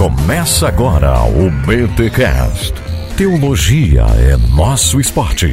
Começa 0.00 0.66
agora 0.66 1.12
o 1.24 1.50
BTCast. 1.50 2.72
Teologia 3.18 4.06
é 4.16 4.34
nosso 4.56 4.98
esporte. 4.98 5.48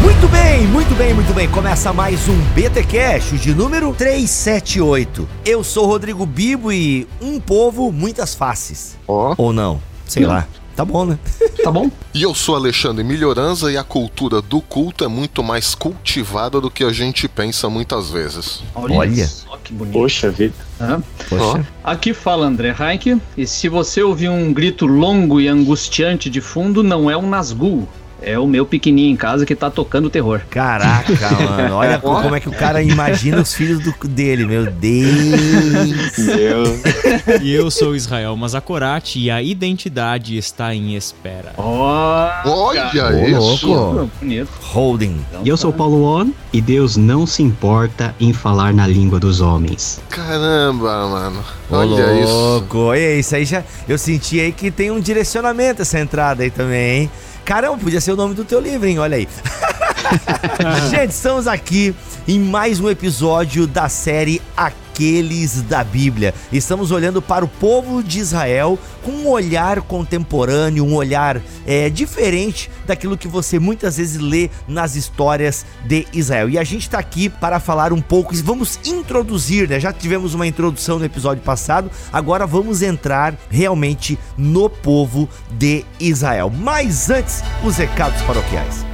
Muito 0.00 0.28
bem, 0.28 0.68
muito 0.68 0.94
bem, 0.94 1.14
muito 1.14 1.34
bem. 1.34 1.48
Começa 1.48 1.92
mais 1.92 2.28
um 2.28 2.40
BTcast 2.54 3.38
de 3.38 3.52
número 3.52 3.92
378. 3.92 5.28
Eu 5.44 5.64
sou 5.64 5.86
Rodrigo 5.86 6.24
Bibo 6.24 6.70
e 6.70 7.08
um 7.20 7.40
povo, 7.40 7.90
muitas 7.90 8.36
faces. 8.36 8.96
Ó. 9.08 9.34
Ou 9.36 9.52
não? 9.52 9.82
Sei 10.06 10.24
lá. 10.24 10.46
Tá 10.74 10.84
bom, 10.84 11.04
né? 11.04 11.18
Tá 11.64 11.70
bom? 11.72 11.90
E 12.12 12.22
eu 12.22 12.34
sou 12.34 12.56
Alexandre 12.56 13.02
Melhoranza 13.02 13.72
e 13.72 13.76
a 13.78 13.82
cultura 13.82 14.42
do 14.42 14.60
culto 14.60 15.02
é 15.02 15.08
muito 15.08 15.42
mais 15.42 15.74
cultivada 15.74 16.60
do 16.60 16.70
que 16.70 16.84
a 16.84 16.92
gente 16.92 17.26
pensa 17.26 17.70
muitas 17.70 18.10
vezes. 18.10 18.62
Olha. 18.74 19.26
só 19.26 19.56
que 19.64 19.72
bonito. 19.72 19.94
Poxa 19.94 20.30
vida. 20.30 20.52
Poxa. 21.26 21.66
Aqui 21.82 22.12
fala 22.12 22.46
André 22.46 22.74
Heinck, 22.78 23.18
e 23.34 23.46
se 23.46 23.70
você 23.70 24.02
ouvir 24.02 24.28
um 24.28 24.52
grito 24.52 24.84
longo 24.84 25.40
e 25.40 25.48
angustiante 25.48 26.28
de 26.28 26.42
fundo, 26.42 26.82
não 26.82 27.10
é 27.10 27.16
um 27.16 27.26
Nazgûl. 27.26 27.88
É 28.22 28.38
o 28.38 28.46
meu 28.46 28.64
pequenininho 28.64 29.12
em 29.12 29.16
casa 29.16 29.44
que 29.44 29.54
tá 29.54 29.68
tocando 29.70 30.08
terror. 30.08 30.40
Caraca, 30.48 31.30
mano. 31.38 31.74
Olha 31.74 31.98
co- 31.98 32.22
como 32.22 32.34
é 32.34 32.40
que 32.40 32.48
o 32.48 32.52
cara 32.52 32.82
imagina 32.82 33.40
os 33.40 33.52
filhos 33.52 33.80
do- 33.80 33.94
dele, 34.08 34.46
meu 34.46 34.64
Deus. 34.66 36.18
Meu. 36.18 36.64
E 37.42 37.52
eu 37.52 37.70
sou 37.70 37.94
Israel 37.94 38.36
Mazakorati 38.36 39.18
e 39.20 39.30
a 39.30 39.42
identidade 39.42 40.36
está 40.36 40.74
em 40.74 40.94
espera. 40.96 41.52
Ó, 41.56 42.28
Olha 42.44 42.90
isso! 43.28 43.66
louco. 43.66 44.10
bonito. 44.20 44.48
Holding. 44.62 45.16
E 45.44 45.48
eu 45.48 45.56
sou 45.56 45.70
o 45.70 45.72
Paulo 45.72 46.02
On 46.04 46.30
e 46.52 46.60
Deus 46.60 46.96
não 46.96 47.26
se 47.26 47.42
importa 47.42 48.14
em 48.20 48.32
falar 48.32 48.72
na 48.72 48.86
língua 48.86 49.20
dos 49.20 49.40
homens. 49.40 50.00
Caramba, 50.08 51.08
mano. 51.08 51.44
Olha 51.70 52.20
isso. 52.22 52.32
louco. 52.32 52.94
E 52.94 53.18
isso 53.20 53.36
aí 53.36 53.44
já. 53.44 53.62
Eu 53.88 53.98
senti 53.98 54.40
aí 54.40 54.52
que 54.52 54.70
tem 54.70 54.90
um 54.90 55.00
direcionamento 55.00 55.82
essa 55.82 55.98
entrada 56.00 56.42
aí 56.42 56.50
também, 56.50 57.02
hein? 57.02 57.10
Caramba, 57.44 57.76
podia 57.76 58.00
ser 58.00 58.12
o 58.12 58.16
nome 58.16 58.34
do 58.34 58.44
teu 58.44 58.58
livro, 58.58 58.88
hein? 58.88 58.98
Olha 58.98 59.16
aí. 59.16 59.28
Gente, 60.90 61.10
estamos 61.10 61.46
aqui 61.46 61.94
em 62.26 62.38
mais 62.38 62.80
um 62.80 62.88
episódio 62.88 63.66
da 63.66 63.88
série 63.88 64.40
Aqueles 64.94 65.60
da 65.62 65.82
Bíblia. 65.82 66.32
Estamos 66.52 66.92
olhando 66.92 67.20
para 67.20 67.44
o 67.44 67.48
povo 67.48 68.00
de 68.00 68.20
Israel 68.20 68.78
com 69.02 69.10
um 69.10 69.28
olhar 69.28 69.82
contemporâneo, 69.82 70.84
um 70.84 70.94
olhar 70.94 71.42
é, 71.66 71.90
diferente 71.90 72.70
daquilo 72.86 73.18
que 73.18 73.26
você 73.26 73.58
muitas 73.58 73.96
vezes 73.96 74.20
lê 74.22 74.50
nas 74.68 74.94
histórias 74.94 75.66
de 75.84 76.06
Israel. 76.12 76.48
E 76.48 76.56
a 76.56 76.62
gente 76.62 76.82
está 76.82 77.00
aqui 77.00 77.28
para 77.28 77.58
falar 77.58 77.92
um 77.92 78.00
pouco, 78.00 78.32
vamos 78.36 78.78
introduzir, 78.86 79.68
né? 79.68 79.80
Já 79.80 79.92
tivemos 79.92 80.32
uma 80.32 80.46
introdução 80.46 81.00
no 81.00 81.04
episódio 81.04 81.42
passado, 81.42 81.90
agora 82.12 82.46
vamos 82.46 82.80
entrar 82.80 83.34
realmente 83.50 84.16
no 84.38 84.70
povo 84.70 85.28
de 85.50 85.84
Israel. 85.98 86.50
Mas 86.50 87.10
antes, 87.10 87.42
os 87.64 87.76
recados 87.76 88.22
paroquiais. 88.22 88.93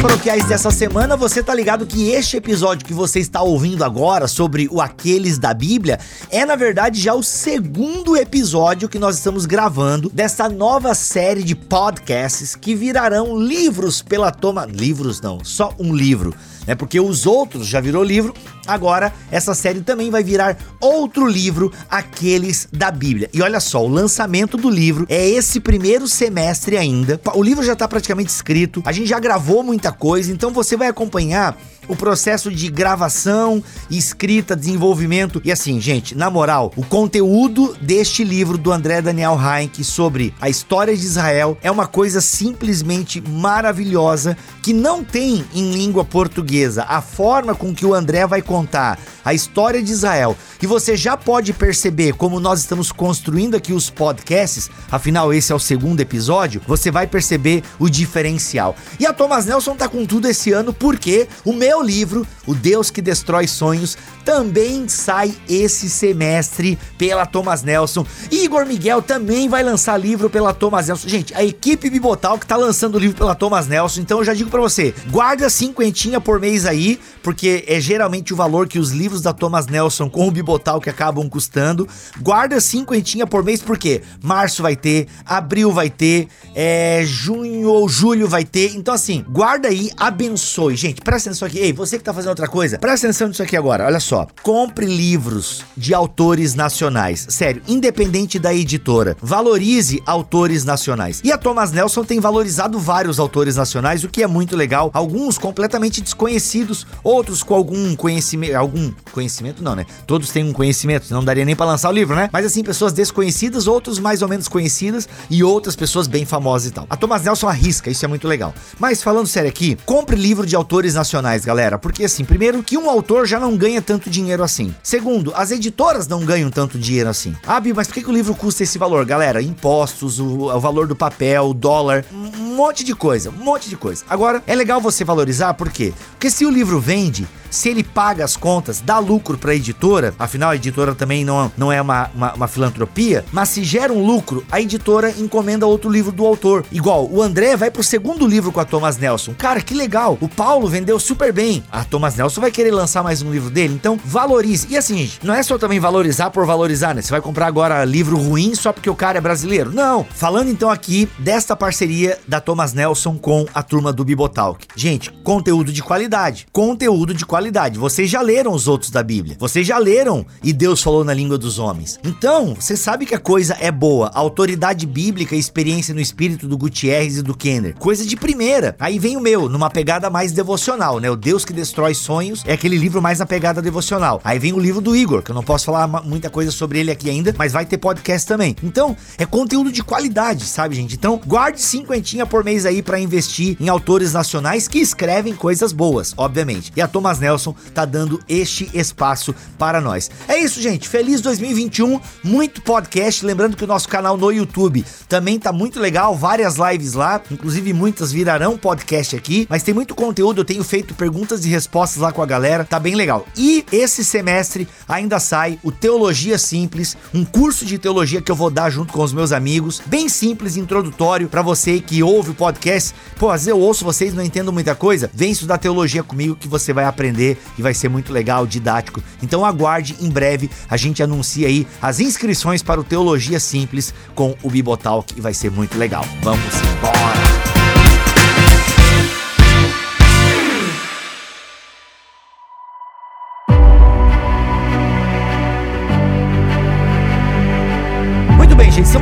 Paroquiais 0.00 0.46
dessa 0.46 0.70
semana, 0.70 1.14
você 1.14 1.42
tá 1.42 1.54
ligado 1.54 1.86
que 1.86 2.10
este 2.10 2.38
episódio 2.38 2.86
que 2.86 2.94
você 2.94 3.20
está 3.20 3.42
ouvindo 3.42 3.84
agora 3.84 4.26
sobre 4.26 4.66
o 4.70 4.80
Aqueles 4.80 5.36
da 5.36 5.52
Bíblia 5.52 5.98
é, 6.30 6.46
na 6.46 6.56
verdade, 6.56 6.98
já 6.98 7.12
o 7.12 7.22
segundo 7.22 8.16
episódio 8.16 8.88
que 8.88 8.98
nós 8.98 9.16
estamos 9.16 9.44
gravando 9.44 10.08
dessa 10.08 10.48
nova 10.48 10.94
série 10.94 11.42
de 11.42 11.54
podcasts 11.54 12.54
que 12.56 12.74
virarão 12.74 13.38
livros 13.38 14.00
pela 14.00 14.30
toma. 14.30 14.64
Livros 14.64 15.20
não, 15.20 15.44
só 15.44 15.74
um 15.78 15.94
livro. 15.94 16.34
É 16.66 16.74
porque 16.74 17.00
os 17.00 17.26
outros 17.26 17.66
já 17.66 17.80
virou 17.80 18.02
livro, 18.02 18.34
agora 18.66 19.12
essa 19.30 19.54
série 19.54 19.80
também 19.80 20.10
vai 20.10 20.22
virar 20.22 20.56
outro 20.80 21.26
livro, 21.26 21.72
aqueles 21.88 22.68
da 22.72 22.90
Bíblia. 22.90 23.28
E 23.32 23.42
olha 23.42 23.60
só, 23.60 23.84
o 23.84 23.88
lançamento 23.88 24.56
do 24.56 24.70
livro 24.70 25.06
é 25.08 25.28
esse 25.28 25.60
primeiro 25.60 26.06
semestre 26.06 26.76
ainda. 26.76 27.20
O 27.34 27.42
livro 27.42 27.64
já 27.64 27.74
tá 27.74 27.88
praticamente 27.88 28.30
escrito, 28.30 28.82
a 28.84 28.92
gente 28.92 29.08
já 29.08 29.18
gravou 29.18 29.62
muita 29.62 29.92
coisa, 29.92 30.32
então 30.32 30.52
você 30.52 30.76
vai 30.76 30.88
acompanhar 30.88 31.56
o 31.90 31.96
processo 31.96 32.52
de 32.52 32.70
gravação, 32.70 33.62
escrita, 33.90 34.54
desenvolvimento. 34.54 35.42
E 35.44 35.50
assim, 35.50 35.80
gente, 35.80 36.16
na 36.16 36.30
moral, 36.30 36.72
o 36.76 36.84
conteúdo 36.84 37.76
deste 37.80 38.22
livro 38.22 38.56
do 38.56 38.70
André 38.70 39.02
Daniel 39.02 39.36
Heinck 39.36 39.82
sobre 39.82 40.32
a 40.40 40.48
história 40.48 40.96
de 40.96 41.04
Israel 41.04 41.58
é 41.62 41.70
uma 41.70 41.88
coisa 41.88 42.20
simplesmente 42.20 43.20
maravilhosa 43.20 44.36
que 44.62 44.72
não 44.72 45.02
tem 45.02 45.44
em 45.52 45.72
língua 45.72 46.04
portuguesa. 46.04 46.84
A 46.84 47.02
forma 47.02 47.56
com 47.56 47.74
que 47.74 47.84
o 47.84 47.92
André 47.92 48.24
vai 48.24 48.40
contar 48.40 48.96
a 49.24 49.34
história 49.34 49.82
de 49.82 49.90
Israel. 49.90 50.36
E 50.62 50.66
você 50.66 50.96
já 50.96 51.16
pode 51.16 51.52
perceber 51.52 52.12
como 52.12 52.38
nós 52.38 52.60
estamos 52.60 52.92
construindo 52.92 53.54
aqui 53.54 53.72
os 53.72 53.90
podcasts, 53.90 54.70
afinal 54.90 55.32
esse 55.32 55.52
é 55.52 55.54
o 55.54 55.58
segundo 55.58 56.00
episódio, 56.00 56.60
você 56.66 56.90
vai 56.90 57.06
perceber 57.06 57.62
o 57.78 57.88
diferencial. 57.88 58.76
E 58.98 59.06
a 59.06 59.12
Thomas 59.12 59.46
Nelson 59.46 59.74
tá 59.74 59.88
com 59.88 60.06
tudo 60.06 60.28
esse 60.28 60.52
ano 60.52 60.72
porque 60.72 61.26
o 61.44 61.52
meu 61.52 61.79
livro, 61.82 62.26
O 62.46 62.54
Deus 62.54 62.90
que 62.90 63.02
Destrói 63.02 63.46
Sonhos, 63.46 63.96
também 64.24 64.88
sai 64.88 65.34
esse 65.48 65.88
semestre 65.88 66.78
pela 66.98 67.26
Thomas 67.26 67.62
Nelson. 67.62 68.06
E 68.30 68.44
Igor 68.44 68.66
Miguel 68.66 69.02
também 69.02 69.48
vai 69.48 69.62
lançar 69.62 69.96
livro 69.96 70.28
pela 70.28 70.52
Thomas 70.52 70.88
Nelson. 70.88 71.08
Gente, 71.08 71.34
a 71.34 71.44
equipe 71.44 71.90
Bibotal 71.90 72.38
que 72.38 72.46
tá 72.46 72.56
lançando 72.56 72.98
livro 72.98 73.16
pela 73.16 73.34
Thomas 73.34 73.66
Nelson, 73.66 74.00
então 74.00 74.18
eu 74.18 74.24
já 74.24 74.34
digo 74.34 74.50
pra 74.50 74.60
você, 74.60 74.94
guarda 75.10 75.48
cinquentinha 75.48 76.20
por 76.20 76.40
mês 76.40 76.66
aí, 76.66 76.98
porque 77.22 77.64
é 77.66 77.80
geralmente 77.80 78.32
o 78.32 78.36
valor 78.36 78.68
que 78.68 78.78
os 78.78 78.90
livros 78.90 79.22
da 79.22 79.32
Thomas 79.32 79.66
Nelson 79.66 80.08
com 80.08 80.28
o 80.28 80.30
Bibotal 80.30 80.80
que 80.80 80.90
acabam 80.90 81.28
custando. 81.28 81.88
Guarda 82.20 82.60
cinquentinha 82.60 83.26
por 83.26 83.44
mês, 83.44 83.62
porque 83.62 84.02
março 84.22 84.62
vai 84.62 84.76
ter, 84.76 85.06
abril 85.24 85.72
vai 85.72 85.90
ter, 85.90 86.28
é, 86.54 87.02
junho 87.04 87.68
ou 87.68 87.88
julho 87.88 88.28
vai 88.28 88.44
ter. 88.44 88.74
Então 88.74 88.94
assim, 88.94 89.24
guarda 89.28 89.68
aí, 89.68 89.90
abençoe. 89.96 90.76
Gente, 90.76 91.00
presta 91.00 91.30
atenção 91.30 91.46
aqui. 91.46 91.59
Ei, 91.60 91.74
você 91.74 91.98
que 91.98 92.04
tá 92.04 92.14
fazendo 92.14 92.30
outra 92.30 92.48
coisa, 92.48 92.78
presta 92.78 93.06
atenção 93.06 93.28
nisso 93.28 93.42
aqui 93.42 93.54
agora. 93.54 93.84
Olha 93.84 94.00
só. 94.00 94.26
Compre 94.42 94.86
livros 94.86 95.62
de 95.76 95.92
autores 95.92 96.54
nacionais. 96.54 97.26
Sério, 97.28 97.60
independente 97.68 98.38
da 98.38 98.54
editora. 98.54 99.14
Valorize 99.20 100.02
autores 100.06 100.64
nacionais. 100.64 101.20
E 101.22 101.30
a 101.30 101.36
Thomas 101.36 101.70
Nelson 101.70 102.02
tem 102.02 102.18
valorizado 102.18 102.78
vários 102.78 103.18
autores 103.18 103.56
nacionais, 103.56 104.02
o 104.02 104.08
que 104.08 104.22
é 104.22 104.26
muito 104.26 104.56
legal. 104.56 104.90
Alguns 104.94 105.36
completamente 105.36 106.00
desconhecidos, 106.00 106.86
outros 107.04 107.42
com 107.42 107.54
algum 107.54 107.94
conhecimento, 107.94 108.54
algum 108.54 108.90
conhecimento 109.12 109.62
não, 109.62 109.76
né? 109.76 109.84
Todos 110.06 110.30
têm 110.30 110.42
um 110.42 110.54
conhecimento, 110.54 111.12
não 111.12 111.22
daria 111.22 111.44
nem 111.44 111.54
pra 111.54 111.66
lançar 111.66 111.90
o 111.90 111.92
livro, 111.92 112.16
né? 112.16 112.30
Mas 112.32 112.46
assim, 112.46 112.64
pessoas 112.64 112.94
desconhecidas, 112.94 113.66
outros 113.66 113.98
mais 113.98 114.22
ou 114.22 114.28
menos 114.28 114.48
conhecidas 114.48 115.06
e 115.28 115.44
outras 115.44 115.76
pessoas 115.76 116.06
bem 116.06 116.24
famosas 116.24 116.70
e 116.70 116.72
tal. 116.72 116.86
A 116.88 116.96
Thomas 116.96 117.22
Nelson 117.22 117.48
arrisca, 117.48 117.90
isso 117.90 118.02
é 118.02 118.08
muito 118.08 118.26
legal. 118.26 118.54
Mas 118.78 119.02
falando 119.02 119.26
sério 119.26 119.50
aqui, 119.50 119.76
compre 119.84 120.16
livro 120.16 120.46
de 120.46 120.56
autores 120.56 120.94
nacionais, 120.94 121.49
galera, 121.50 121.78
porque 121.78 122.04
assim, 122.04 122.24
primeiro 122.24 122.62
que 122.62 122.78
um 122.78 122.88
autor 122.88 123.26
já 123.26 123.40
não 123.40 123.56
ganha 123.56 123.82
tanto 123.82 124.08
dinheiro 124.08 124.44
assim. 124.44 124.72
Segundo, 124.84 125.32
as 125.34 125.50
editoras 125.50 126.06
não 126.06 126.24
ganham 126.24 126.48
tanto 126.48 126.78
dinheiro 126.78 127.10
assim. 127.10 127.34
Ah, 127.44 127.58
Bi, 127.58 127.72
mas 127.72 127.88
por 127.88 127.94
que, 127.94 128.02
que 128.02 128.08
o 128.08 128.12
livro 128.12 128.36
custa 128.36 128.62
esse 128.62 128.78
valor, 128.78 129.04
galera? 129.04 129.42
Impostos, 129.42 130.20
o, 130.20 130.42
o 130.42 130.60
valor 130.60 130.86
do 130.86 130.94
papel, 130.94 131.52
dólar, 131.52 132.04
um 132.12 132.54
monte 132.54 132.84
de 132.84 132.94
coisa, 132.94 133.30
um 133.30 133.44
monte 133.44 133.68
de 133.68 133.76
coisa. 133.76 134.04
Agora, 134.08 134.40
é 134.46 134.54
legal 134.54 134.80
você 134.80 135.04
valorizar, 135.04 135.54
por 135.54 135.70
quê? 135.70 135.92
Porque 136.12 136.30
se 136.30 136.46
o 136.46 136.50
livro 136.50 136.78
vende, 136.78 137.26
se 137.50 137.68
ele 137.68 137.82
paga 137.82 138.24
as 138.24 138.36
contas, 138.36 138.80
dá 138.80 138.98
lucro 138.98 139.36
para 139.36 139.50
a 139.50 139.54
editora, 139.54 140.14
afinal 140.18 140.50
a 140.50 140.56
editora 140.56 140.94
também 140.94 141.24
não, 141.24 141.50
não 141.56 141.72
é 141.72 141.82
uma, 141.82 142.10
uma, 142.14 142.32
uma 142.34 142.48
filantropia, 142.48 143.24
mas 143.32 143.48
se 143.48 143.64
gera 143.64 143.92
um 143.92 144.04
lucro, 144.04 144.44
a 144.50 144.60
editora 144.60 145.10
encomenda 145.18 145.66
outro 145.66 145.90
livro 145.90 146.12
do 146.12 146.24
autor. 146.24 146.64
Igual, 146.70 147.08
o 147.10 147.20
André 147.20 147.56
vai 147.56 147.70
pro 147.70 147.82
segundo 147.82 148.26
livro 148.26 148.52
com 148.52 148.60
a 148.60 148.64
Thomas 148.64 148.96
Nelson. 148.96 149.34
Cara, 149.34 149.60
que 149.60 149.74
legal. 149.74 150.16
O 150.20 150.28
Paulo 150.28 150.68
vendeu 150.68 150.98
super 151.00 151.32
bem. 151.32 151.64
A 151.70 151.84
Thomas 151.84 152.14
Nelson 152.14 152.40
vai 152.40 152.50
querer 152.50 152.70
lançar 152.70 153.02
mais 153.02 153.22
um 153.22 153.32
livro 153.32 153.50
dele, 153.50 153.74
então 153.74 153.98
valorize. 154.04 154.68
E 154.70 154.76
assim, 154.76 154.98
gente, 154.98 155.26
não 155.26 155.34
é 155.34 155.42
só 155.42 155.58
também 155.58 155.80
valorizar 155.80 156.30
por 156.30 156.46
valorizar, 156.46 156.94
né? 156.94 157.02
Você 157.02 157.10
vai 157.10 157.20
comprar 157.20 157.46
agora 157.46 157.84
livro 157.84 158.16
ruim 158.16 158.54
só 158.54 158.72
porque 158.72 158.88
o 158.88 158.94
cara 158.94 159.18
é 159.18 159.20
brasileiro. 159.20 159.72
Não. 159.72 160.04
Falando 160.04 160.50
então 160.50 160.70
aqui 160.70 161.08
desta 161.18 161.56
parceria 161.56 162.18
da 162.28 162.40
Thomas 162.40 162.72
Nelson 162.72 163.18
com 163.18 163.46
a 163.52 163.62
turma 163.62 163.92
do 163.92 164.04
Bibotalk. 164.04 164.66
Gente, 164.76 165.10
conteúdo 165.24 165.72
de 165.72 165.82
qualidade. 165.82 166.46
Conteúdo 166.52 167.12
de 167.12 167.26
qualidade. 167.26 167.39
Vocês 167.78 168.10
já 168.10 168.20
leram 168.20 168.52
os 168.52 168.68
outros 168.68 168.90
da 168.90 169.02
Bíblia. 169.02 169.36
Vocês 169.38 169.66
já 169.66 169.78
leram 169.78 170.26
e 170.42 170.52
Deus 170.52 170.82
falou 170.82 171.04
na 171.04 171.14
língua 171.14 171.38
dos 171.38 171.58
homens. 171.58 171.98
Então, 172.04 172.54
você 172.54 172.76
sabe 172.76 173.06
que 173.06 173.14
a 173.14 173.18
coisa 173.18 173.56
é 173.58 173.70
boa. 173.70 174.10
Autoridade 174.14 174.86
bíblica 174.86 175.34
e 175.34 175.38
experiência 175.38 175.94
no 175.94 176.00
espírito 176.00 176.46
do 176.46 176.58
Gutierrez 176.58 177.16
e 177.16 177.22
do 177.22 177.34
Kenner. 177.34 177.74
Coisa 177.76 178.04
de 178.04 178.16
primeira. 178.16 178.76
Aí 178.78 178.98
vem 178.98 179.16
o 179.16 179.20
meu, 179.20 179.48
numa 179.48 179.70
pegada 179.70 180.10
mais 180.10 180.32
devocional, 180.32 181.00
né? 181.00 181.10
O 181.10 181.16
Deus 181.16 181.44
que 181.44 181.52
destrói 181.52 181.94
sonhos 181.94 182.42
é 182.46 182.52
aquele 182.52 182.76
livro 182.76 183.00
mais 183.00 183.18
na 183.18 183.26
pegada 183.26 183.62
devocional. 183.62 184.20
Aí 184.22 184.38
vem 184.38 184.52
o 184.52 184.58
livro 184.58 184.80
do 184.80 184.94
Igor, 184.94 185.22
que 185.22 185.30
eu 185.30 185.34
não 185.34 185.42
posso 185.42 185.66
falar 185.66 185.86
muita 186.04 186.28
coisa 186.28 186.50
sobre 186.50 186.78
ele 186.78 186.90
aqui 186.90 187.08
ainda, 187.08 187.34
mas 187.38 187.52
vai 187.52 187.64
ter 187.64 187.78
podcast 187.78 188.28
também. 188.28 188.54
Então, 188.62 188.96
é 189.16 189.24
conteúdo 189.24 189.72
de 189.72 189.82
qualidade, 189.82 190.44
sabe, 190.44 190.76
gente? 190.76 190.94
Então, 190.94 191.20
guarde 191.26 191.60
cinquentinha 191.60 192.26
por 192.26 192.44
mês 192.44 192.66
aí 192.66 192.82
para 192.82 193.00
investir 193.00 193.56
em 193.58 193.68
autores 193.68 194.12
nacionais 194.12 194.68
que 194.68 194.78
escrevem 194.78 195.34
coisas 195.34 195.72
boas, 195.72 196.12
obviamente. 196.16 196.72
E 196.76 196.82
a 196.82 196.88
Thomas 196.88 197.18
Nelson 197.18 197.29
tá 197.74 197.84
dando 197.84 198.20
este 198.28 198.70
espaço 198.74 199.34
para 199.58 199.80
nós. 199.80 200.10
É 200.28 200.38
isso, 200.38 200.60
gente. 200.60 200.88
Feliz 200.88 201.20
2021, 201.20 202.00
muito 202.24 202.62
podcast. 202.62 203.24
Lembrando 203.24 203.56
que 203.56 203.64
o 203.64 203.66
nosso 203.66 203.88
canal 203.88 204.16
no 204.16 204.30
YouTube 204.30 204.84
também 205.08 205.38
tá 205.38 205.52
muito 205.52 205.80
legal, 205.80 206.16
várias 206.16 206.56
lives 206.56 206.94
lá, 206.94 207.20
inclusive 207.30 207.72
muitas 207.72 208.12
virarão 208.12 208.56
podcast 208.56 209.16
aqui, 209.16 209.46
mas 209.48 209.62
tem 209.62 209.74
muito 209.74 209.94
conteúdo. 209.94 210.40
Eu 210.40 210.44
tenho 210.44 210.64
feito 210.64 210.94
perguntas 210.94 211.44
e 211.44 211.48
respostas 211.48 212.00
lá 212.00 212.12
com 212.12 212.22
a 212.22 212.26
galera, 212.26 212.64
tá 212.64 212.78
bem 212.78 212.94
legal. 212.94 213.26
E 213.36 213.64
esse 213.72 214.04
semestre 214.04 214.68
ainda 214.88 215.18
sai 215.20 215.58
o 215.62 215.70
Teologia 215.70 216.38
Simples, 216.38 216.96
um 217.12 217.24
curso 217.24 217.64
de 217.64 217.78
teologia 217.78 218.20
que 218.20 218.30
eu 218.30 218.36
vou 218.36 218.50
dar 218.50 218.70
junto 218.70 218.92
com 218.92 219.02
os 219.02 219.12
meus 219.12 219.32
amigos, 219.32 219.80
bem 219.86 220.08
simples, 220.08 220.56
introdutório 220.56 221.28
para 221.28 221.42
você 221.42 221.80
que 221.80 222.02
ouve 222.02 222.30
o 222.30 222.34
podcast. 222.34 222.94
Pô, 223.18 223.30
às 223.30 223.42
vezes 223.42 223.48
eu 223.48 223.58
ouço 223.58 223.84
vocês 223.84 224.14
não 224.14 224.22
entendo 224.22 224.52
muita 224.52 224.74
coisa. 224.74 225.10
Vem 225.12 225.32
estudar 225.32 225.58
teologia 225.58 226.02
comigo 226.02 226.36
que 226.36 226.48
você 226.48 226.72
vai 226.72 226.84
aprender 226.84 227.19
e 227.58 227.62
vai 227.62 227.74
ser 227.74 227.88
muito 227.88 228.12
legal, 228.12 228.46
didático. 228.46 229.02
Então 229.22 229.44
aguarde, 229.44 229.96
em 230.00 230.10
breve 230.10 230.50
a 230.68 230.76
gente 230.76 231.02
anuncia 231.02 231.48
aí 231.48 231.66
as 231.80 232.00
inscrições 232.00 232.62
para 232.62 232.80
o 232.80 232.84
Teologia 232.84 233.38
Simples 233.38 233.92
com 234.14 234.36
o 234.42 234.50
Bibotalk 234.50 235.14
e 235.16 235.20
vai 235.20 235.34
ser 235.34 235.50
muito 235.50 235.78
legal. 235.78 236.04
Vamos 236.22 236.54
embora! 236.78 237.59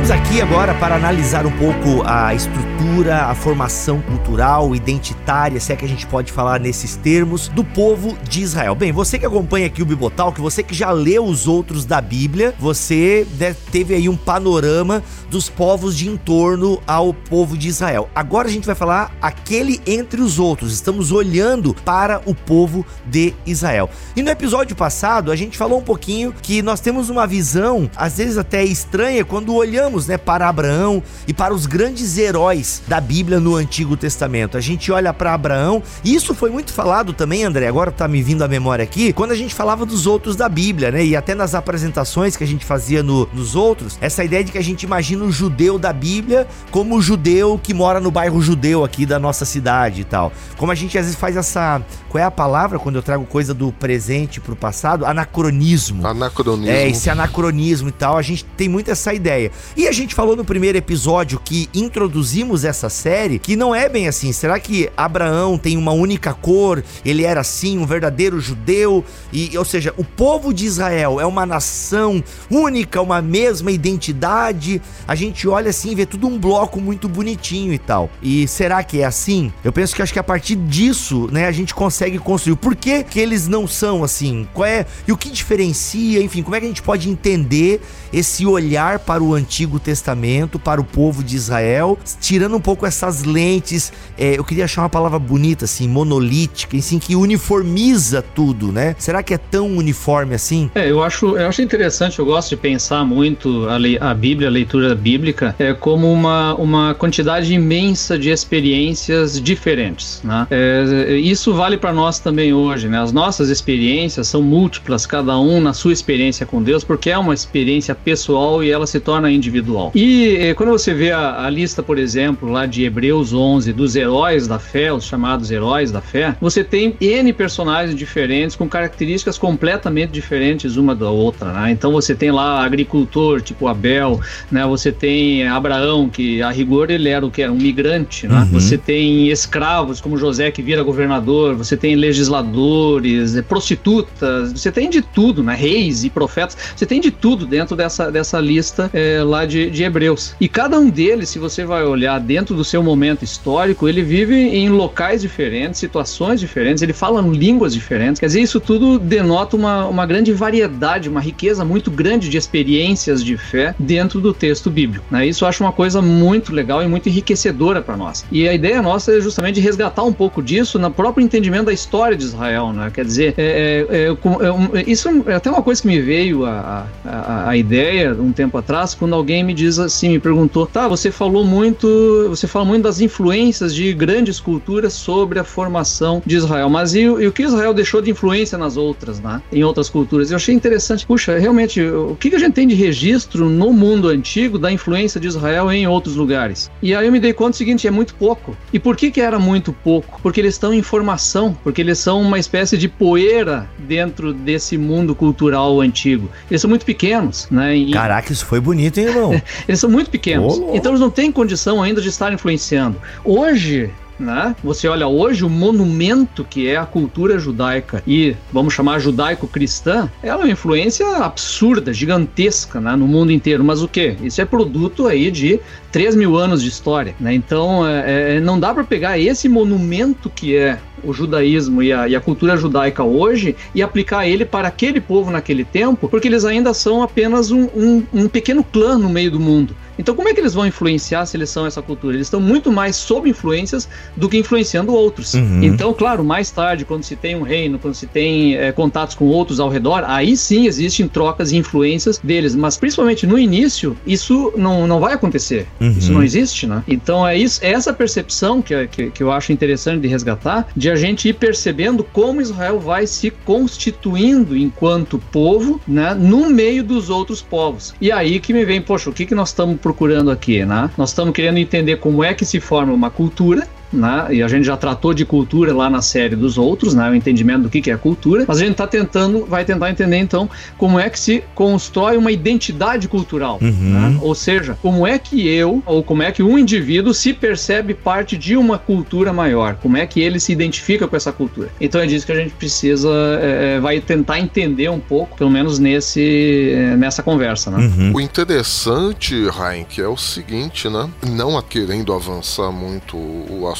Estamos 0.09 0.27
aqui 0.27 0.41
agora 0.41 0.73
para 0.73 0.95
analisar 0.95 1.45
um 1.45 1.51
pouco 1.51 2.01
a 2.03 2.33
estrutura, 2.33 3.25
a 3.25 3.35
formação 3.35 4.01
cultural, 4.01 4.75
identitária, 4.75 5.59
se 5.59 5.71
é 5.71 5.75
que 5.75 5.85
a 5.85 5.87
gente 5.87 6.07
pode 6.07 6.31
falar 6.31 6.59
nesses 6.59 6.95
termos, 6.95 7.47
do 7.49 7.63
povo 7.63 8.17
de 8.27 8.41
Israel. 8.41 8.73
Bem, 8.73 8.91
você 8.91 9.19
que 9.19 9.25
acompanha 9.27 9.67
aqui 9.67 9.83
o 9.83 9.85
Bibotalk, 9.85 10.41
você 10.41 10.63
que 10.63 10.73
já 10.73 10.89
leu 10.89 11.25
os 11.25 11.47
outros 11.47 11.85
da 11.85 12.01
Bíblia, 12.01 12.55
você 12.57 13.27
teve 13.71 13.93
aí 13.93 14.09
um 14.09 14.17
panorama 14.17 15.03
dos 15.29 15.47
povos 15.47 15.95
de 15.95 16.09
entorno 16.09 16.81
ao 16.87 17.13
povo 17.13 17.55
de 17.55 17.67
Israel. 17.67 18.09
Agora 18.15 18.47
a 18.47 18.51
gente 18.51 18.65
vai 18.65 18.73
falar 18.73 19.15
aquele 19.21 19.79
entre 19.85 20.21
os 20.21 20.39
outros. 20.39 20.73
Estamos 20.73 21.11
olhando 21.11 21.75
para 21.85 22.19
o 22.25 22.33
povo 22.33 22.83
de 23.05 23.35
Israel. 23.45 23.91
E 24.15 24.23
no 24.23 24.31
episódio 24.31 24.75
passado 24.75 25.31
a 25.31 25.35
gente 25.35 25.55
falou 25.55 25.77
um 25.77 25.83
pouquinho 25.83 26.33
que 26.41 26.63
nós 26.63 26.79
temos 26.79 27.11
uma 27.11 27.27
visão, 27.27 27.87
às 27.95 28.17
vezes 28.17 28.39
até 28.39 28.63
estranha, 28.63 29.23
quando 29.23 29.53
olhamos 29.53 29.98
olhamos, 29.99 30.07
né, 30.07 30.17
para 30.17 30.47
Abraão 30.47 31.03
e 31.27 31.33
para 31.33 31.53
os 31.53 31.65
grandes 31.65 32.17
heróis 32.17 32.81
da 32.87 33.01
Bíblia 33.01 33.39
no 33.39 33.55
Antigo 33.55 33.97
Testamento. 33.97 34.57
A 34.57 34.61
gente 34.61 34.91
olha 34.91 35.13
para 35.13 35.33
Abraão, 35.33 35.83
e 36.03 36.15
isso 36.15 36.33
foi 36.33 36.49
muito 36.49 36.71
falado 36.71 37.11
também, 37.13 37.43
André, 37.43 37.67
agora 37.67 37.91
tá 37.91 38.07
me 38.07 38.21
vindo 38.21 38.43
à 38.43 38.47
memória 38.47 38.83
aqui, 38.83 39.11
quando 39.11 39.31
a 39.31 39.35
gente 39.35 39.53
falava 39.53 39.85
dos 39.85 40.07
outros 40.07 40.35
da 40.35 40.47
Bíblia, 40.47 40.91
né? 40.91 41.03
E 41.03 41.15
até 41.15 41.35
nas 41.35 41.53
apresentações 41.53 42.37
que 42.37 42.43
a 42.43 42.47
gente 42.47 42.65
fazia 42.65 43.03
no, 43.03 43.27
nos 43.33 43.55
outros, 43.55 43.97
essa 43.99 44.23
ideia 44.23 44.43
de 44.43 44.51
que 44.51 44.57
a 44.57 44.63
gente 44.63 44.83
imagina 44.83 45.23
o 45.23 45.31
judeu 45.31 45.77
da 45.77 45.91
Bíblia 45.91 46.47
como 46.71 46.95
o 46.95 47.01
judeu 47.01 47.59
que 47.61 47.73
mora 47.73 47.99
no 47.99 48.11
bairro 48.11 48.41
judeu 48.41 48.83
aqui 48.83 49.05
da 49.05 49.19
nossa 49.19 49.45
cidade 49.45 50.01
e 50.01 50.03
tal. 50.03 50.31
Como 50.57 50.71
a 50.71 50.75
gente 50.75 50.97
às 50.97 51.05
vezes 51.05 51.19
faz 51.19 51.35
essa. 51.35 51.81
Qual 52.07 52.21
é 52.21 52.25
a 52.25 52.31
palavra 52.31 52.79
quando 52.79 52.95
eu 52.95 53.03
trago 53.03 53.25
coisa 53.25 53.53
do 53.53 53.71
presente 53.71 54.39
pro 54.39 54.55
passado? 54.55 55.05
Anacronismo. 55.05 56.05
Anacronismo. 56.05 56.71
É, 56.71 56.87
esse 56.87 57.09
anacronismo 57.09 57.89
e 57.89 57.91
tal, 57.91 58.17
a 58.17 58.21
gente 58.21 58.45
tem 58.45 58.67
muito 58.67 58.89
essa 58.89 59.13
ideia. 59.13 59.51
E 59.75 59.87
a 59.89 59.91
gente 59.91 60.13
falou 60.13 60.35
no 60.35 60.45
primeiro 60.45 60.77
episódio 60.77 61.41
que 61.43 61.67
introduzimos 61.73 62.63
essa 62.63 62.89
série 62.89 63.39
que 63.39 63.55
não 63.55 63.73
é 63.73 63.89
bem 63.89 64.07
assim. 64.07 64.31
Será 64.31 64.59
que 64.59 64.87
Abraão 64.95 65.57
tem 65.57 65.77
uma 65.77 65.91
única 65.91 66.31
cor? 66.31 66.83
Ele 67.03 67.23
era 67.23 67.41
assim, 67.41 67.79
um 67.79 67.87
verdadeiro 67.87 68.39
judeu? 68.39 69.03
E, 69.33 69.57
ou 69.57 69.65
seja, 69.65 69.91
o 69.97 70.03
povo 70.03 70.53
de 70.53 70.63
Israel 70.63 71.19
é 71.19 71.25
uma 71.25 71.43
nação 71.43 72.23
única, 72.51 73.01
uma 73.01 73.19
mesma 73.19 73.71
identidade. 73.71 74.79
A 75.07 75.15
gente 75.15 75.47
olha 75.47 75.71
assim 75.71 75.89
e 75.89 75.95
vê 75.95 76.05
tudo 76.05 76.27
um 76.27 76.37
bloco 76.37 76.79
muito 76.79 77.09
bonitinho 77.09 77.73
e 77.73 77.79
tal. 77.79 78.11
E 78.21 78.47
será 78.47 78.83
que 78.83 79.01
é 79.01 79.05
assim? 79.05 79.51
Eu 79.63 79.73
penso 79.73 79.95
que 79.95 80.03
acho 80.03 80.13
que 80.13 80.19
a 80.19 80.23
partir 80.23 80.55
disso, 80.55 81.27
né, 81.31 81.47
a 81.47 81.51
gente 81.51 81.73
consegue 81.73 82.19
construir. 82.19 82.57
Por 82.57 82.75
que, 82.75 83.03
que 83.03 83.19
eles 83.19 83.47
não 83.47 83.67
são 83.67 84.03
assim? 84.03 84.47
Qual 84.53 84.67
é 84.67 84.85
e 85.07 85.11
o 85.11 85.17
que 85.17 85.31
diferencia? 85.31 86.21
Enfim, 86.21 86.43
como 86.43 86.55
é 86.55 86.59
que 86.59 86.65
a 86.67 86.69
gente 86.69 86.83
pode 86.83 87.09
entender 87.09 87.81
esse 88.13 88.45
olhar 88.45 88.99
para 88.99 89.23
o 89.23 89.33
antigo 89.33 89.68
Antigo 89.69 89.79
Testamento 89.79 90.57
para 90.57 90.81
o 90.81 90.83
povo 90.83 91.23
de 91.23 91.35
Israel, 91.35 91.97
tirando 92.19 92.55
um 92.55 92.59
pouco 92.59 92.85
essas 92.85 93.23
lentes, 93.23 93.93
é, 94.17 94.37
eu 94.37 94.43
queria 94.43 94.65
achar 94.65 94.81
uma 94.81 94.89
palavra 94.89 95.19
bonita, 95.19 95.65
assim, 95.65 95.87
monolítica, 95.87 96.75
assim, 96.75 96.97
que 96.97 97.15
uniformiza 97.15 98.21
tudo, 98.21 98.71
né? 98.71 98.95
Será 98.97 99.21
que 99.21 99.33
é 99.33 99.37
tão 99.37 99.67
uniforme 99.77 100.33
assim? 100.33 100.71
É, 100.73 100.89
eu 100.89 101.03
acho, 101.03 101.37
eu 101.37 101.47
acho 101.47 101.61
interessante, 101.61 102.17
eu 102.17 102.25
gosto 102.25 102.49
de 102.49 102.57
pensar 102.57 103.05
muito 103.05 103.69
a, 103.69 103.77
lei, 103.77 103.97
a 103.99 104.13
Bíblia, 104.13 104.47
a 104.47 104.51
leitura 104.51 104.95
bíblica, 104.95 105.55
é 105.59 105.73
como 105.73 106.11
uma, 106.11 106.55
uma 106.55 106.95
quantidade 106.95 107.53
imensa 107.53 108.17
de 108.17 108.31
experiências 108.31 109.39
diferentes, 109.39 110.21
né? 110.23 110.47
É, 110.49 111.13
isso 111.13 111.53
vale 111.53 111.77
para 111.77 111.93
nós 111.93 112.17
também 112.17 112.53
hoje, 112.53 112.87
né? 112.87 112.99
As 112.99 113.11
nossas 113.11 113.49
experiências 113.49 114.27
são 114.27 114.41
múltiplas, 114.41 115.05
cada 115.05 115.37
um 115.37 115.61
na 115.61 115.73
sua 115.73 115.93
experiência 115.93 116.45
com 116.45 116.63
Deus, 116.63 116.83
porque 116.83 117.11
é 117.11 117.17
uma 117.17 117.33
experiência 117.33 117.93
pessoal 117.93 118.63
e 118.63 118.71
ela 118.71 118.87
se 118.87 118.99
torna 118.99 119.29
individual 119.29 119.58
individual. 119.59 119.91
E 119.93 120.37
eh, 120.37 120.53
quando 120.53 120.69
você 120.69 120.93
vê 120.93 121.11
a, 121.11 121.45
a, 121.45 121.49
lista, 121.49 121.83
por 121.83 121.99
exemplo, 121.99 122.49
lá 122.49 122.65
de 122.65 122.83
Hebreus 122.83 123.33
11, 123.33 123.73
dos 123.73 123.95
heróis 123.95 124.47
da 124.47 124.57
fé, 124.57 124.91
os 124.91 125.05
chamados 125.05 125.51
heróis 125.51 125.91
da 125.91 126.01
fé, 126.01 126.35
você 126.39 126.63
tem 126.63 126.95
N 126.99 127.31
personagens 127.33 127.95
diferentes 127.95 128.55
com 128.55 128.67
características 128.67 129.37
completamente 129.37 130.11
diferentes 130.11 130.77
uma 130.77 130.95
da 130.95 131.09
outra, 131.09 131.51
né? 131.53 131.71
Então 131.71 131.91
você 131.91 132.15
tem 132.15 132.31
lá 132.31 132.63
agricultor, 132.63 133.41
tipo 133.41 133.67
Abel, 133.67 134.19
né? 134.51 134.65
Você 134.65 134.91
tem 134.91 135.47
Abraão, 135.47 136.09
que 136.09 136.41
a 136.41 136.49
rigor 136.49 136.89
ele 136.89 137.09
era 137.09 137.25
o 137.25 137.31
que 137.31 137.41
era 137.41 137.51
um 137.51 137.57
migrante, 137.57 138.27
né? 138.27 138.39
Uhum. 138.39 138.45
Você 138.45 138.77
tem 138.77 139.29
escravos 139.29 140.01
como 140.01 140.17
José 140.17 140.51
que 140.51 140.61
vira 140.61 140.81
governador, 140.83 141.55
você 141.55 141.75
tem 141.75 141.95
legisladores, 141.95 143.35
eh, 143.35 143.41
prostitutas, 143.41 144.53
você 144.53 144.71
tem 144.71 144.89
de 144.89 145.01
tudo, 145.01 145.43
né? 145.43 145.55
Reis 145.55 146.03
e 146.03 146.09
profetas, 146.09 146.57
você 146.75 146.85
tem 146.85 147.01
de 147.01 147.11
tudo 147.11 147.45
dentro 147.45 147.75
dessa, 147.75 148.11
dessa 148.11 148.39
lista 148.39 148.89
é, 148.93 149.21
lá 149.23 149.45
de, 149.49 149.69
de 149.69 149.83
Hebreus. 149.83 150.35
E 150.39 150.47
cada 150.47 150.79
um 150.79 150.89
deles, 150.89 151.29
se 151.29 151.39
você 151.39 151.65
vai 151.65 151.83
olhar 151.83 152.19
dentro 152.19 152.55
do 152.55 152.63
seu 152.63 152.81
momento 152.81 153.23
histórico, 153.23 153.87
ele 153.87 154.01
vive 154.01 154.35
em 154.35 154.69
locais 154.69 155.21
diferentes, 155.21 155.79
situações 155.79 156.39
diferentes, 156.39 156.81
ele 156.81 156.93
fala 156.93 157.21
línguas 157.21 157.73
diferentes. 157.73 158.19
Quer 158.19 158.27
dizer, 158.27 158.41
isso 158.41 158.59
tudo 158.59 158.99
denota 158.99 159.55
uma, 159.55 159.85
uma 159.87 160.05
grande 160.05 160.31
variedade, 160.31 161.09
uma 161.09 161.19
riqueza 161.19 161.65
muito 161.65 161.91
grande 161.91 162.29
de 162.29 162.37
experiências 162.37 163.23
de 163.23 163.35
fé 163.35 163.75
dentro 163.77 164.21
do 164.21 164.33
texto 164.33 164.69
bíblico. 164.69 165.05
Né? 165.11 165.27
Isso 165.27 165.43
eu 165.43 165.49
acho 165.49 165.63
uma 165.63 165.73
coisa 165.73 166.01
muito 166.01 166.53
legal 166.53 166.83
e 166.83 166.87
muito 166.87 167.09
enriquecedora 167.09 167.81
para 167.81 167.97
nós. 167.97 168.25
E 168.31 168.47
a 168.47 168.53
ideia 168.53 168.81
nossa 168.81 169.17
é 169.17 169.19
justamente 169.19 169.59
resgatar 169.59 170.03
um 170.03 170.13
pouco 170.13 170.41
disso 170.41 170.77
no 170.77 170.91
próprio 170.91 171.23
entendimento 171.23 171.65
da 171.65 171.73
história 171.73 172.15
de 172.15 172.23
Israel. 172.23 172.71
Né? 172.71 172.91
Quer 172.93 173.05
dizer, 173.05 173.33
é, 173.37 173.85
é, 173.89 173.97
é, 173.97 174.79
é 174.79 174.83
isso 174.89 175.09
é 175.27 175.35
até 175.35 175.49
uma 175.49 175.61
coisa 175.61 175.81
que 175.81 175.87
me 175.87 175.99
veio 175.99 176.45
a, 176.45 176.87
a, 177.05 177.49
a 177.49 177.57
ideia 177.57 178.13
um 178.13 178.31
tempo 178.31 178.57
atrás, 178.57 178.93
quando 178.93 179.15
alguém 179.15 179.38
me 179.43 179.53
diz 179.53 179.79
assim, 179.79 180.09
me 180.09 180.19
perguntou, 180.19 180.65
tá, 180.65 180.87
você 180.87 181.11
falou 181.11 181.43
muito, 181.43 182.25
você 182.29 182.47
fala 182.47 182.65
muito 182.65 182.83
das 182.83 183.01
influências 183.01 183.73
de 183.73 183.93
grandes 183.93 184.39
culturas 184.39 184.93
sobre 184.93 185.39
a 185.39 185.43
formação 185.43 186.21
de 186.25 186.35
Israel, 186.35 186.69
mas 186.69 186.93
e, 186.93 187.01
e 187.01 187.27
o 187.27 187.31
que 187.31 187.43
Israel 187.43 187.73
deixou 187.73 188.01
de 188.01 188.11
influência 188.11 188.57
nas 188.57 188.77
outras, 188.77 189.19
né? 189.19 189.41
Em 189.51 189.63
outras 189.63 189.89
culturas? 189.89 190.31
Eu 190.31 190.37
achei 190.37 190.53
interessante, 190.53 191.05
puxa, 191.05 191.37
realmente, 191.37 191.81
o 191.81 192.15
que 192.19 192.33
a 192.35 192.39
gente 192.39 192.53
tem 192.53 192.67
de 192.67 192.75
registro 192.75 193.49
no 193.49 193.73
mundo 193.73 194.07
antigo 194.07 194.57
da 194.57 194.71
influência 194.71 195.19
de 195.19 195.27
Israel 195.27 195.71
em 195.71 195.87
outros 195.87 196.15
lugares? 196.15 196.69
E 196.81 196.93
aí 196.93 197.05
eu 197.05 197.11
me 197.11 197.19
dei 197.19 197.33
conta 197.33 197.51
do 197.51 197.55
seguinte, 197.55 197.87
é 197.87 197.91
muito 197.91 198.15
pouco. 198.15 198.55
E 198.71 198.79
por 198.79 198.95
que 198.95 199.11
que 199.11 199.21
era 199.21 199.39
muito 199.39 199.73
pouco? 199.73 200.19
Porque 200.21 200.39
eles 200.39 200.55
estão 200.55 200.73
em 200.73 200.81
formação, 200.81 201.57
porque 201.63 201.81
eles 201.81 201.99
são 201.99 202.21
uma 202.21 202.39
espécie 202.39 202.77
de 202.77 202.87
poeira 202.87 203.69
dentro 203.77 204.33
desse 204.33 204.77
mundo 204.77 205.15
cultural 205.15 205.81
antigo. 205.81 206.29
Eles 206.49 206.61
são 206.61 206.69
muito 206.69 206.85
pequenos, 206.85 207.47
né? 207.49 207.75
E... 207.75 207.91
Caraca, 207.91 208.31
isso 208.31 208.45
foi 208.45 208.59
bonito, 208.59 208.99
hein, 208.99 209.07
irmão? 209.07 209.28
Eles 209.67 209.79
são 209.79 209.89
muito 209.89 210.09
pequenos. 210.09 210.57
Então 210.73 210.91
eles 210.91 211.01
não 211.01 211.09
têm 211.09 211.31
condição 211.31 211.81
ainda 211.81 212.01
de 212.01 212.09
estar 212.09 212.31
influenciando. 212.33 212.99
Hoje, 213.23 213.91
né? 214.19 214.55
Você 214.63 214.87
olha 214.87 215.07
hoje 215.07 215.45
o 215.45 215.49
monumento 215.49 216.43
que 216.43 216.67
é 216.67 216.75
a 216.75 216.85
cultura 216.85 217.39
judaica 217.39 218.03
e 218.05 218.35
vamos 218.51 218.73
chamar 218.73 218.99
judaico-cristã, 218.99 220.09
ela 220.21 220.41
é 220.41 220.45
uma 220.45 220.51
influência 220.51 221.07
absurda, 221.17 221.93
gigantesca 221.93 222.81
né? 222.81 222.95
no 222.95 223.07
mundo 223.07 223.31
inteiro. 223.31 223.63
Mas 223.63 223.81
o 223.81 223.87
que? 223.87 224.17
Isso 224.21 224.41
é 224.41 224.45
produto 224.45 225.07
aí 225.07 225.31
de 225.31 225.59
3 225.91 226.15
mil 226.15 226.37
anos 226.37 226.61
de 226.61 226.69
história. 226.69 227.15
Né? 227.19 227.33
Então 227.33 227.87
é, 227.87 228.35
é, 228.35 228.39
não 228.39 228.59
dá 228.59 228.73
para 228.73 228.83
pegar 228.83 229.17
esse 229.17 229.47
monumento 229.49 230.29
que 230.29 230.55
é 230.55 230.79
o 231.03 231.13
judaísmo 231.13 231.81
e 231.81 231.93
a, 231.93 232.07
e 232.07 232.15
a, 232.15 232.19
cultura 232.19 232.57
judaica 232.57 233.03
hoje 233.03 233.55
e 233.73 233.81
aplicar 233.81 234.27
ele 234.27 234.45
para 234.45 234.67
aquele 234.67 234.99
povo 234.99 235.31
naquele 235.31 235.63
tempo, 235.63 236.09
porque 236.09 236.27
eles 236.27 236.45
ainda 236.45 236.73
são 236.73 237.01
apenas 237.01 237.51
um, 237.51 237.63
um, 237.75 238.03
um 238.13 238.27
pequeno 238.27 238.63
clã 238.63 238.97
no 238.97 239.09
meio 239.09 239.31
do 239.31 239.39
mundo. 239.39 239.75
Então, 239.99 240.15
como 240.15 240.29
é 240.29 240.33
que 240.33 240.39
eles 240.39 240.53
vão 240.53 240.65
influenciar 240.65 241.25
se 241.25 241.35
eles 241.35 241.49
são 241.49 241.65
essa 241.65 241.81
cultura? 241.81 242.15
Eles 242.15 242.27
estão 242.27 242.39
muito 242.39 242.71
mais 242.71 242.95
sob 242.95 243.29
influências 243.29 243.89
do 244.15 244.29
que 244.29 244.37
influenciando 244.37 244.93
outros. 244.93 245.33
Uhum. 245.33 245.61
Então, 245.61 245.93
claro, 245.93 246.23
mais 246.23 246.49
tarde, 246.49 246.85
quando 246.85 247.03
se 247.03 247.17
tem 247.17 247.35
um 247.35 247.41
reino, 247.41 247.77
quando 247.77 247.95
se 247.95 248.07
tem 248.07 248.55
é, 248.55 248.71
contatos 248.71 249.13
com 249.13 249.25
outros 249.25 249.59
ao 249.59 249.67
redor, 249.67 250.05
aí 250.07 250.37
sim 250.37 250.65
existem 250.67 251.05
trocas 251.05 251.51
e 251.51 251.57
influências 251.57 252.17
deles. 252.17 252.55
Mas 252.55 252.77
principalmente 252.77 253.27
no 253.27 253.37
início, 253.37 253.97
isso 254.07 254.53
não, 254.55 254.87
não 254.87 255.01
vai 255.01 255.13
acontecer. 255.13 255.67
Uhum. 255.79 255.89
Isso 255.89 256.11
não 256.11 256.23
existe, 256.23 256.67
né? 256.67 256.83
Então 256.87 257.27
é 257.27 257.37
isso, 257.37 257.59
é 257.63 257.71
essa 257.71 257.93
percepção 257.93 258.61
que, 258.61 258.87
que, 258.87 259.11
que 259.11 259.23
eu 259.23 259.31
acho 259.31 259.51
interessante 259.51 260.01
de 260.01 260.07
resgatar, 260.07 260.67
de 260.75 260.89
a 260.89 260.95
gente 260.95 261.29
ir 261.29 261.33
percebendo 261.33 262.03
como 262.03 262.41
Israel 262.41 262.79
vai 262.79 263.07
se 263.07 263.31
constituindo 263.31 264.57
enquanto 264.57 265.19
povo, 265.31 265.79
né, 265.87 266.13
no 266.13 266.49
meio 266.49 266.83
dos 266.83 267.09
outros 267.09 267.41
povos. 267.41 267.93
E 268.01 268.11
aí 268.11 268.39
que 268.39 268.53
me 268.53 268.65
vem, 268.65 268.81
poxa, 268.81 269.09
o 269.09 269.13
que, 269.13 269.25
que 269.25 269.35
nós 269.35 269.49
estamos 269.49 269.79
procurando 269.79 270.31
aqui, 270.31 270.65
né? 270.65 270.89
Nós 270.97 271.09
estamos 271.09 271.33
querendo 271.33 271.57
entender 271.57 271.97
como 271.97 272.23
é 272.23 272.33
que 272.33 272.45
se 272.45 272.59
forma 272.59 272.93
uma 272.93 273.09
cultura, 273.09 273.67
né? 273.91 274.27
E 274.31 274.43
a 274.43 274.47
gente 274.47 274.65
já 274.65 274.77
tratou 274.77 275.13
de 275.13 275.25
cultura 275.25 275.73
lá 275.73 275.89
na 275.89 276.01
série 276.01 276.35
dos 276.35 276.57
outros, 276.57 276.93
né? 276.93 277.09
O 277.09 277.15
entendimento 277.15 277.63
do 277.63 277.69
que, 277.69 277.81
que 277.81 277.91
é 277.91 277.97
cultura. 277.97 278.45
Mas 278.47 278.57
a 278.57 278.61
gente 278.61 278.71
está 278.71 278.87
tentando, 278.87 279.45
vai 279.45 279.65
tentar 279.65 279.89
entender 279.89 280.17
então 280.17 280.49
como 280.77 280.99
é 280.99 281.09
que 281.09 281.19
se 281.19 281.43
constrói 281.55 282.17
uma 282.17 282.31
identidade 282.31 283.07
cultural, 283.07 283.57
Uhum. 283.61 283.71
né? 283.71 284.19
Ou 284.21 284.33
seja, 284.35 284.77
como 284.81 285.05
é 285.05 285.17
que 285.17 285.47
eu 285.47 285.81
ou 285.85 286.03
como 286.03 286.21
é 286.23 286.31
que 286.31 286.41
um 286.43 286.57
indivíduo 286.57 287.13
se 287.13 287.33
percebe 287.33 287.93
parte 287.93 288.37
de 288.37 288.55
uma 288.55 288.77
cultura 288.77 289.31
maior? 289.33 289.75
Como 289.81 289.97
é 289.97 290.05
que 290.05 290.19
ele 290.21 290.39
se 290.39 290.51
identifica 290.51 291.07
com 291.07 291.15
essa 291.15 291.31
cultura? 291.31 291.69
Então 291.79 291.99
é 292.01 292.05
disso 292.05 292.25
que 292.25 292.31
a 292.31 292.35
gente 292.35 292.53
precisa, 292.53 293.09
é, 293.41 293.79
vai 293.79 293.99
tentar 293.99 294.39
entender 294.39 294.89
um 294.89 294.99
pouco, 294.99 295.37
pelo 295.37 295.49
menos 295.49 295.79
nesse 295.79 296.71
é, 296.73 296.95
nessa 296.95 297.23
conversa, 297.23 297.71
né? 297.71 297.77
Uhum. 297.79 298.13
O 298.15 298.21
interessante, 298.21 299.35
Heinck, 299.35 299.99
é 300.01 300.07
o 300.07 300.17
seguinte, 300.17 300.89
né? 300.89 301.09
Não 301.31 301.57
a 301.57 301.63
querendo 301.63 302.13
avançar 302.13 302.71
muito 302.71 303.17
o 303.17 303.67
assunto, 303.71 303.78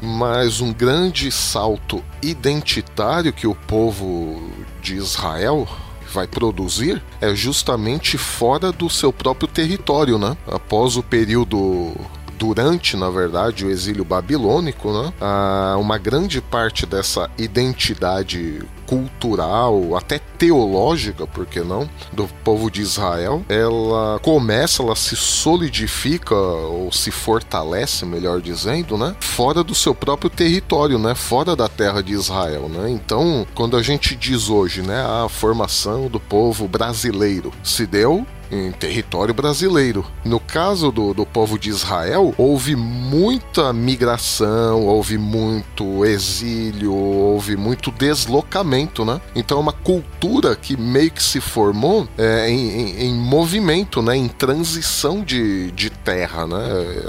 mas 0.00 0.60
um 0.60 0.72
grande 0.72 1.30
salto 1.30 2.02
identitário 2.22 3.32
que 3.32 3.46
o 3.46 3.54
povo 3.54 4.50
de 4.82 4.96
Israel 4.96 5.68
vai 6.12 6.26
produzir 6.26 7.02
é 7.20 7.34
justamente 7.34 8.16
fora 8.16 8.70
do 8.70 8.88
seu 8.88 9.12
próprio 9.12 9.48
território, 9.48 10.18
né? 10.18 10.36
Após 10.46 10.96
o 10.96 11.02
período 11.02 11.92
durante, 12.38 12.96
na 12.96 13.10
verdade, 13.10 13.64
o 13.64 13.70
exílio 13.70 14.04
babilônico, 14.04 14.92
né? 14.92 15.12
Ah, 15.20 15.76
uma 15.78 15.98
grande 15.98 16.40
parte 16.40 16.86
dessa 16.86 17.30
identidade 17.38 18.62
cultural, 18.86 19.96
até 19.96 20.18
teológica, 20.18 21.26
por 21.26 21.46
que 21.46 21.60
não, 21.60 21.88
do 22.12 22.26
povo 22.44 22.70
de 22.70 22.82
Israel, 22.82 23.44
ela 23.48 24.18
começa, 24.20 24.82
ela 24.82 24.96
se 24.96 25.16
solidifica 25.16 26.34
ou 26.34 26.90
se 26.92 27.10
fortalece, 27.10 28.04
melhor 28.04 28.40
dizendo, 28.40 28.96
né, 28.96 29.14
fora 29.20 29.62
do 29.62 29.74
seu 29.74 29.94
próprio 29.94 30.30
território, 30.30 30.98
né, 30.98 31.14
fora 31.14 31.56
da 31.56 31.68
terra 31.68 32.02
de 32.02 32.12
Israel, 32.12 32.68
né. 32.68 32.90
Então, 32.90 33.46
quando 33.54 33.76
a 33.76 33.82
gente 33.82 34.14
diz 34.14 34.48
hoje, 34.48 34.82
né, 34.82 35.02
a 35.02 35.28
formação 35.28 36.08
do 36.08 36.20
povo 36.20 36.68
brasileiro 36.68 37.52
se 37.62 37.86
deu 37.86 38.26
em 38.50 38.72
território 38.72 39.34
brasileiro. 39.34 40.04
No 40.24 40.40
caso 40.40 40.90
do, 40.90 41.12
do 41.12 41.26
povo 41.26 41.58
de 41.58 41.70
Israel, 41.70 42.34
houve 42.38 42.76
muita 42.76 43.72
migração, 43.72 44.86
houve 44.86 45.18
muito 45.18 46.04
exílio, 46.04 46.94
houve 46.94 47.56
muito 47.56 47.90
deslocamento, 47.90 49.04
né? 49.04 49.20
Então 49.34 49.58
é 49.58 49.60
uma 49.60 49.72
cultura 49.72 50.54
que 50.56 50.76
meio 50.76 51.10
que 51.10 51.22
se 51.22 51.40
formou 51.40 52.08
é, 52.16 52.48
em, 52.48 52.70
em, 52.70 53.06
em, 53.06 53.14
movimento, 53.14 54.00
né? 54.00 54.16
Em 54.16 54.28
transição 54.28 55.22
de, 55.22 55.70
de 55.72 55.90
terra, 55.90 56.46
né? 56.46 56.56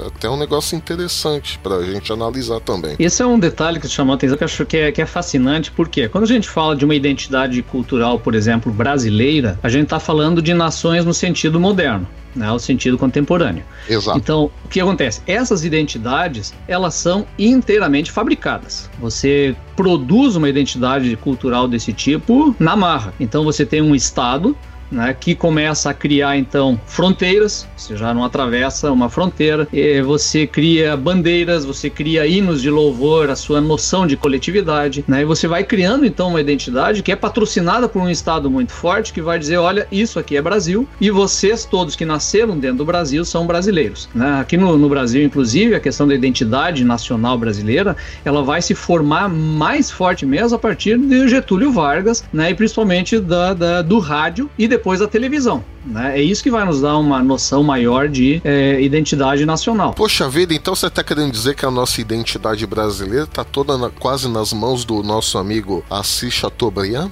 É 0.02 0.06
até 0.08 0.28
um 0.28 0.36
negócio 0.36 0.76
interessante 0.76 1.58
para 1.62 1.76
a 1.76 1.84
gente 1.84 2.12
analisar 2.12 2.60
também. 2.60 2.96
Esse 2.98 3.22
é 3.22 3.26
um 3.26 3.38
detalhe 3.38 3.80
que 3.80 3.88
chamou 3.88 4.12
a 4.12 4.16
atenção 4.16 4.36
que 4.36 4.44
eu 4.44 4.46
acho 4.46 4.66
que 4.66 4.76
é, 4.76 4.92
que 4.92 5.00
é 5.00 5.06
fascinante, 5.06 5.70
porque 5.70 6.08
quando 6.08 6.24
a 6.24 6.28
gente 6.28 6.48
fala 6.48 6.74
de 6.74 6.84
uma 6.84 6.94
identidade 6.94 7.62
cultural, 7.62 8.18
por 8.18 8.34
exemplo, 8.34 8.72
brasileira, 8.72 9.58
a 9.62 9.68
gente 9.68 9.84
está 9.84 10.00
falando 10.00 10.42
de 10.42 10.52
nações 10.52 11.04
no 11.04 11.14
sentido 11.14 11.35
moderno. 11.60 12.06
Né, 12.34 12.52
o 12.52 12.58
sentido 12.58 12.98
contemporâneo. 12.98 13.64
Exato. 13.88 14.18
Então, 14.18 14.50
o 14.62 14.68
que 14.68 14.78
acontece? 14.78 15.22
Essas 15.26 15.64
identidades, 15.64 16.52
elas 16.68 16.92
são 16.92 17.26
inteiramente 17.38 18.10
fabricadas. 18.12 18.90
Você 19.00 19.56
produz 19.74 20.36
uma 20.36 20.46
identidade 20.46 21.16
cultural 21.16 21.66
desse 21.66 21.94
tipo 21.94 22.54
na 22.58 22.76
marra. 22.76 23.14
Então, 23.18 23.42
você 23.42 23.64
tem 23.64 23.80
um 23.80 23.94
estado 23.94 24.54
né, 24.90 25.16
que 25.18 25.34
começa 25.34 25.90
a 25.90 25.94
criar 25.94 26.36
então 26.36 26.80
fronteiras, 26.86 27.66
você 27.76 27.96
já 27.96 28.12
não 28.12 28.24
atravessa 28.24 28.90
uma 28.90 29.08
fronteira, 29.08 29.68
você 30.04 30.46
cria 30.46 30.96
bandeiras, 30.96 31.64
você 31.64 31.90
cria 31.90 32.26
hinos 32.26 32.62
de 32.62 32.70
louvor, 32.70 33.30
a 33.30 33.36
sua 33.36 33.60
noção 33.60 34.06
de 34.06 34.16
coletividade, 34.16 35.04
né, 35.06 35.22
e 35.22 35.24
você 35.24 35.46
vai 35.46 35.64
criando 35.64 36.06
então 36.06 36.28
uma 36.28 36.40
identidade 36.40 37.02
que 37.02 37.12
é 37.12 37.16
patrocinada 37.16 37.88
por 37.88 38.02
um 38.02 38.10
Estado 38.10 38.50
muito 38.50 38.72
forte 38.72 39.12
que 39.12 39.20
vai 39.20 39.38
dizer: 39.38 39.56
olha, 39.56 39.86
isso 39.90 40.18
aqui 40.18 40.36
é 40.36 40.42
Brasil 40.42 40.88
e 41.00 41.10
vocês 41.10 41.64
todos 41.64 41.96
que 41.96 42.04
nasceram 42.04 42.58
dentro 42.58 42.78
do 42.78 42.84
Brasil 42.84 43.24
são 43.24 43.46
brasileiros. 43.46 44.08
Né? 44.14 44.40
Aqui 44.40 44.56
no, 44.56 44.76
no 44.76 44.88
Brasil, 44.88 45.22
inclusive, 45.22 45.74
a 45.74 45.80
questão 45.80 46.06
da 46.06 46.14
identidade 46.14 46.84
nacional 46.84 47.38
brasileira 47.38 47.96
ela 48.24 48.42
vai 48.42 48.62
se 48.62 48.74
formar 48.74 49.28
mais 49.28 49.90
forte 49.90 50.24
mesmo 50.24 50.56
a 50.56 50.58
partir 50.58 50.98
de 50.98 51.28
Getúlio 51.28 51.72
Vargas, 51.72 52.24
né, 52.32 52.50
e 52.50 52.54
principalmente 52.54 53.18
da, 53.18 53.54
da 53.54 53.82
do 53.82 53.98
rádio 53.98 54.50
e 54.58 54.68
depois 54.76 55.00
a 55.00 55.08
televisão. 55.08 55.64
Né? 55.86 56.18
É 56.18 56.22
isso 56.22 56.42
que 56.42 56.50
vai 56.50 56.64
nos 56.64 56.80
dar 56.80 56.98
uma 56.98 57.22
noção 57.22 57.62
maior 57.62 58.08
de 58.08 58.40
é, 58.44 58.80
identidade 58.80 59.46
nacional. 59.46 59.92
Poxa 59.94 60.28
vida, 60.28 60.52
então 60.52 60.74
você 60.74 60.86
está 60.86 61.02
querendo 61.02 61.30
dizer 61.30 61.54
que 61.54 61.64
a 61.64 61.70
nossa 61.70 62.00
identidade 62.00 62.66
brasileira 62.66 63.24
está 63.24 63.44
toda 63.44 63.78
na, 63.78 63.90
quase 63.90 64.28
nas 64.28 64.52
mãos 64.52 64.84
do 64.84 65.02
nosso 65.02 65.38
amigo 65.38 65.84
Assis 65.88 66.34
Chateaubriand? 66.34 67.10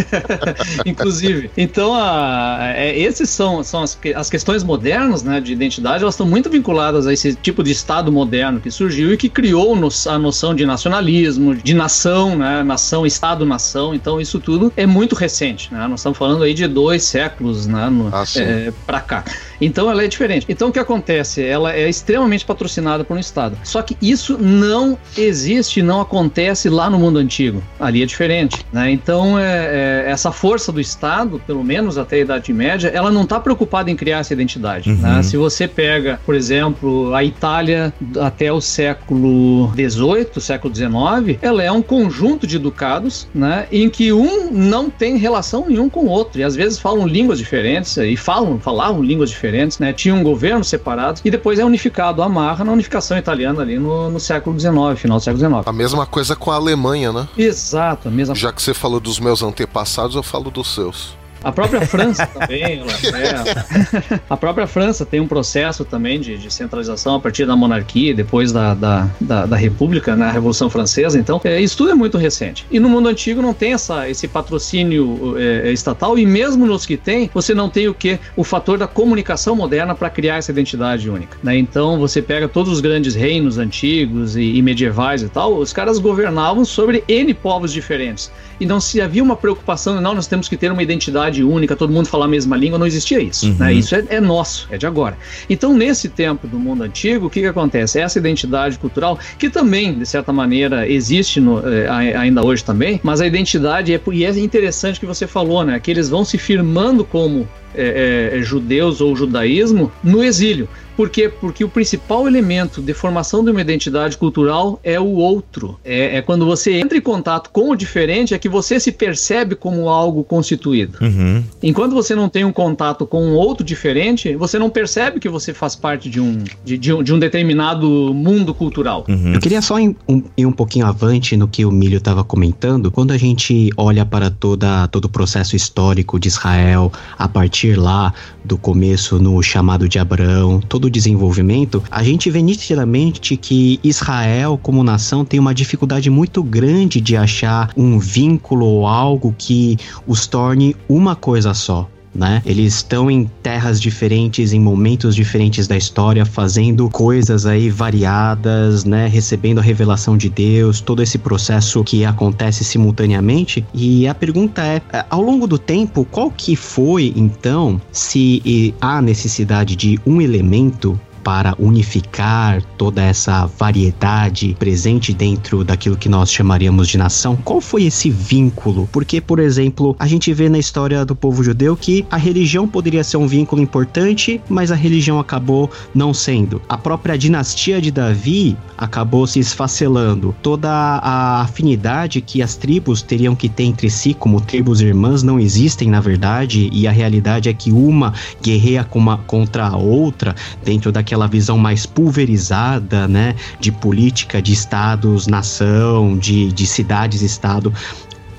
Inclusive. 0.86 1.50
Então, 1.56 1.94
a, 1.94 2.58
é, 2.74 2.98
esses 2.98 3.28
são, 3.30 3.62
são 3.62 3.82
as, 3.82 3.98
as 4.14 4.30
questões 4.30 4.62
modernas 4.62 5.22
né, 5.22 5.40
de 5.40 5.52
identidade, 5.52 6.02
elas 6.02 6.14
estão 6.14 6.26
muito 6.26 6.48
vinculadas 6.48 7.06
a 7.06 7.12
esse 7.12 7.34
tipo 7.34 7.62
de 7.62 7.72
Estado 7.72 8.12
moderno 8.12 8.60
que 8.60 8.70
surgiu 8.70 9.12
e 9.12 9.16
que 9.16 9.28
criou 9.28 9.74
nos, 9.74 10.06
a 10.06 10.18
noção 10.18 10.54
de 10.54 10.64
nacionalismo, 10.64 11.54
de 11.54 11.74
nação, 11.74 12.36
né, 12.36 12.62
nação, 12.62 13.04
Estado-nação. 13.04 13.94
Então, 13.94 14.20
isso 14.20 14.38
tudo 14.38 14.72
é 14.76 14.86
muito 14.86 15.14
recente. 15.14 15.72
Né? 15.72 15.86
Nós 15.86 16.00
estamos 16.00 16.18
falando 16.18 16.44
aí 16.44 16.54
de 16.54 16.66
dois 16.66 17.04
séculos 17.04 17.66
né, 17.66 17.79
no, 17.88 18.10
ah, 18.12 18.24
é, 18.36 18.72
para 18.84 19.00
cá. 19.00 19.24
Então, 19.60 19.90
ela 19.90 20.04
é 20.04 20.08
diferente. 20.08 20.46
Então, 20.48 20.68
o 20.68 20.72
que 20.72 20.78
acontece? 20.78 21.44
Ela 21.44 21.74
é 21.74 21.88
extremamente 21.88 22.44
patrocinada 22.44 23.04
por 23.04 23.16
um 23.16 23.20
Estado. 23.20 23.56
Só 23.64 23.82
que 23.82 23.96
isso 24.00 24.38
não 24.38 24.98
existe, 25.16 25.82
não 25.82 26.00
acontece 26.00 26.68
lá 26.68 26.88
no 26.88 26.98
mundo 26.98 27.18
antigo. 27.18 27.62
Ali 27.78 28.02
é 28.02 28.06
diferente. 28.06 28.64
Né? 28.72 28.90
Então, 28.90 29.38
é, 29.38 30.04
é, 30.06 30.10
essa 30.10 30.32
força 30.32 30.72
do 30.72 30.80
Estado, 30.80 31.40
pelo 31.46 31.62
menos 31.62 31.98
até 31.98 32.16
a 32.16 32.20
Idade 32.20 32.52
Média, 32.52 32.88
ela 32.88 33.10
não 33.10 33.22
está 33.22 33.38
preocupada 33.38 33.90
em 33.90 33.96
criar 33.96 34.18
essa 34.18 34.32
identidade. 34.32 34.90
Uhum. 34.90 34.96
Né? 34.96 35.22
Se 35.22 35.36
você 35.36 35.68
pega, 35.68 36.20
por 36.24 36.34
exemplo, 36.34 37.14
a 37.14 37.24
Itália 37.24 37.92
até 38.20 38.52
o 38.52 38.60
século 38.60 39.72
XVIII, 39.74 40.40
século 40.40 40.74
XIX, 40.74 41.38
ela 41.40 41.62
é 41.62 41.70
um 41.70 41.82
conjunto 41.82 42.46
de 42.46 42.58
ducados 42.58 43.28
né, 43.34 43.66
em 43.70 43.88
que 43.88 44.12
um 44.12 44.50
não 44.50 44.90
tem 44.90 45.16
relação 45.16 45.66
nenhum 45.68 45.88
com 45.88 46.00
o 46.00 46.08
outro. 46.08 46.40
E 46.40 46.44
às 46.44 46.56
vezes 46.56 46.78
falam 46.78 47.06
línguas 47.06 47.38
diferentes 47.38 47.96
e 47.96 48.16
falam, 48.16 48.58
falavam 48.58 49.02
línguas 49.02 49.30
diferentes, 49.30 49.49
né? 49.78 49.92
Tinham 49.92 50.22
governos 50.22 50.68
separados 50.68 51.22
e 51.24 51.30
depois 51.30 51.58
é 51.58 51.64
unificado 51.64 52.22
a 52.22 52.28
marra 52.28 52.64
na 52.64 52.72
unificação 52.72 53.16
italiana 53.18 53.62
ali 53.62 53.78
no, 53.78 54.10
no 54.10 54.20
século 54.20 54.58
XIX, 54.58 54.74
final 54.96 55.18
do 55.18 55.24
século 55.24 55.38
XIX. 55.38 55.62
A 55.66 55.72
mesma 55.72 56.06
coisa 56.06 56.36
com 56.36 56.50
a 56.50 56.56
Alemanha, 56.56 57.12
né? 57.12 57.28
Exato, 57.36 58.08
a 58.08 58.10
mesma 58.10 58.34
Já 58.34 58.52
que 58.52 58.62
você 58.62 58.74
falou 58.74 59.00
dos 59.00 59.18
meus 59.18 59.42
antepassados, 59.42 60.16
eu 60.16 60.22
falo 60.22 60.50
dos 60.50 60.74
seus. 60.74 61.19
A 61.42 61.50
própria 61.52 61.80
França 61.86 62.26
também, 62.38 62.80
ela, 62.80 62.92
é, 62.92 64.20
a 64.28 64.36
própria 64.36 64.66
França 64.66 65.06
tem 65.06 65.20
um 65.20 65.26
processo 65.26 65.84
também 65.84 66.20
de, 66.20 66.36
de 66.36 66.52
centralização 66.52 67.14
a 67.14 67.20
partir 67.20 67.46
da 67.46 67.56
monarquia, 67.56 68.14
depois 68.14 68.52
da, 68.52 68.74
da, 68.74 69.08
da, 69.20 69.46
da 69.46 69.56
República, 69.56 70.14
na 70.14 70.30
Revolução 70.30 70.68
Francesa. 70.68 71.18
Então, 71.18 71.40
é, 71.44 71.60
isso 71.60 71.76
tudo 71.76 71.90
é 71.90 71.94
muito 71.94 72.18
recente. 72.18 72.66
E 72.70 72.78
no 72.78 72.88
mundo 72.88 73.08
antigo 73.08 73.40
não 73.40 73.54
tem 73.54 73.72
essa, 73.72 74.08
esse 74.08 74.28
patrocínio 74.28 75.36
é, 75.38 75.72
estatal, 75.72 76.18
e 76.18 76.26
mesmo 76.26 76.66
nos 76.66 76.84
que 76.84 76.96
tem, 76.96 77.30
você 77.32 77.54
não 77.54 77.68
tem 77.68 77.88
o 77.88 77.94
que? 77.94 78.18
O 78.36 78.44
fator 78.44 78.78
da 78.78 78.86
comunicação 78.86 79.56
moderna 79.56 79.94
para 79.94 80.10
criar 80.10 80.36
essa 80.36 80.50
identidade 80.50 81.08
única. 81.08 81.38
Né? 81.42 81.56
Então, 81.56 81.98
você 81.98 82.20
pega 82.20 82.48
todos 82.48 82.72
os 82.72 82.80
grandes 82.80 83.14
reinos 83.14 83.58
antigos 83.58 84.36
e, 84.36 84.56
e 84.56 84.62
medievais 84.62 85.22
e 85.22 85.28
tal, 85.28 85.56
os 85.56 85.72
caras 85.72 85.98
governavam 85.98 86.64
sobre 86.64 87.02
N 87.08 87.32
povos 87.34 87.72
diferentes 87.72 88.30
e 88.60 88.66
não 88.66 88.78
se 88.78 89.00
havia 89.00 89.22
uma 89.22 89.34
preocupação, 89.34 90.00
não, 90.00 90.14
nós 90.14 90.26
temos 90.26 90.48
que 90.48 90.56
ter 90.56 90.70
uma 90.70 90.82
identidade 90.82 91.42
única, 91.42 91.74
todo 91.74 91.92
mundo 91.92 92.06
falar 92.06 92.26
a 92.26 92.28
mesma 92.28 92.56
língua, 92.56 92.78
não 92.78 92.86
existia 92.86 93.20
isso. 93.20 93.46
Uhum. 93.46 93.56
Né? 93.58 93.72
Isso 93.72 93.94
é, 93.94 94.04
é, 94.08 94.20
nosso, 94.20 94.68
é 94.70 94.76
de 94.76 94.86
agora. 94.86 95.16
Então, 95.48 95.72
nesse 95.72 96.08
tempo 96.08 96.46
do 96.46 96.58
mundo 96.58 96.82
antigo, 96.82 97.26
o 97.26 97.30
que, 97.30 97.40
que 97.40 97.46
acontece? 97.46 97.98
Essa 97.98 98.18
identidade 98.18 98.78
cultural, 98.78 99.18
que 99.38 99.48
também, 99.48 99.98
de 99.98 100.06
certa 100.06 100.32
maneira, 100.32 100.88
existe 100.88 101.40
no, 101.40 101.60
eh, 101.66 101.88
ainda 102.16 102.44
hoje 102.44 102.62
também, 102.62 103.00
mas 103.02 103.20
a 103.20 103.26
identidade, 103.26 103.94
é, 103.94 104.00
e 104.12 104.24
é 104.24 104.30
interessante 104.38 105.00
que 105.00 105.06
você 105.06 105.26
falou, 105.26 105.64
né? 105.64 105.80
Que 105.80 105.90
eles 105.90 106.08
vão 106.08 106.24
se 106.24 106.36
firmando 106.36 107.04
como 107.04 107.48
é, 107.74 108.38
é, 108.38 108.42
judeus 108.42 109.00
ou 109.00 109.14
judaísmo 109.14 109.90
no 110.02 110.22
exílio. 110.22 110.68
Por 111.00 111.08
quê? 111.08 111.30
Porque 111.30 111.64
o 111.64 111.68
principal 111.68 112.26
elemento 112.28 112.82
de 112.82 112.92
formação 112.92 113.42
de 113.42 113.50
uma 113.50 113.62
identidade 113.62 114.18
cultural 114.18 114.78
é 114.84 115.00
o 115.00 115.14
outro. 115.14 115.78
É, 115.82 116.18
é, 116.18 116.22
quando 116.22 116.44
você 116.44 116.74
entra 116.74 116.98
em 116.98 117.00
contato 117.00 117.48
com 117.48 117.70
o 117.70 117.74
diferente, 117.74 118.34
é 118.34 118.38
que 118.38 118.50
você 118.50 118.78
se 118.78 118.92
percebe 118.92 119.54
como 119.54 119.88
algo 119.88 120.22
constituído. 120.22 120.98
Uhum. 121.00 121.42
Enquanto 121.62 121.94
você 121.94 122.14
não 122.14 122.28
tem 122.28 122.44
um 122.44 122.52
contato 122.52 123.06
com 123.06 123.24
um 123.24 123.34
outro 123.34 123.64
diferente, 123.64 124.36
você 124.36 124.58
não 124.58 124.68
percebe 124.68 125.18
que 125.18 125.28
você 125.28 125.54
faz 125.54 125.74
parte 125.74 126.10
de 126.10 126.20
um, 126.20 126.44
de, 126.62 126.76
de 126.76 126.92
um, 126.92 127.02
de 127.02 127.14
um, 127.14 127.18
determinado 127.18 128.12
mundo 128.12 128.52
cultural. 128.52 129.06
Uhum. 129.08 129.32
Eu 129.32 129.40
queria 129.40 129.62
só 129.62 129.80
ir 129.80 129.96
um, 130.06 130.22
ir 130.36 130.44
um 130.44 130.52
pouquinho 130.52 130.84
avante 130.84 131.34
no 131.34 131.48
que 131.48 131.64
o 131.64 131.70
Milho 131.70 131.96
estava 131.96 132.22
comentando. 132.22 132.90
Quando 132.90 133.12
a 133.12 133.16
gente 133.16 133.70
olha 133.74 134.04
para 134.04 134.30
toda, 134.30 134.86
todo 134.88 135.06
o 135.06 135.08
processo 135.08 135.56
histórico 135.56 136.20
de 136.20 136.28
Israel, 136.28 136.92
a 137.16 137.26
partir 137.26 137.59
lá 137.68 138.12
do 138.44 138.56
começo 138.58 139.18
no 139.18 139.42
chamado 139.42 139.88
de 139.88 139.98
Abraão, 139.98 140.60
todo 140.60 140.86
o 140.86 140.90
desenvolvimento, 140.90 141.82
a 141.90 142.02
gente 142.02 142.30
vê 142.30 142.42
nitidamente 142.42 143.36
que 143.36 143.78
Israel, 143.82 144.58
como 144.62 144.82
nação, 144.82 145.24
tem 145.24 145.38
uma 145.38 145.54
dificuldade 145.54 146.10
muito 146.10 146.42
grande 146.42 147.00
de 147.00 147.16
achar 147.16 147.70
um 147.76 147.98
vínculo 147.98 148.66
ou 148.66 148.86
algo 148.86 149.34
que 149.36 149.76
os 150.06 150.26
torne 150.26 150.76
uma 150.88 151.14
coisa 151.14 151.54
só 151.54 151.88
né? 152.14 152.42
Eles 152.44 152.74
estão 152.74 153.10
em 153.10 153.24
terras 153.42 153.80
diferentes, 153.80 154.52
em 154.52 154.60
momentos 154.60 155.14
diferentes 155.14 155.66
da 155.66 155.76
história, 155.76 156.24
fazendo 156.24 156.88
coisas 156.90 157.46
aí 157.46 157.70
variadas, 157.70 158.84
né? 158.84 159.06
Recebendo 159.06 159.58
a 159.58 159.62
revelação 159.62 160.16
de 160.16 160.28
Deus, 160.28 160.80
todo 160.80 161.02
esse 161.02 161.18
processo 161.18 161.82
que 161.84 162.04
acontece 162.04 162.64
simultaneamente. 162.64 163.64
E 163.72 164.06
a 164.06 164.14
pergunta 164.14 164.62
é, 164.62 164.82
é 164.92 165.04
ao 165.08 165.22
longo 165.22 165.46
do 165.46 165.58
tempo, 165.58 166.06
qual 166.10 166.30
que 166.30 166.56
foi 166.56 167.12
então, 167.16 167.80
se 167.92 168.74
há 168.80 169.00
necessidade 169.00 169.76
de 169.76 169.98
um 170.06 170.20
elemento 170.20 170.98
para 171.22 171.54
unificar 171.58 172.62
toda 172.78 173.02
essa 173.02 173.46
variedade 173.46 174.56
presente 174.58 175.12
dentro 175.12 175.62
daquilo 175.62 175.96
que 175.96 176.08
nós 176.08 176.32
chamaríamos 176.32 176.88
de 176.88 176.96
nação? 176.96 177.36
Qual 177.36 177.60
foi 177.60 177.84
esse 177.84 178.10
vínculo? 178.10 178.88
Porque, 178.90 179.20
por 179.20 179.38
exemplo, 179.38 179.94
a 179.98 180.06
gente 180.06 180.32
vê 180.32 180.48
na 180.48 180.58
história 180.58 181.04
do 181.04 181.14
povo 181.14 181.44
judeu 181.44 181.76
que 181.76 182.06
a 182.10 182.16
religião 182.16 182.66
poderia 182.66 183.04
ser 183.04 183.18
um 183.18 183.26
vínculo 183.26 183.60
importante, 183.60 184.40
mas 184.48 184.72
a 184.72 184.74
religião 184.74 185.18
acabou 185.18 185.70
não 185.94 186.14
sendo. 186.14 186.62
A 186.68 186.78
própria 186.78 187.18
dinastia 187.18 187.80
de 187.80 187.90
Davi 187.90 188.56
acabou 188.76 189.26
se 189.26 189.38
esfacelando. 189.38 190.34
Toda 190.42 190.70
a 190.70 191.42
afinidade 191.42 192.20
que 192.20 192.42
as 192.42 192.56
tribos 192.56 193.02
teriam 193.02 193.36
que 193.36 193.48
ter 193.48 193.64
entre 193.64 193.90
si, 193.90 194.14
como 194.14 194.40
tribos 194.40 194.80
irmãs, 194.80 195.22
não 195.22 195.38
existem 195.38 195.90
na 195.90 196.00
verdade, 196.00 196.70
e 196.72 196.86
a 196.86 196.90
realidade 196.90 197.48
é 197.48 197.52
que 197.52 197.70
uma 197.72 198.14
guerreia 198.42 198.86
contra 199.26 199.66
a 199.66 199.76
outra 199.76 200.34
dentro 200.64 200.90
daquela 200.90 201.09
aquela 201.10 201.26
visão 201.26 201.58
mais 201.58 201.86
pulverizada, 201.86 203.08
né, 203.08 203.34
de 203.58 203.72
política 203.72 204.40
de 204.40 204.52
estados, 204.52 205.26
nação, 205.26 206.16
de, 206.16 206.52
de 206.52 206.64
cidades, 206.64 207.20
estado. 207.20 207.74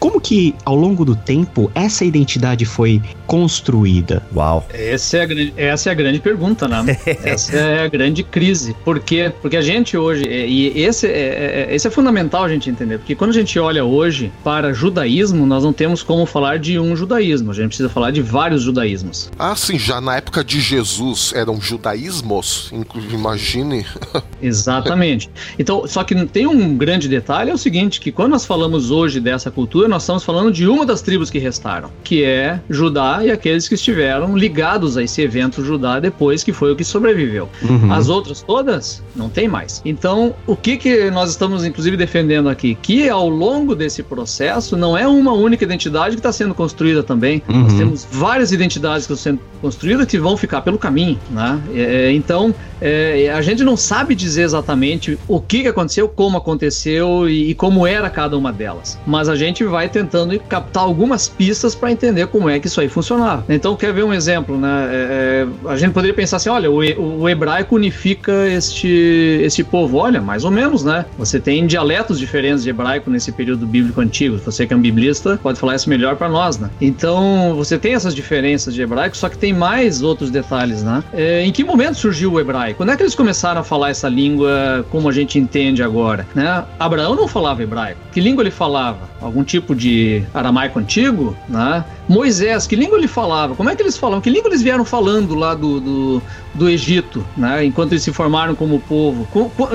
Como 0.02 0.20
que 0.20 0.56
ao 0.66 0.76
longo 0.76 1.06
do 1.06 1.16
tempo 1.16 1.72
essa 1.76 2.04
identidade 2.04 2.66
foi 2.66 3.00
construída? 3.28 4.24
Uau. 4.36 4.66
Essa 4.74 5.18
é 5.18 5.22
a 5.22 5.26
grande, 5.28 5.54
essa 5.56 5.90
é 5.90 5.92
a 5.92 5.94
grande 5.94 6.20
pergunta, 6.20 6.68
né? 6.68 6.98
essa 7.24 7.56
é 7.56 7.86
a 7.86 7.88
grande 7.88 8.24
crise. 8.24 8.76
Por 8.84 9.00
quê? 9.00 9.32
Porque 9.44 9.56
a 9.56 9.62
gente 9.62 9.96
hoje, 9.96 10.24
e 10.28 10.82
esse 10.82 11.06
é, 11.06 11.12
é, 11.12 11.68
é, 11.70 11.76
esse 11.76 11.88
é 11.88 11.92
fundamental 11.92 12.44
a 12.44 12.50
gente 12.50 12.68
entender, 12.68 12.98
porque 12.98 13.14
quando 13.14 13.30
a 13.30 13.34
gente 13.34 13.60
olha 13.60 13.86
hoje 13.86 14.32
para 14.44 14.74
judaísmo, 14.74 15.46
nós 15.46 15.64
não 15.64 15.72
temos 15.72 16.02
como 16.02 16.26
falar 16.26 16.58
de 16.58 16.80
um 16.80 16.96
judaísmo, 16.96 17.52
a 17.52 17.54
gente 17.54 17.68
precisa 17.68 17.88
falar 17.88 18.10
de 18.10 18.24
vários 18.24 18.64
judaísmos. 18.64 19.30
Ah, 19.38 19.56
sim, 19.56 19.78
já 19.78 20.02
na 20.02 20.18
época 20.18 20.44
de 20.44 20.60
Jesus 20.60 21.32
eram 21.36 21.62
judaísmos, 21.62 22.74
imagine. 23.14 23.86
Exatamente. 24.42 25.30
Então, 25.60 25.88
só 25.88 26.04
que 26.04 26.16
tem 26.26 26.48
um 26.48 26.76
grande 26.76 27.08
detalhe, 27.08 27.52
é 27.52 27.54
o 27.54 27.58
seguinte, 27.58 28.02
que 28.02 28.12
quando 28.12 28.32
nós 28.32 28.48
falamos 28.48 28.90
hoje 28.90 29.20
dessa 29.20 29.52
cultura, 29.52 29.91
nós 29.92 30.04
estamos 30.04 30.24
falando 30.24 30.52
de 30.52 30.68
uma 30.68 30.86
das 30.86 31.02
tribos 31.02 31.30
que 31.30 31.38
restaram, 31.38 31.92
que 32.04 32.24
é 32.24 32.60
Judá 32.70 33.20
e 33.24 33.30
aqueles 33.30 33.68
que 33.68 33.76
estiveram 33.76 34.38
ligados 34.38 34.98
a 34.98 35.04
esse 35.04 35.22
evento 35.22 35.64
Judá 35.64 36.00
depois 36.00 36.44
que 36.44 36.54
foi 36.54 36.72
o 36.72 36.76
que 36.76 36.84
sobreviveu. 36.84 37.50
Uhum. 37.62 37.92
As 37.92 38.10
outras 38.10 38.42
todas 38.42 39.04
não 39.16 39.30
tem 39.30 39.48
mais. 39.48 39.82
Então, 39.84 40.34
o 40.48 40.56
que 40.56 40.78
que 40.78 41.12
nós 41.12 41.30
estamos 41.30 41.66
inclusive 41.66 41.98
defendendo 41.98 42.50
aqui? 42.50 42.76
Que 42.82 43.10
ao 43.10 43.28
longo 43.28 43.76
desse 43.76 44.02
processo 44.02 44.78
não 44.78 44.98
é 44.98 45.06
uma 45.06 45.34
única 45.34 45.64
identidade 45.64 46.16
que 46.16 46.20
está 46.20 46.32
sendo 46.32 46.56
construída 46.56 47.04
também. 47.04 47.44
Uhum. 47.50 47.64
Nós 47.64 47.74
temos 47.74 48.08
várias 48.10 48.52
identidades 48.52 49.06
que 49.06 49.14
estão 49.14 49.34
sendo 49.34 49.42
construídas 49.62 50.08
que 50.08 50.18
vão 50.18 50.36
ficar 50.38 50.62
pelo 50.62 50.78
caminho, 50.78 51.20
né? 51.30 51.62
É, 51.74 52.12
então, 52.12 52.54
é, 52.82 53.32
a 53.32 53.42
gente 53.42 53.64
não 53.64 53.78
sabe 53.78 54.16
dizer 54.16 54.42
exatamente 54.44 55.20
o 55.28 55.40
que 55.40 55.68
aconteceu, 55.68 56.10
como 56.10 56.38
aconteceu 56.38 57.30
e, 57.30 57.52
e 57.52 57.56
como 57.56 57.86
era 57.86 58.10
cada 58.10 58.38
uma 58.38 58.52
delas. 58.52 58.98
Mas 59.06 59.30
a 59.30 59.36
gente 59.36 59.64
vai 59.64 59.81
vai 59.82 59.90
tentando 59.90 60.40
captar 60.42 60.84
algumas 60.84 61.28
pistas 61.28 61.74
para 61.74 61.92
entender 61.92 62.28
como 62.28 62.48
é 62.48 62.60
que 62.60 62.68
isso 62.68 62.80
aí 62.80 62.88
funcionava. 62.88 63.44
Então, 63.50 63.76
quer 63.76 63.92
ver 63.92 64.04
um 64.04 64.14
exemplo, 64.14 64.58
né? 64.58 64.90
É, 64.92 65.48
é 65.66 65.70
a 65.70 65.76
gente 65.76 65.92
poderia 65.92 66.14
pensar 66.14 66.38
assim: 66.38 66.50
olha, 66.50 66.70
o, 66.70 67.22
o, 67.22 67.30
hebraico 67.30 67.76
unifica 67.76 68.48
este, 68.48 69.42
este 69.44 69.64
povo. 69.64 69.98
Olha, 69.98 70.22
mais 70.22 70.44
ou 70.44 70.52
menos, 70.52 70.84
né? 70.84 71.06
Você 71.18 71.40
tem 71.40 71.66
dialetos 71.66 72.20
diferentes 72.20 72.64
de 72.64 72.70
hebraico 72.70 73.10
nesse 73.10 73.32
período 73.32 73.66
bíblico 73.66 74.00
antigo. 74.02 74.38
Você 74.38 74.68
que 74.68 74.74
é 74.74 74.78
um 74.78 74.82
biblista 74.82 75.40
pode 75.42 75.60
falar 75.60 75.76
isso 75.76 75.90
melhor 75.90 76.16
para 76.16 76.30
nós, 76.30 76.60
né? 76.60 76.70
Então, 76.80 77.56
você 77.56 77.78
tem 77.78 77.94
essas 77.94 78.14
diferenças 78.14 78.74
de 78.74 78.82
hebraico, 78.82 79.18
só 79.18 79.30
que 79.30 79.38
tem 79.38 79.54
mais 79.54 80.04
outros 80.04 80.30
detalhes, 80.30 80.84
né? 80.84 81.04
É, 81.12 81.44
em 81.44 81.52
que 81.52 81.64
momento 81.64 81.96
surgiu 81.96 82.34
o 82.34 82.40
hebraico? 82.40 82.78
Quando 82.78 82.92
é 82.92 82.98
que 82.98 83.02
eles 83.02 83.16
começaram 83.16 83.62
a 83.62 83.64
falar 83.64 83.90
essa 83.90 84.08
língua 84.08 84.86
como 84.92 85.10
a 85.10 85.12
gente 85.12 85.40
entende 85.40 85.82
agora? 85.82 86.28
Né? 86.36 86.64
Abraão 86.80 87.16
não 87.16 87.28
falava 87.28 87.64
hebraico. 87.64 88.00
Que 88.12 88.22
língua 88.22 88.44
ele 88.44 88.52
falava? 88.52 89.10
Algum 89.20 89.44
tipo 89.44 89.71
tipo 89.72 89.76
de 89.76 90.24
aramaico 90.34 90.80
antigo, 90.80 91.36
né? 91.48 91.84
Moisés, 92.08 92.68
que 92.68 92.76
língua 92.76 92.98
ele 92.98 93.08
falava? 93.08 93.56
Como 93.56 93.70
é 93.70 93.76
que 93.76 93.82
eles 93.82 93.98
falavam? 93.98 94.22
Que 94.22 94.30
língua 94.30 94.50
eles 94.50 94.62
vieram 94.62 94.84
falando 94.84 95.34
lá 95.34 95.54
do, 95.54 95.80
do, 95.80 96.22
do 96.54 96.70
Egito, 96.70 97.26
né? 97.38 97.64
Enquanto 97.64 97.94
eles 97.94 98.04
se 98.04 98.12
formaram 98.12 98.54
como 98.54 98.80
povo? 98.80 99.28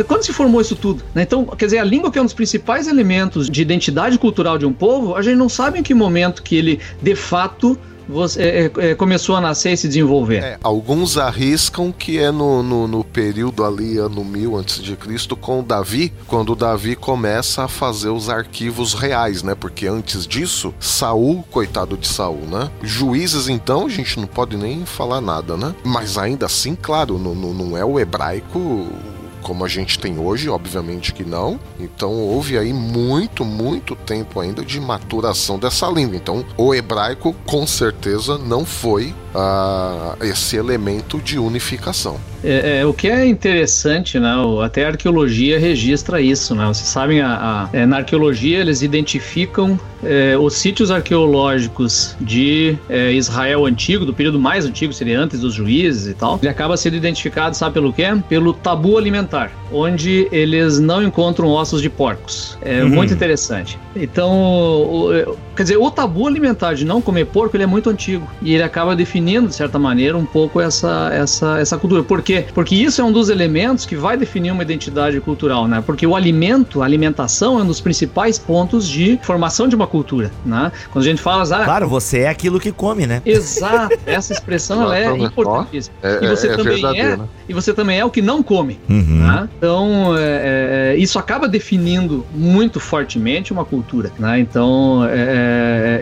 Quando 0.06 0.22
se 0.22 0.32
formou 0.32 0.61
isso 0.61 0.76
tudo? 0.76 1.02
Né? 1.14 1.22
Então, 1.22 1.44
quer 1.44 1.66
dizer, 1.66 1.78
a 1.78 1.85
língua 1.85 2.11
que 2.11 2.18
é 2.18 2.22
um 2.22 2.24
dos 2.24 2.35
principais 2.35 2.87
elementos 2.87 3.48
de 3.48 3.62
identidade 3.62 4.18
cultural 4.18 4.59
de 4.59 4.66
um 4.66 4.72
povo, 4.72 5.14
a 5.14 5.22
gente 5.22 5.37
não 5.37 5.48
sabe 5.48 5.78
em 5.78 5.82
que 5.82 5.94
momento 5.94 6.42
que 6.42 6.56
ele, 6.56 6.80
de 7.02 7.14
fato, 7.14 7.78
você, 8.09 8.42
é, 8.42 8.90
é, 8.90 8.95
começou 8.95 9.37
a 9.37 9.40
nascer 9.40 9.73
e 9.73 9.77
se 9.77 9.88
desenvolver? 9.88 10.42
É, 10.42 10.59
alguns 10.62 11.19
arriscam 11.19 11.92
que 11.92 12.19
é 12.19 12.31
no, 12.31 12.62
no, 12.62 12.87
no, 12.87 13.05
período 13.05 13.64
ali, 13.64 13.99
ano 13.99 14.25
1000 14.25 14.57
antes 14.57 14.83
de 14.83 14.97
Cristo, 14.97 15.37
com 15.37 15.62
Davi, 15.62 16.12
quando 16.27 16.55
Davi 16.55 16.95
começa 16.95 17.64
a 17.64 17.69
fazer 17.69 18.11
os 18.11 18.29
arquivos 18.29 18.95
reais, 18.95 19.42
né? 19.42 19.55
Porque 19.55 19.87
antes 19.87 20.27
disso, 20.27 20.75
Saul, 20.79 21.45
coitado 21.51 21.97
de 21.97 22.07
Saul, 22.07 22.47
né? 22.47 22.71
Juízes, 22.83 23.49
então, 23.49 23.87
a 23.87 23.88
gente 23.88 24.19
não 24.21 24.27
pode 24.27 24.57
nem 24.57 24.85
falar 24.85 25.21
nada, 25.21 25.57
né? 25.57 25.75
Mas 25.85 26.19
ainda 26.19 26.47
assim, 26.47 26.75
claro, 26.75 27.19
não, 27.19 27.35
não, 27.35 27.55
não 27.55 27.77
é 27.77 27.85
o 27.85 27.99
hebraico 27.99 28.87
como 29.42 29.64
a 29.64 29.68
gente 29.68 29.99
tem 29.99 30.18
hoje, 30.18 30.49
obviamente 30.49 31.12
que 31.12 31.25
não. 31.25 31.59
Então 31.79 32.12
houve 32.12 32.59
aí 32.59 32.72
muito, 32.72 33.44
muito 33.44 33.94
tempo 33.94 34.40
ainda 34.40 34.64
de 34.64 34.81
maturação 34.81 35.59
dessa 35.59 35.88
língua. 35.88 36.16
Então 36.16 36.44
o 36.57 36.75
hebraico 36.75 37.35
com 37.44 37.66
certeza 37.66 38.38
não 38.38 38.64
foi 38.64 39.14
uh, 39.37 40.25
esse 40.25 40.57
elemento 40.57 41.18
de 41.18 41.38
unificação. 41.38 42.18
É, 42.42 42.81
é, 42.81 42.87
o 42.87 42.94
que 42.94 43.09
é 43.09 43.27
interessante, 43.27 44.18
né? 44.18 44.35
Até 44.64 44.85
a 44.85 44.88
arqueologia 44.88 45.59
registra 45.59 46.20
isso, 46.20 46.55
né? 46.55 46.64
Vocês 46.66 46.88
sabem, 46.88 47.20
a, 47.20 47.68
a 47.72 47.77
é, 47.77 47.85
na 47.85 47.99
arqueologia 47.99 48.61
eles 48.61 48.83
identificam 48.83 49.79
é, 50.05 50.37
os 50.38 50.55
sítios 50.55 50.90
arqueológicos 50.90 52.16
de 52.20 52.79
é, 52.88 53.12
Israel 53.12 53.66
antigo, 53.66 54.05
do 54.05 54.14
período 54.14 54.38
mais 54.38 54.64
antigo, 54.64 54.92
seria 54.92 55.18
antes 55.18 55.40
dos 55.40 55.55
juízes 55.55 56.07
e 56.07 56.14
tal. 56.14 56.38
Ele 56.40 56.49
acaba 56.49 56.77
sendo 56.77 56.96
identificado, 56.96 57.57
sabe 57.57 57.75
pelo 57.75 57.92
quê? 57.92 58.05
Pelo 58.29 58.53
tabu 58.53 58.96
alimentar, 58.96 59.51
onde 59.72 60.29
eles 60.31 60.79
não 60.79 61.03
encontram 61.03 61.49
ossos 61.49 61.83
de 61.83 61.90
porcos. 61.90 62.57
É 62.62 62.83
uhum. 62.83 62.90
muito 62.90 63.12
interessante. 63.12 63.79
Então, 63.96 64.31
o, 64.31 65.37
quer 65.57 65.62
dizer, 65.62 65.77
o 65.77 65.90
tabu 65.90 66.27
alimentar 66.27 66.75
de 66.75 66.85
não 66.85 67.01
comer 67.01 67.27
porco, 67.27 67.57
ele 67.57 67.64
é 67.64 67.66
muito 67.66 67.90
antigo 67.90 68.29
e 68.42 68.55
ele 68.55 68.62
acaba 68.62 68.95
definindo 68.95 69.49
de 69.49 69.55
certa 69.55 69.79
maneira 69.79 70.16
um 70.16 70.25
pouco 70.25 70.61
essa 70.61 71.11
essa 71.12 71.59
essa 71.59 71.79
cultura. 71.79 72.03
Por 72.03 72.23
quê? 72.23 72.45
Porque 72.55 72.75
isso 72.75 73.01
é 73.01 73.05
um 73.05 73.12
dos 73.12 73.29
elementos 73.29 73.87
que 73.87 73.97
vai 73.97 74.16
definir 74.16 74.51
uma 74.51 74.62
identidade 74.62 75.21
cultural, 75.21 75.66
né? 75.66 75.83
Porque 75.85 76.07
o 76.07 76.14
alimento, 76.14 76.83
a 76.83 76.85
alimentação 76.85 77.59
é 77.59 77.62
um 77.62 77.66
dos 77.66 77.81
principais 77.81 78.38
pontos 78.38 78.88
de 78.88 79.19
formação 79.23 79.66
de 79.69 79.75
uma 79.75 79.87
cultura, 79.87 80.31
né? 80.45 80.71
Quando 80.92 81.05
a 81.05 81.09
gente 81.09 81.23
fala, 81.23 81.42
ah, 81.42 81.64
claro, 81.64 81.88
você 81.88 82.21
é 82.21 82.29
aquilo 82.29 82.61
que 82.61 82.73
come, 82.73 83.07
né? 83.07 83.23
Exato. 83.25 83.97
Essa 84.05 84.33
expressão 84.33 84.83
ela 84.83 84.99
é 84.99 85.16
importantíssima. 85.16 85.97
É, 86.03 86.25
e 86.25 86.29
você 86.29 86.49
é, 86.49 86.53
é 86.53 86.57
também 86.57 86.85
é, 86.85 87.16
né? 87.16 87.29
e 87.49 87.55
você 87.55 87.73
também 87.73 87.99
é 87.99 88.05
o 88.05 88.11
que 88.11 88.21
não 88.21 88.42
come, 88.42 88.79
uhum. 88.88 89.27
né? 89.27 89.49
Então, 89.57 90.16
é, 90.16 90.92
é, 90.92 90.97
isso 90.97 91.19
acaba 91.19 91.49
definindo 91.49 92.25
muito 92.35 92.79
fortemente 92.81 93.53
uma 93.53 93.64
cultura, 93.64 94.12
né? 94.19 94.38
Então, 94.38 95.05
é, 95.05 95.45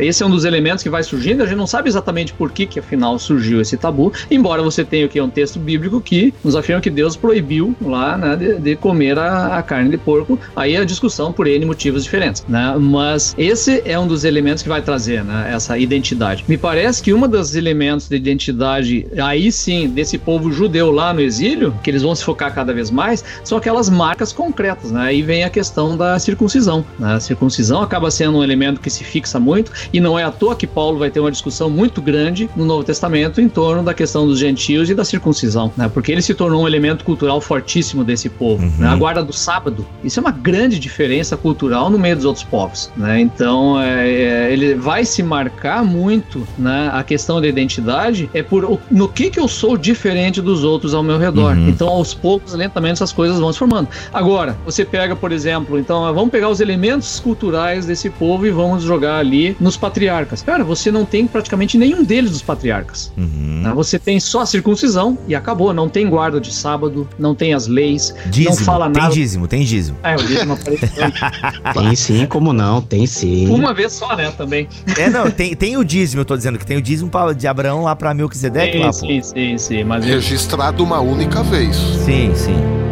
esse 0.01 0.23
é 0.23 0.27
um 0.27 0.31
dos 0.31 0.45
elementos 0.45 0.83
que 0.83 0.91
vai 0.91 1.03
surgindo. 1.03 1.43
A 1.43 1.47
gente 1.47 1.57
não 1.57 1.67
sabe 1.67 1.89
exatamente 1.89 2.33
por 2.33 2.53
que, 2.53 2.67
que 2.67 2.79
afinal 2.79 3.19
surgiu 3.19 3.61
esse 3.61 3.77
tabu, 3.77 4.13
embora 4.31 4.63
você 4.63 4.85
tenha 4.85 5.07
o 5.07 5.09
que 5.09 5.21
um 5.21 5.31
texto 5.31 5.59
bíblico 5.59 6.01
que 6.01 6.33
nos 6.43 6.57
afirma 6.57 6.81
que 6.81 6.91
Deus 6.91 7.17
proibiu 7.17 7.75
lá, 7.81 8.17
né, 8.17 8.37
de, 8.37 8.59
de 8.59 8.77
comer 8.77 9.19
a, 9.19 9.59
a, 9.59 9.63
carne 9.63 9.91
de 9.91 9.99
porco. 9.99 10.39
Aí 10.55 10.77
a 10.77 10.85
discussão 10.85 11.33
por 11.33 11.47
N 11.47 11.65
motivos 11.65 12.05
diferentes, 12.05 12.45
né? 12.49 12.75
Mas 12.79 13.35
esse 13.39 13.83
é 13.85 13.99
um 13.99 14.07
dos 14.07 14.25
elementos 14.25 14.63
que 14.63 14.69
vai 14.69 14.83
trazer, 14.83 15.25
né, 15.25 15.51
essa 15.53 15.79
identidade. 15.79 16.45
Me 16.49 16.57
parece 16.57 17.03
que 17.03 17.13
um 17.13 17.27
dos 17.29 17.55
elementos 17.55 18.09
de 18.09 18.17
identidade, 18.17 19.07
aí 19.19 19.51
sim, 19.51 19.89
desse 19.89 20.19
povo 20.19 20.53
judeu 20.53 20.91
lá 20.91 21.13
no 21.13 21.21
exílio, 21.21 21.75
que 21.83 21.91
eles 21.91 22.03
vão 22.03 22.15
se 22.15 22.25
focar 22.25 22.55
cada 22.55 22.73
vez 22.73 22.91
mais, 22.91 23.25
são 23.43 23.57
aquelas 23.59 23.89
marcas 23.89 24.33
concretas, 24.33 24.91
né? 24.91 25.03
Aí 25.03 25.23
vem 25.23 25.45
a 25.45 25.51
questão 25.51 25.97
da 25.97 26.19
circuncisão. 26.19 26.85
Né? 26.99 27.15
A 27.15 27.21
circuncisão 27.21 27.83
acaba 27.83 28.11
sendo 28.11 28.39
um 28.39 28.45
elemento 28.45 28.81
que 28.81 28.91
se 28.91 29.05
fixa 29.05 29.34
muito 29.39 29.73
e 29.93 30.01
não 30.01 30.19
é 30.19 30.25
à 30.25 30.31
toa 30.31 30.55
que 30.55 30.67
Paulo 30.67 30.99
vai 30.99 31.11
ter 31.11 31.21
uma 31.21 31.31
discussão 31.31 31.71
muito 31.71 32.01
grande 32.01 32.49
no 32.57 32.65
Novo 32.65 32.85
Testamento 32.85 33.41
em 33.41 33.49
torno 33.49 33.83
da 33.83 33.95
questão 33.95 34.27
dos 34.27 34.39
gentios 34.39 34.91
e 34.91 34.95
da 34.95 35.05
circuncisão, 35.05 35.73
né? 35.77 35.89
Porque 35.93 36.13
ele 36.13 36.23
se 36.23 36.35
tornou 36.35 36.63
um 36.63 36.67
elemento 36.67 37.05
cultural 37.05 37.41
fortíssimo 37.41 38.05
desse 38.05 38.29
povo. 38.29 38.65
Uhum. 38.65 38.73
Né? 38.79 38.89
A 38.89 38.97
guarda 38.97 39.23
do 39.23 39.33
sábado, 39.33 39.87
isso 40.03 40.19
é 40.19 40.23
uma 40.23 40.31
grande 40.31 40.79
diferença 40.79 41.37
cultural 41.37 41.91
no 41.91 41.99
meio 41.99 42.17
dos 42.17 42.25
outros 42.25 42.45
povos, 42.45 42.91
né? 42.97 43.21
Então, 43.21 43.81
é, 43.81 44.11
é, 44.11 44.53
ele 44.53 44.75
vai 44.75 45.05
se 45.05 45.23
marcar 45.23 45.85
muito, 45.85 46.47
né? 46.59 46.91
A 46.93 47.03
questão 47.03 47.41
da 47.41 47.47
identidade 47.47 48.29
é 48.33 48.43
por 48.43 48.81
no 48.91 49.09
que 49.09 49.31
que 49.31 49.41
eu 49.41 49.49
sou 49.49 49.77
diferente 49.77 50.41
dos 50.41 50.65
outros 50.65 50.95
ao 50.95 51.03
meu 51.03 51.19
redor. 51.19 51.57
Uhum. 51.57 51.69
Então, 51.69 51.89
aos 51.89 52.15
poucos, 52.15 52.55
lentamente, 52.55 52.95
essas 52.95 53.13
coisas 53.13 53.39
vão 53.39 53.53
se 53.53 53.59
formando. 53.59 53.89
Agora, 54.13 54.57
você 54.65 54.85
pega, 54.85 55.15
por 55.17 55.33
exemplo, 55.33 55.79
então, 55.79 56.03
vamos 56.15 56.31
pegar 56.31 56.49
os 56.49 56.61
elementos 56.61 57.19
culturais 57.21 57.87
desse 57.87 58.11
povo 58.11 58.47
e 58.47 58.51
vamos 58.51 58.83
jogar 58.83 59.24
ali 59.25 59.57
nos 59.59 59.77
patriarcas. 59.77 60.43
Cara, 60.43 60.63
você 60.63 60.91
não 60.91 61.05
tem 61.05 61.27
praticamente 61.27 61.77
nenhum 61.77 62.05
deles 62.05 62.31
dos 62.31 62.43
patriarcas. 62.43 63.13
Uhum. 63.17 63.63
Né? 63.63 63.73
Você 63.75 63.99
tem 63.99 64.21
só 64.21 64.41
a 64.41 64.47
circuncisão 64.47 65.19
e 65.27 65.35
acabou. 65.35 65.73
Não 65.73 65.89
tem 65.89 66.09
guarda 66.09 66.41
de 66.41 66.53
sábado, 66.53 67.09
não 67.19 67.35
tem 67.35 67.55
as 67.55 67.67
leis, 67.67 68.15
dízimo, 68.27 68.57
não 68.57 68.65
fala 68.65 68.89
nada. 68.89 69.01
Tem 69.01 69.11
dízimo, 69.11 69.49
tem 69.49 69.65
dízimo. 69.65 69.99
É, 70.03 70.15
o 70.15 70.19
dízimo 70.19 70.59
Tem 71.75 71.97
sim, 71.97 72.27
como 72.27 72.53
não, 72.53 72.81
tem 72.81 73.07
sim. 73.07 73.49
Uma 73.49 73.73
vez 73.73 73.93
só, 73.93 74.15
né, 74.17 74.31
também. 74.37 74.69
É, 74.99 75.09
não, 75.09 75.31
tem, 75.31 75.55
tem 75.55 75.77
o 75.77 75.85
dízimo, 75.85 76.21
eu 76.21 76.25
tô 76.25 76.37
dizendo 76.37 76.59
que 76.59 76.67
tem 76.67 76.77
o 76.77 76.83
dízimo 76.83 77.11
de 77.37 77.47
Abraão 77.47 77.83
lá 77.83 77.97
pra 77.97 78.13
Melquisedeque 78.13 78.79
sim, 78.79 78.79
lá, 78.79 78.87
pô. 78.87 78.93
Sim, 78.93 79.23
sim, 79.23 79.59
sim. 79.59 79.85
Mas 79.85 80.05
Registrado 80.05 80.83
uma 80.83 81.01
única 81.01 81.43
vez. 81.43 81.77
Sim, 82.05 82.35
sim. 82.35 82.84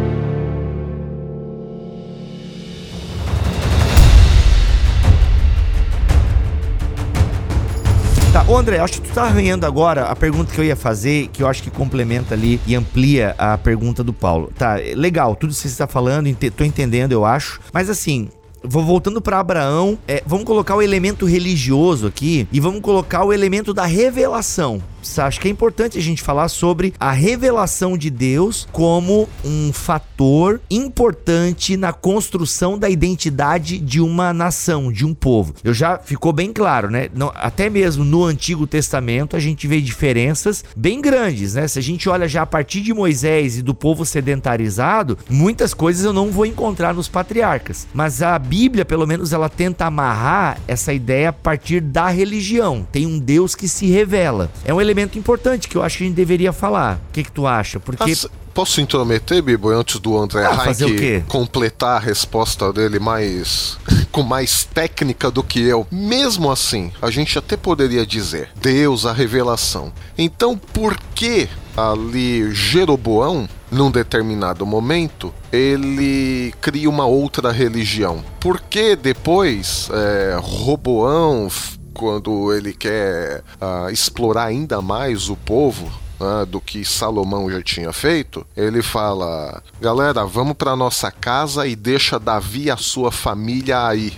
Tá, 8.33 8.43
ô 8.47 8.57
André, 8.57 8.79
acho 8.79 8.99
que 8.99 9.09
tu 9.09 9.13
tá 9.13 9.25
arranhando 9.25 9.63
agora 9.63 10.05
a 10.05 10.15
pergunta 10.15 10.51
que 10.51 10.59
eu 10.59 10.65
ia 10.65 10.75
fazer, 10.75 11.27
que 11.27 11.43
eu 11.43 11.47
acho 11.47 11.61
que 11.61 11.69
complementa 11.69 12.33
ali 12.33 12.59
e 12.65 12.73
amplia 12.73 13.35
a 13.37 13.55
pergunta 13.59 14.03
do 14.03 14.11
Paulo. 14.11 14.51
Tá, 14.57 14.77
legal, 14.95 15.35
tudo 15.35 15.53
que 15.53 15.59
você 15.59 15.67
está 15.67 15.85
falando, 15.85 16.25
ent 16.25 16.39
tô 16.57 16.63
entendendo, 16.63 17.11
eu 17.11 17.23
acho. 17.23 17.61
Mas 17.71 17.91
assim, 17.91 18.29
Vou 18.65 18.81
voltando 18.81 19.21
para 19.21 19.39
Abraão, 19.39 19.97
é, 20.07 20.23
vamos 20.25 20.45
colocar 20.45 20.73
o 20.73 20.81
elemento 20.81 21.25
religioso 21.25 22.07
aqui 22.07 22.47
e 22.49 22.61
vamos 22.61 22.79
colocar 22.79 23.25
o 23.25 23.33
elemento 23.33 23.73
da 23.73 23.85
revelação 23.85 24.81
acho 25.17 25.39
que 25.39 25.47
é 25.47 25.51
importante 25.51 25.97
a 25.97 26.01
gente 26.01 26.21
falar 26.21 26.47
sobre 26.47 26.93
a 26.99 27.11
revelação 27.11 27.97
de 27.97 28.09
Deus 28.09 28.67
como 28.71 29.27
um 29.43 29.71
fator 29.71 30.61
importante 30.69 31.75
na 31.77 31.93
construção 31.93 32.77
da 32.77 32.89
identidade 32.89 33.77
de 33.79 33.99
uma 33.99 34.33
nação, 34.33 34.91
de 34.91 35.05
um 35.05 35.13
povo. 35.13 35.53
Eu 35.63 35.73
já 35.73 35.97
ficou 35.97 36.33
bem 36.33 36.51
claro, 36.51 36.89
né? 36.89 37.09
Até 37.35 37.69
mesmo 37.69 38.03
no 38.03 38.23
Antigo 38.23 38.65
Testamento 38.65 39.35
a 39.35 39.39
gente 39.39 39.67
vê 39.67 39.81
diferenças 39.81 40.63
bem 40.75 41.01
grandes, 41.01 41.53
né? 41.53 41.67
Se 41.67 41.79
a 41.79 41.81
gente 41.81 42.09
olha 42.09 42.27
já 42.27 42.43
a 42.43 42.45
partir 42.45 42.81
de 42.81 42.93
Moisés 42.93 43.57
e 43.57 43.61
do 43.61 43.73
povo 43.73 44.05
sedentarizado, 44.05 45.17
muitas 45.29 45.73
coisas 45.73 46.05
eu 46.05 46.13
não 46.13 46.31
vou 46.31 46.45
encontrar 46.45 46.93
nos 46.93 47.07
patriarcas. 47.07 47.87
Mas 47.93 48.21
a 48.21 48.37
Bíblia, 48.37 48.85
pelo 48.85 49.07
menos, 49.07 49.33
ela 49.33 49.49
tenta 49.49 49.85
amarrar 49.85 50.59
essa 50.67 50.93
ideia 50.93 51.29
a 51.29 51.33
partir 51.33 51.81
da 51.81 52.07
religião. 52.09 52.87
Tem 52.91 53.05
um 53.05 53.19
Deus 53.19 53.55
que 53.55 53.67
se 53.67 53.87
revela. 53.87 54.51
É 54.65 54.73
um 54.73 54.81
elemento 54.81 54.92
elemento 54.93 55.17
importante 55.17 55.67
que 55.67 55.75
eu 55.75 55.83
acho 55.83 55.97
que 55.97 56.03
a 56.03 56.07
gente 56.07 56.15
deveria 56.15 56.53
falar. 56.53 57.01
O 57.09 57.13
que, 57.13 57.23
que 57.23 57.31
tu 57.31 57.45
acha? 57.45 57.79
Porque. 57.79 58.11
As... 58.11 58.27
Posso 58.53 58.79
intrometer, 58.79 59.41
Bibo, 59.41 59.69
antes 59.69 59.99
do 59.99 60.15
André 60.15 60.45
ah, 60.45 60.67
Heinck 60.67 61.23
completar 61.27 61.97
a 61.97 61.99
resposta 61.99 62.71
dele 62.71 62.99
mais 62.99 63.79
com 64.11 64.21
mais 64.21 64.63
técnica 64.63 65.31
do 65.31 65.41
que 65.41 65.59
eu? 65.59 65.87
Mesmo 65.91 66.51
assim, 66.51 66.91
a 67.01 67.09
gente 67.09 67.35
até 67.39 67.57
poderia 67.57 68.05
dizer 68.05 68.49
Deus, 68.61 69.07
a 69.07 69.11
revelação. 69.11 69.91
Então, 70.15 70.55
por 70.55 70.95
que 71.15 71.49
ali 71.75 72.53
Jeroboão, 72.53 73.49
num 73.71 73.89
determinado 73.89 74.67
momento, 74.67 75.33
ele 75.51 76.53
cria 76.61 76.87
uma 76.87 77.07
outra 77.07 77.51
religião? 77.51 78.23
Por 78.39 78.61
que 78.61 78.95
depois 78.95 79.89
é, 79.91 80.37
Roboão 80.39 81.49
quando 81.93 82.53
ele 82.53 82.73
quer 82.73 83.43
uh, 83.61 83.89
explorar 83.89 84.45
ainda 84.45 84.81
mais 84.81 85.29
o 85.29 85.35
povo, 85.35 85.91
uh, 86.19 86.45
do 86.45 86.61
que 86.61 86.85
Salomão 86.85 87.49
já 87.49 87.61
tinha 87.61 87.91
feito, 87.91 88.45
ele 88.55 88.81
fala: 88.81 89.61
galera, 89.81 90.25
vamos 90.25 90.55
para 90.55 90.75
nossa 90.75 91.11
casa 91.11 91.67
e 91.67 91.75
deixa 91.75 92.19
Davi 92.19 92.63
e 92.63 92.71
a 92.71 92.77
sua 92.77 93.11
família 93.11 93.85
aí. 93.85 94.13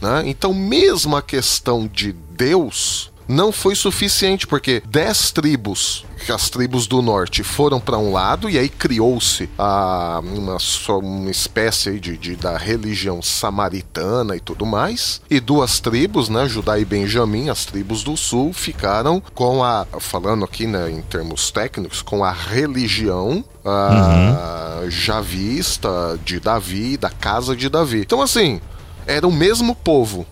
Né? 0.00 0.22
Então, 0.26 0.54
mesmo 0.54 1.16
a 1.16 1.22
questão 1.22 1.86
de 1.86 2.12
Deus 2.12 3.10
não 3.28 3.52
foi 3.52 3.74
suficiente, 3.74 4.46
porque 4.46 4.82
dez 4.86 5.30
tribos, 5.30 6.06
as 6.32 6.48
tribos 6.48 6.86
do 6.86 7.02
norte, 7.02 7.42
foram 7.42 7.78
para 7.78 7.98
um 7.98 8.10
lado 8.10 8.48
e 8.48 8.58
aí 8.58 8.68
criou-se 8.68 9.48
uma, 9.56 10.56
uma 10.88 11.30
espécie 11.30 12.00
de, 12.00 12.16
de, 12.16 12.36
da 12.36 12.56
religião 12.56 13.20
samaritana 13.20 14.34
e 14.34 14.40
tudo 14.40 14.64
mais. 14.64 15.20
E 15.30 15.38
duas 15.40 15.78
tribos, 15.78 16.28
né, 16.28 16.48
Judá 16.48 16.78
e 16.78 16.84
Benjamim, 16.84 17.50
as 17.50 17.66
tribos 17.66 18.02
do 18.02 18.16
sul, 18.16 18.52
ficaram 18.52 19.22
com 19.34 19.62
a, 19.62 19.86
falando 20.00 20.44
aqui 20.44 20.66
né, 20.66 20.90
em 20.90 21.02
termos 21.02 21.50
técnicos, 21.50 22.00
com 22.00 22.24
a 22.24 22.32
religião 22.32 23.44
uh, 23.64 24.84
uhum. 24.84 24.90
javista 24.90 26.18
de 26.24 26.40
Davi, 26.40 26.96
da 26.96 27.10
casa 27.10 27.54
de 27.54 27.68
Davi. 27.68 28.00
Então, 28.00 28.22
assim, 28.22 28.60
era 29.06 29.26
o 29.26 29.32
mesmo 29.32 29.74
povo 29.74 30.26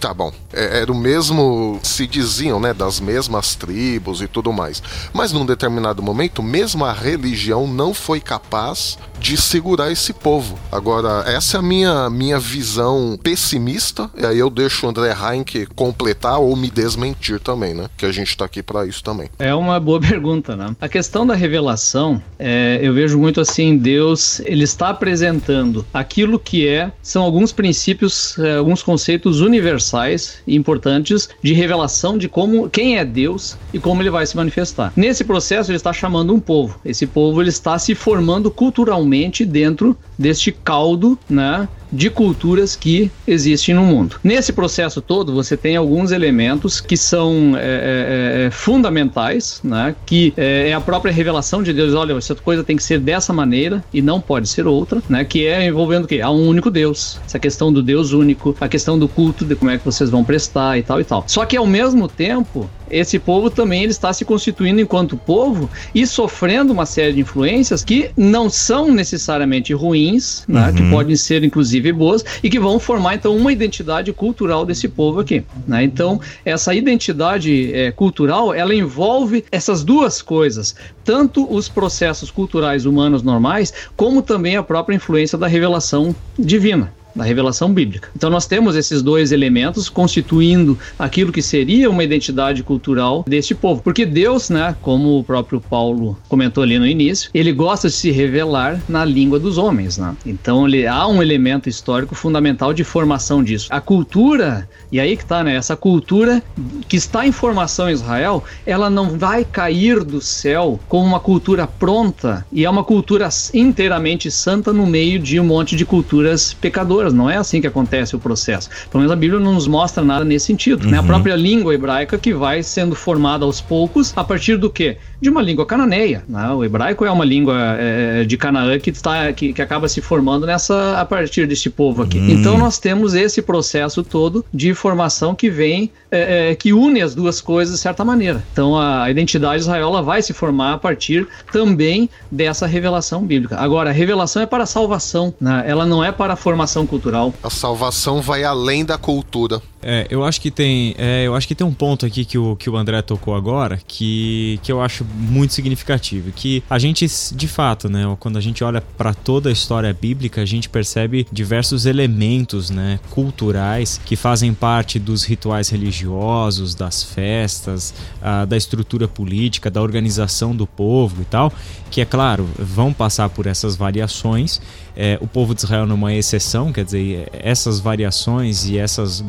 Tá 0.00 0.12
bom. 0.12 0.32
É, 0.52 0.80
era 0.80 0.92
o 0.92 0.94
mesmo. 0.94 1.78
Se 1.82 2.06
diziam, 2.06 2.60
né? 2.60 2.72
Das 2.72 3.00
mesmas 3.00 3.54
tribos 3.54 4.22
e 4.22 4.28
tudo 4.28 4.52
mais. 4.52 4.82
Mas 5.12 5.32
num 5.32 5.44
determinado 5.44 6.02
momento, 6.02 6.42
mesmo 6.42 6.84
a 6.84 6.92
religião 6.92 7.66
não 7.66 7.92
foi 7.92 8.20
capaz 8.20 8.98
de 9.18 9.36
segurar 9.36 9.90
esse 9.90 10.12
povo. 10.12 10.58
Agora, 10.70 11.24
essa 11.26 11.56
é 11.56 11.60
a 11.60 11.62
minha, 11.62 12.10
minha 12.10 12.38
visão 12.38 13.18
pessimista. 13.22 14.10
E 14.16 14.26
aí 14.26 14.38
eu 14.38 14.50
deixo 14.50 14.84
o 14.86 14.88
André 14.88 15.14
Heinck 15.14 15.66
completar 15.74 16.40
ou 16.40 16.56
me 16.56 16.70
desmentir 16.70 17.38
também, 17.38 17.74
né? 17.74 17.88
Que 17.96 18.06
a 18.06 18.12
gente 18.12 18.36
tá 18.36 18.44
aqui 18.44 18.62
para 18.62 18.84
isso 18.86 19.02
também. 19.02 19.28
É 19.38 19.54
uma 19.54 19.78
boa 19.78 20.00
pergunta, 20.02 20.56
né? 20.56 20.74
A 20.80 20.88
questão 20.88 21.26
da 21.26 21.34
revelação, 21.34 22.22
é, 22.38 22.80
eu 22.82 22.92
vejo 22.92 23.18
muito 23.18 23.40
assim: 23.40 23.76
Deus, 23.76 24.40
ele 24.40 24.64
está 24.64 24.88
apresentando 24.88 25.86
aquilo 25.94 26.38
que 26.38 26.66
é, 26.66 26.90
são 27.00 27.22
alguns 27.22 27.52
princípios, 27.52 28.36
é, 28.38 28.56
alguns 28.56 28.82
conceitos 28.82 29.40
universais 29.40 29.71
universais 29.72 30.38
e 30.46 30.54
importantes 30.54 31.28
de 31.42 31.52
revelação 31.52 32.18
de 32.18 32.28
como 32.28 32.68
quem 32.68 32.98
é 32.98 33.04
Deus 33.04 33.56
e 33.72 33.78
como 33.78 34.02
ele 34.02 34.10
vai 34.10 34.26
se 34.26 34.36
manifestar. 34.36 34.92
Nesse 34.96 35.24
processo 35.24 35.70
ele 35.70 35.76
está 35.76 35.92
chamando 35.92 36.34
um 36.34 36.40
povo. 36.40 36.78
Esse 36.84 37.06
povo 37.06 37.40
ele 37.40 37.48
está 37.48 37.78
se 37.78 37.94
formando 37.94 38.50
culturalmente 38.50 39.44
dentro 39.44 39.96
deste 40.18 40.52
caldo, 40.52 41.18
né, 41.28 41.68
de 41.92 42.08
culturas 42.08 42.74
que 42.74 43.10
existem 43.26 43.74
no 43.74 43.82
mundo. 43.82 44.16
Nesse 44.24 44.52
processo 44.52 45.00
todo, 45.00 45.32
você 45.34 45.56
tem 45.56 45.76
alguns 45.76 46.10
elementos 46.10 46.80
que 46.80 46.96
são 46.96 47.54
é, 47.56 47.60
é, 47.60 48.46
é 48.46 48.50
fundamentais, 48.50 49.60
né? 49.62 49.94
que 50.06 50.32
é, 50.36 50.70
é, 50.70 50.74
a 50.74 50.80
própria 50.80 51.12
revelação 51.12 51.62
de 51.62 51.72
Deus. 51.72 51.94
Olha, 51.94 52.14
essa 52.14 52.34
coisa 52.34 52.64
tem 52.64 52.76
que 52.76 52.82
ser 52.82 52.98
dessa 52.98 53.32
maneira 53.32 53.84
e 53.92 54.00
não 54.00 54.20
pode 54.20 54.48
ser 54.48 54.66
outra, 54.66 55.02
né? 55.08 55.24
que 55.24 55.46
é 55.46 55.66
envolvendo 55.66 56.04
o 56.04 56.08
quê? 56.08 56.20
A 56.20 56.30
um 56.30 56.46
único 56.46 56.70
Deus. 56.70 57.20
Essa 57.26 57.38
questão 57.38 57.72
do 57.72 57.82
Deus 57.82 58.12
único, 58.12 58.56
a 58.60 58.68
questão 58.68 58.98
do 58.98 59.08
culto, 59.08 59.44
de 59.44 59.54
como 59.54 59.70
é 59.70 59.78
que 59.78 59.84
vocês 59.84 60.08
vão 60.08 60.24
prestar 60.24 60.78
e 60.78 60.82
tal 60.82 61.00
e 61.00 61.04
tal. 61.04 61.24
Só 61.26 61.44
que 61.44 61.56
ao 61.56 61.66
mesmo 61.66 62.08
tempo, 62.08 62.70
esse 62.92 63.18
povo 63.18 63.50
também 63.50 63.82
ele 63.82 63.90
está 63.90 64.12
se 64.12 64.24
constituindo 64.24 64.80
enquanto 64.80 65.16
povo 65.16 65.68
e 65.94 66.06
sofrendo 66.06 66.72
uma 66.72 66.86
série 66.86 67.14
de 67.14 67.20
influências 67.20 67.82
que 67.82 68.10
não 68.16 68.50
são 68.50 68.92
necessariamente 68.92 69.72
ruins, 69.72 70.44
né, 70.46 70.68
uhum. 70.68 70.74
que 70.74 70.90
podem 70.90 71.16
ser 71.16 71.42
inclusive 71.42 71.92
boas 71.92 72.24
e 72.42 72.50
que 72.50 72.60
vão 72.60 72.78
formar 72.78 73.14
então 73.14 73.36
uma 73.36 73.52
identidade 73.52 74.12
cultural 74.12 74.64
desse 74.64 74.86
povo 74.88 75.20
aqui. 75.20 75.42
Né? 75.66 75.84
Então 75.84 76.20
essa 76.44 76.74
identidade 76.74 77.72
é, 77.74 77.90
cultural 77.90 78.52
ela 78.52 78.74
envolve 78.74 79.44
essas 79.50 79.82
duas 79.82 80.20
coisas, 80.20 80.76
tanto 81.02 81.50
os 81.52 81.68
processos 81.68 82.30
culturais 82.30 82.84
humanos 82.84 83.22
normais 83.22 83.72
como 83.96 84.20
também 84.20 84.56
a 84.56 84.62
própria 84.62 84.94
influência 84.94 85.38
da 85.38 85.46
revelação 85.46 86.14
divina 86.38 86.92
da 87.14 87.24
revelação 87.24 87.72
bíblica. 87.72 88.08
Então 88.16 88.30
nós 88.30 88.46
temos 88.46 88.76
esses 88.76 89.02
dois 89.02 89.32
elementos 89.32 89.88
constituindo 89.88 90.78
aquilo 90.98 91.32
que 91.32 91.42
seria 91.42 91.90
uma 91.90 92.04
identidade 92.04 92.62
cultural 92.62 93.24
deste 93.26 93.54
povo, 93.54 93.82
porque 93.82 94.04
Deus, 94.06 94.50
né, 94.50 94.76
como 94.80 95.18
o 95.18 95.24
próprio 95.24 95.60
Paulo 95.60 96.18
comentou 96.28 96.62
ali 96.62 96.78
no 96.78 96.86
início, 96.86 97.30
ele 97.34 97.52
gosta 97.52 97.88
de 97.88 97.94
se 97.94 98.10
revelar 98.10 98.80
na 98.88 99.04
língua 99.04 99.38
dos 99.38 99.58
homens, 99.58 99.98
né? 99.98 100.16
Então 100.24 100.66
ele 100.66 100.86
há 100.86 101.06
um 101.06 101.22
elemento 101.22 101.68
histórico 101.68 102.14
fundamental 102.14 102.72
de 102.72 102.84
formação 102.84 103.42
disso. 103.42 103.68
A 103.70 103.80
cultura, 103.80 104.68
e 104.90 104.98
aí 104.98 105.16
que 105.16 105.24
tá, 105.24 105.42
né, 105.42 105.56
essa 105.56 105.76
cultura 105.76 106.42
que 106.88 106.96
está 106.96 107.26
em 107.26 107.32
formação 107.32 107.88
em 107.88 107.92
Israel, 107.92 108.44
ela 108.66 108.88
não 108.88 109.18
vai 109.18 109.44
cair 109.44 110.02
do 110.04 110.20
céu 110.20 110.78
como 110.88 111.06
uma 111.06 111.20
cultura 111.20 111.66
pronta 111.66 112.44
e 112.52 112.64
é 112.64 112.70
uma 112.70 112.84
cultura 112.84 113.28
inteiramente 113.52 114.30
santa 114.30 114.72
no 114.72 114.86
meio 114.86 115.18
de 115.18 115.38
um 115.38 115.44
monte 115.44 115.76
de 115.76 115.84
culturas 115.84 116.52
pecadoras 116.54 117.01
não 117.10 117.30
é 117.30 117.36
assim 117.36 117.60
que 117.60 117.66
acontece 117.66 118.14
o 118.14 118.18
processo. 118.18 118.68
Pelo 118.90 119.00
menos 119.00 119.12
a 119.12 119.16
Bíblia 119.16 119.40
não 119.40 119.54
nos 119.54 119.66
mostra 119.66 120.04
nada 120.04 120.24
nesse 120.24 120.46
sentido. 120.46 120.84
Uhum. 120.84 120.90
Né? 120.90 120.98
A 120.98 121.00
uhum. 121.00 121.06
própria 121.06 121.34
língua 121.34 121.74
hebraica 121.74 122.18
que 122.18 122.34
vai 122.34 122.62
sendo 122.62 122.94
formada 122.94 123.44
aos 123.44 123.60
poucos 123.60 124.12
a 124.16 124.22
partir 124.22 124.56
do 124.56 124.68
quê? 124.68 124.98
De 125.20 125.30
uma 125.30 125.40
língua 125.40 125.64
cananeia. 125.64 126.24
Né? 126.28 126.50
O 126.50 126.64
hebraico 126.64 127.04
é 127.04 127.10
uma 127.10 127.24
língua 127.24 127.56
é, 127.78 128.24
de 128.24 128.36
Canaã 128.36 128.78
que, 128.78 128.90
está, 128.90 129.32
que, 129.32 129.52
que, 129.52 129.62
acaba 129.62 129.88
se 129.88 130.00
formando 130.00 130.46
nessa 130.46 131.00
a 131.00 131.04
partir 131.04 131.46
deste 131.46 131.70
povo 131.70 132.02
aqui. 132.02 132.18
Uhum. 132.18 132.30
Então 132.30 132.58
nós 132.58 132.78
temos 132.78 133.14
esse 133.14 133.40
processo 133.40 134.02
todo 134.02 134.44
de 134.52 134.74
formação 134.74 135.34
que 135.34 135.48
vem, 135.48 135.90
é, 136.10 136.50
é, 136.50 136.54
que 136.54 136.72
une 136.72 137.00
as 137.00 137.14
duas 137.14 137.40
coisas 137.40 137.76
de 137.76 137.80
certa 137.80 138.04
maneira. 138.04 138.42
Então 138.52 138.78
a 138.78 139.10
identidade 139.10 139.56
de 139.56 139.62
Israel 139.62 140.02
vai 140.02 140.22
se 140.22 140.32
formar 140.32 140.74
a 140.74 140.78
partir 140.78 141.26
também 141.52 142.08
dessa 142.30 142.66
revelação 142.66 143.24
bíblica. 143.24 143.56
Agora, 143.58 143.90
a 143.90 143.92
revelação 143.92 144.42
é 144.42 144.46
para 144.46 144.64
a 144.64 144.66
salvação, 144.66 145.34
né? 145.40 145.64
ela 145.66 145.86
não 145.86 146.02
é 146.02 146.10
para 146.10 146.32
a 146.32 146.36
formação 146.36 146.86
cultural. 146.92 147.32
A 147.42 147.48
salvação 147.48 148.20
vai 148.20 148.44
além 148.44 148.84
da 148.84 148.98
cultura. 148.98 149.62
É, 149.82 150.06
eu 150.08 150.24
acho 150.24 150.40
que 150.40 150.50
tem, 150.50 150.94
é, 150.96 151.26
eu 151.26 151.34
acho 151.34 151.48
que 151.48 151.54
tem 151.54 151.66
um 151.66 151.72
ponto 151.74 152.06
aqui 152.06 152.24
que 152.24 152.38
o, 152.38 152.54
que 152.54 152.70
o 152.70 152.76
André 152.76 153.02
tocou 153.02 153.34
agora 153.34 153.80
que, 153.86 154.60
que 154.62 154.70
eu 154.70 154.80
acho 154.80 155.04
muito 155.04 155.52
significativo, 155.52 156.30
que 156.30 156.62
a 156.70 156.78
gente, 156.78 157.04
de 157.34 157.48
fato, 157.48 157.88
né, 157.88 158.04
quando 158.20 158.36
a 158.36 158.40
gente 158.40 158.62
olha 158.62 158.80
para 158.80 159.12
toda 159.12 159.48
a 159.48 159.52
história 159.52 159.92
bíblica, 159.92 160.40
a 160.40 160.44
gente 160.44 160.68
percebe 160.68 161.26
diversos 161.32 161.84
elementos, 161.84 162.70
né, 162.70 163.00
culturais 163.10 164.00
que 164.04 164.14
fazem 164.14 164.54
parte 164.54 164.98
dos 164.98 165.24
rituais 165.24 165.68
religiosos, 165.68 166.74
das 166.74 167.02
festas, 167.02 167.92
a, 168.20 168.44
da 168.44 168.56
estrutura 168.56 169.08
política, 169.08 169.70
da 169.70 169.82
organização 169.82 170.54
do 170.54 170.66
povo 170.66 171.22
e 171.22 171.24
tal, 171.24 171.52
que 171.90 172.00
é 172.00 172.04
claro, 172.04 172.48
vão 172.58 172.92
passar 172.92 173.28
por 173.30 173.46
essas 173.46 173.74
variações. 173.74 174.60
É, 174.94 175.18
o 175.20 175.26
povo 175.26 175.54
de 175.54 175.62
Israel 175.64 175.86
não 175.86 175.94
é 175.94 175.98
uma 175.98 176.14
exceção, 176.14 176.72
quer 176.72 176.84
dizer, 176.84 177.28
essas 177.32 177.80
variações 177.80 178.66
e 178.66 178.78
essas 178.78 179.20